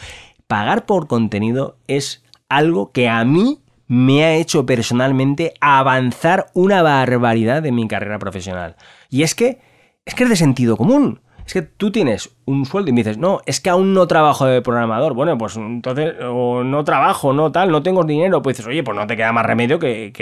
Pagar 0.46 0.86
por 0.86 1.08
contenido 1.08 1.76
es 1.88 2.24
algo 2.48 2.90
que 2.90 3.10
a 3.10 3.22
mí 3.26 3.58
me 3.86 4.24
ha 4.24 4.36
hecho 4.36 4.64
personalmente 4.64 5.52
avanzar 5.60 6.46
una 6.54 6.80
barbaridad 6.80 7.66
en 7.66 7.74
mi 7.74 7.86
carrera 7.86 8.18
profesional. 8.18 8.76
Y 9.10 9.24
es 9.24 9.34
que 9.34 9.58
es 10.06 10.14
que 10.14 10.24
es 10.24 10.30
de 10.30 10.36
sentido 10.36 10.78
común 10.78 11.20
es 11.46 11.52
que 11.52 11.62
tú 11.62 11.90
tienes 11.90 12.30
un 12.44 12.64
sueldo 12.66 12.90
y 12.90 12.92
me 12.92 13.00
dices, 13.00 13.18
no, 13.18 13.40
es 13.46 13.60
que 13.60 13.70
aún 13.70 13.94
no 13.94 14.06
trabajo 14.06 14.46
de 14.46 14.62
programador. 14.62 15.14
Bueno, 15.14 15.36
pues 15.38 15.56
entonces, 15.56 16.14
o 16.22 16.62
no 16.64 16.84
trabajo, 16.84 17.32
no 17.32 17.52
tal, 17.52 17.70
no 17.70 17.82
tengo 17.82 18.04
dinero. 18.04 18.42
Pues 18.42 18.56
dices, 18.56 18.68
oye, 18.68 18.82
pues 18.82 18.96
no 18.96 19.06
te 19.06 19.16
queda 19.16 19.32
más 19.32 19.46
remedio 19.46 19.78
que, 19.78 20.12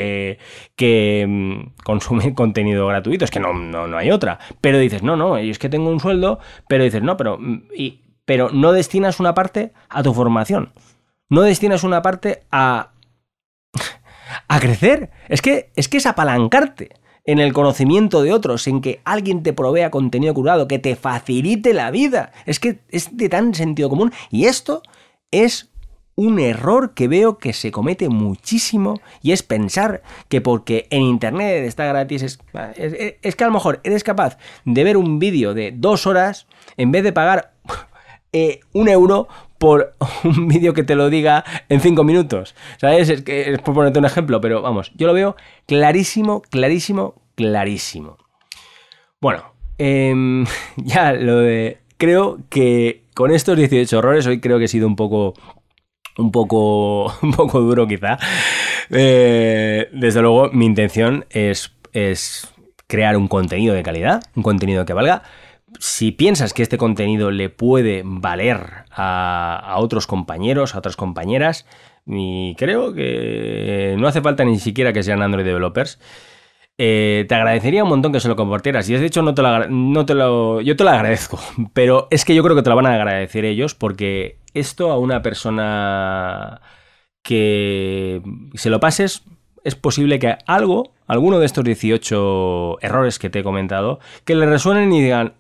que, 0.75 1.27
mm, 1.29 1.83
consumir 1.85 2.35
contenido 2.37 2.87
gratuito. 2.87 3.25
Es 3.25 3.31
que 3.31 3.41
no, 3.41 3.53
no, 3.53 3.87
no 3.87 3.97
hay 3.97 4.11
otra. 4.11 4.39
Pero 4.61 4.79
dices, 4.79 5.03
no, 5.03 5.17
no, 5.17 5.37
es 5.37 5.59
que 5.59 5.69
tengo 5.69 5.91
un 5.91 6.01
sueldo, 6.01 6.39
pero 6.69 6.85
dices, 6.85 7.03
no, 7.03 7.17
pero, 7.17 7.39
mm, 7.39 7.69
y, 7.75 8.03
pero 8.25 8.51
no 8.51 8.73
destinas 8.73 9.21
una 9.21 9.35
parte 9.35 9.73
a 9.89 10.03
tu 10.03 10.15
formación. 10.15 10.73
No 11.29 11.43
destinas 11.43 11.85
una 11.85 12.03
parte 12.03 12.45
a, 12.51 12.91
a 14.49 14.61
crecer. 14.61 15.11
Es 15.29 15.43
que, 15.43 15.71
es 15.77 15.89
que 15.89 15.99
es 15.99 16.07
apalancarte 16.07 16.91
en 17.29 17.41
el 17.41 17.53
conocimiento 17.53 18.23
de 18.23 18.33
otros, 18.33 18.67
en 18.69 18.81
que 18.81 19.03
alguien 19.05 19.43
te 19.43 19.53
provea 19.53 19.91
contenido 19.91 20.33
curado, 20.33 20.67
que 20.67 20.79
te 20.79 20.97
facilite 20.97 21.75
la 21.75 21.91
vida. 21.91 22.33
Es 22.47 22.59
que 22.59 22.79
es 22.89 23.19
de 23.19 23.29
tan 23.29 23.53
sentido 23.53 23.91
común. 23.91 24.15
Y 24.31 24.47
esto 24.47 24.81
es 25.31 25.69
un 26.15 26.39
error 26.39 26.95
que 26.95 27.07
veo 27.07 27.37
que 27.37 27.53
se 27.53 27.71
comete 27.71 28.09
muchísimo 28.09 28.99
y 29.21 29.33
es 29.33 29.43
pensar 29.43 30.03
que 30.31 30.41
porque 30.41 30.87
en 30.89 31.03
Internet 31.03 31.65
está 31.65 31.85
gratis 31.85 32.23
es, 32.23 32.39
es, 33.23 33.37
que 33.37 33.45
a 33.45 33.47
lo 33.47 33.53
mejor 33.53 33.81
eres 33.85 34.03
capaz 34.03 34.39
de 34.65 34.83
ver 34.83 34.97
un 34.97 35.19
vídeo 35.19 35.53
de 35.53 35.71
dos 35.71 36.07
horas 36.07 36.47
en 36.79 36.91
vez 36.93 37.05
de 37.05 37.13
pagar 37.13 37.53
eh, 38.33 38.61
un 38.73 38.89
euro 38.89 39.29
por 39.59 39.95
un 40.25 40.49
vídeo 40.49 40.73
que 40.73 40.85
te 40.85 40.95
lo 40.95 41.11
diga 41.11 41.45
en 41.69 41.81
cinco 41.81 42.05
minutos. 42.05 42.55
¿Sabes? 42.79 43.09
Es 43.09 43.23
que 43.23 43.53
es 43.53 43.61
por 43.61 43.75
ponerte 43.75 43.99
un 43.99 44.05
ejemplo, 44.05 44.41
pero 44.41 44.63
vamos, 44.63 44.93
yo 44.95 45.07
lo 45.07 45.13
veo 45.13 45.37
clarísimo, 45.67 46.43
clarísimo, 46.43 47.15
clarísimo. 47.35 48.17
Bueno, 49.21 49.53
em, 49.79 50.47
ya 50.77 51.13
lo 51.13 51.39
de... 51.39 51.79
Creo 51.97 52.39
que 52.49 53.03
con 53.15 53.33
estos 53.33 53.57
18 53.57 53.99
errores 53.99 54.27
hoy 54.27 54.41
creo 54.41 54.59
que 54.59 54.67
he 54.67 54.69
sido 54.69 54.87
un 54.87 54.97
poco... 54.97 55.35
Un 56.17 56.33
poco, 56.33 57.13
un 57.23 57.33
poco 57.33 57.61
duro 57.61 57.87
quizá. 57.87 58.19
Eh, 58.91 59.89
desde 59.93 60.21
luego 60.21 60.51
mi 60.51 60.67
intención 60.67 61.27
es, 61.31 61.73
es 61.93 62.53
crear 62.89 63.17
un 63.17 63.29
contenido 63.29 63.75
de 63.75 63.85
calidad, 63.85 64.23
un 64.35 64.43
contenido 64.43 64.85
que 64.85 64.95
valga 64.95 65.23
si 65.79 66.13
piensas 66.13 66.53
que 66.53 66.63
este 66.63 66.79
contenido 66.79 67.31
le 67.31 67.51
puede 67.51 68.03
valer 68.05 68.85
a, 68.91 69.75
otros 69.79 70.07
compañeros, 70.07 70.75
a 70.75 70.79
otras 70.79 70.97
compañeras, 70.97 71.67
y 72.07 72.55
creo 72.57 72.95
que 72.95 73.95
no 73.99 74.09
hace 74.09 74.23
falta 74.23 74.45
ni 74.45 74.59
siquiera 74.59 74.93
que 74.93 75.03
sean 75.03 75.23
Android 75.23 75.45
developers, 75.45 75.99
eh, 76.79 77.27
te 77.29 77.35
agradecería 77.35 77.83
un 77.83 77.91
montón 77.91 78.13
que 78.13 78.21
se 78.21 78.29
lo 78.29 78.37
compartieras. 78.37 78.89
Y 78.89 78.95
de 78.95 79.05
hecho 79.05 79.23
no 79.23 79.35
te, 79.35 79.43
lo, 79.43 79.69
no 79.69 80.07
te 80.07 80.15
lo... 80.15 80.61
Yo 80.61 80.77
te 80.77 80.85
lo 80.85 80.91
agradezco, 80.91 81.39
pero 81.73 82.07
es 82.11 82.25
que 82.25 82.35
yo 82.35 82.43
creo 82.43 82.57
que 82.57 82.63
te 82.63 82.71
lo 82.71 82.77
van 82.77 82.87
a 82.87 82.95
agradecer 82.95 83.45
ellos 83.45 83.75
porque 83.75 84.39
esto 84.55 84.93
a 84.93 84.99
una 84.99 85.23
persona 85.23 86.61
que 87.23 88.23
se 88.55 88.71
lo 88.71 88.81
pases, 88.81 89.25
es 89.65 89.75
posible 89.75 90.19
que 90.19 90.37
algo, 90.47 90.95
alguno 91.07 91.41
de 91.41 91.47
estos 91.47 91.65
18 91.65 92.79
errores 92.81 93.19
que 93.19 93.29
te 93.29 93.41
he 93.41 93.45
comentado, 93.45 93.99
que 94.25 94.35
le 94.35 94.47
resuenen 94.47 94.93
y 94.93 95.03
digan, 95.03 95.35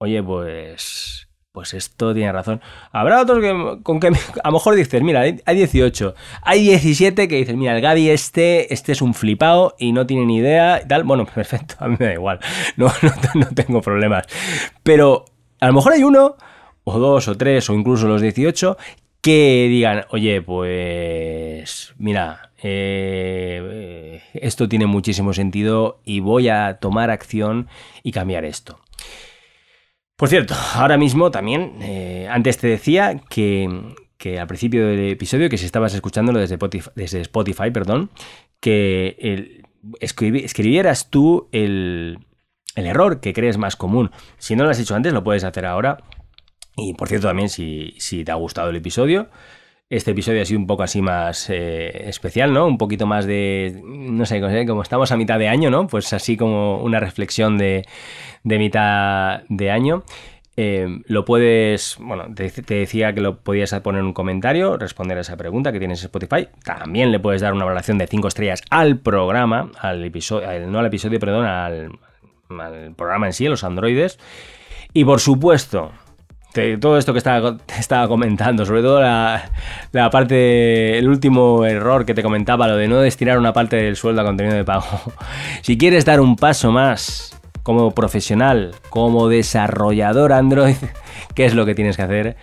oye, 0.00 0.22
pues, 0.22 1.28
pues 1.52 1.74
esto 1.74 2.14
tiene 2.14 2.32
razón. 2.32 2.60
Habrá 2.90 3.20
otros 3.20 3.40
que, 3.40 3.82
con 3.82 4.00
que 4.00 4.08
a 4.42 4.48
lo 4.48 4.52
mejor 4.52 4.74
dices, 4.74 5.02
mira, 5.02 5.20
hay 5.20 5.56
18, 5.56 6.14
hay 6.42 6.62
17 6.62 7.28
que 7.28 7.36
dicen, 7.36 7.58
mira, 7.58 7.76
el 7.76 7.82
Gaby 7.82 8.08
este, 8.08 8.72
este 8.72 8.92
es 8.92 9.02
un 9.02 9.12
flipado 9.14 9.76
y 9.78 9.92
no 9.92 10.06
tiene 10.06 10.24
ni 10.24 10.38
idea 10.38 10.80
y 10.82 10.88
tal. 10.88 11.04
Bueno, 11.04 11.26
perfecto, 11.34 11.74
a 11.78 11.88
mí 11.88 11.96
me 11.98 12.06
da 12.06 12.14
igual, 12.14 12.40
no, 12.76 12.90
no, 13.34 13.46
tengo 13.54 13.82
problemas. 13.82 14.24
Pero 14.82 15.26
a 15.60 15.66
lo 15.66 15.74
mejor 15.74 15.92
hay 15.92 16.02
uno, 16.02 16.36
o 16.84 16.98
dos, 16.98 17.28
o 17.28 17.36
tres, 17.36 17.68
o 17.68 17.74
incluso 17.74 18.08
los 18.08 18.22
18, 18.22 18.78
que 19.20 19.66
digan, 19.68 20.06
oye, 20.12 20.40
pues 20.40 21.92
mira, 21.98 22.52
eh, 22.62 24.22
esto 24.32 24.66
tiene 24.66 24.86
muchísimo 24.86 25.34
sentido 25.34 26.00
y 26.06 26.20
voy 26.20 26.48
a 26.48 26.78
tomar 26.80 27.10
acción 27.10 27.68
y 28.02 28.12
cambiar 28.12 28.46
esto. 28.46 28.80
Por 30.20 30.28
cierto, 30.28 30.54
ahora 30.74 30.98
mismo 30.98 31.30
también, 31.30 31.76
eh, 31.80 32.28
antes 32.30 32.58
te 32.58 32.66
decía 32.66 33.22
que, 33.30 33.94
al 34.38 34.46
principio 34.46 34.86
del 34.86 35.12
episodio, 35.12 35.48
que 35.48 35.56
si 35.56 35.64
estabas 35.64 35.94
escuchándolo 35.94 36.40
desde 36.40 36.56
Spotify, 36.56 36.90
desde 36.94 37.22
Spotify 37.22 37.70
perdón, 37.70 38.10
que 38.60 39.62
escribieras 39.98 41.08
tú 41.08 41.48
el, 41.52 42.18
error 42.74 43.20
que 43.20 43.32
crees 43.32 43.56
más 43.56 43.76
común. 43.76 44.10
Si 44.36 44.56
no 44.56 44.64
lo 44.64 44.68
has 44.68 44.78
hecho 44.78 44.94
antes, 44.94 45.14
lo 45.14 45.24
puedes 45.24 45.42
hacer 45.42 45.64
ahora. 45.64 46.04
Y 46.76 46.92
por 46.92 47.08
cierto, 47.08 47.28
también 47.28 47.48
si, 47.48 47.94
si 47.96 48.22
te 48.22 48.30
ha 48.30 48.34
gustado 48.34 48.68
el 48.68 48.76
episodio, 48.76 49.30
este 49.90 50.12
episodio 50.12 50.40
ha 50.40 50.44
sido 50.44 50.60
un 50.60 50.68
poco 50.68 50.84
así 50.84 51.02
más 51.02 51.50
eh, 51.50 52.08
especial, 52.08 52.52
¿no? 52.52 52.66
Un 52.66 52.78
poquito 52.78 53.06
más 53.06 53.26
de, 53.26 53.82
no 53.84 54.24
sé, 54.24 54.40
como 54.66 54.82
estamos 54.82 55.10
a 55.10 55.16
mitad 55.16 55.38
de 55.38 55.48
año, 55.48 55.68
¿no? 55.68 55.88
Pues 55.88 56.12
así 56.12 56.36
como 56.36 56.80
una 56.80 57.00
reflexión 57.00 57.58
de, 57.58 57.84
de 58.44 58.58
mitad 58.58 59.42
de 59.48 59.70
año. 59.72 60.04
Eh, 60.56 61.00
lo 61.06 61.24
puedes, 61.24 61.96
bueno, 61.98 62.26
te, 62.34 62.52
decía 62.66 63.12
que 63.14 63.20
lo 63.20 63.40
podías 63.40 63.74
poner 63.80 64.00
en 64.00 64.06
un 64.06 64.12
comentario, 64.12 64.76
responder 64.76 65.18
a 65.18 65.22
esa 65.22 65.36
pregunta 65.36 65.72
que 65.72 65.80
tienes 65.80 66.00
en 66.02 66.06
Spotify. 66.06 66.48
También 66.62 67.10
le 67.10 67.18
puedes 67.18 67.40
dar 67.40 67.52
una 67.52 67.64
valoración 67.64 67.98
de 67.98 68.06
5 68.06 68.28
estrellas 68.28 68.62
al 68.70 68.98
programa, 68.98 69.72
al 69.80 70.04
episodio, 70.04 70.46
no 70.68 70.78
al 70.78 70.86
episodio, 70.86 71.18
perdón, 71.18 71.46
al, 71.46 71.98
al 72.48 72.94
programa 72.94 73.26
en 73.26 73.32
sí, 73.32 73.46
a 73.46 73.50
los 73.50 73.64
androides. 73.64 74.20
Y 74.92 75.04
por 75.04 75.20
supuesto, 75.20 75.92
todo 76.80 76.98
esto 76.98 77.12
que 77.12 77.18
estaba, 77.18 77.56
estaba 77.78 78.08
comentando, 78.08 78.66
sobre 78.66 78.82
todo 78.82 79.00
la, 79.00 79.50
la, 79.92 80.10
parte, 80.10 80.98
el 80.98 81.08
último 81.08 81.64
error 81.64 82.04
que 82.04 82.14
te 82.14 82.22
comentaba, 82.22 82.68
lo 82.68 82.76
de 82.76 82.88
no 82.88 83.00
destinar 83.00 83.38
una 83.38 83.52
parte 83.52 83.76
del 83.76 83.96
sueldo 83.96 84.22
a 84.22 84.24
contenido 84.24 84.56
de 84.56 84.64
pago. 84.64 84.84
Si 85.62 85.78
quieres 85.78 86.04
dar 86.04 86.20
un 86.20 86.36
paso 86.36 86.72
más 86.72 87.40
como 87.62 87.92
profesional, 87.92 88.74
como 88.88 89.28
desarrollador 89.28 90.32
Android, 90.32 90.76
¿qué 91.34 91.44
es 91.44 91.54
lo 91.54 91.66
que 91.66 91.74
tienes 91.74 91.96
que 91.96 92.02
hacer? 92.02 92.36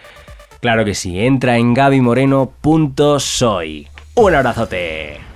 Claro 0.62 0.86
que 0.86 0.94
sí, 0.96 1.20
entra 1.20 1.58
en 1.58 1.74
gabimoreno.soy. 1.74 3.88
Un 4.16 4.34
abrazote. 4.34 5.27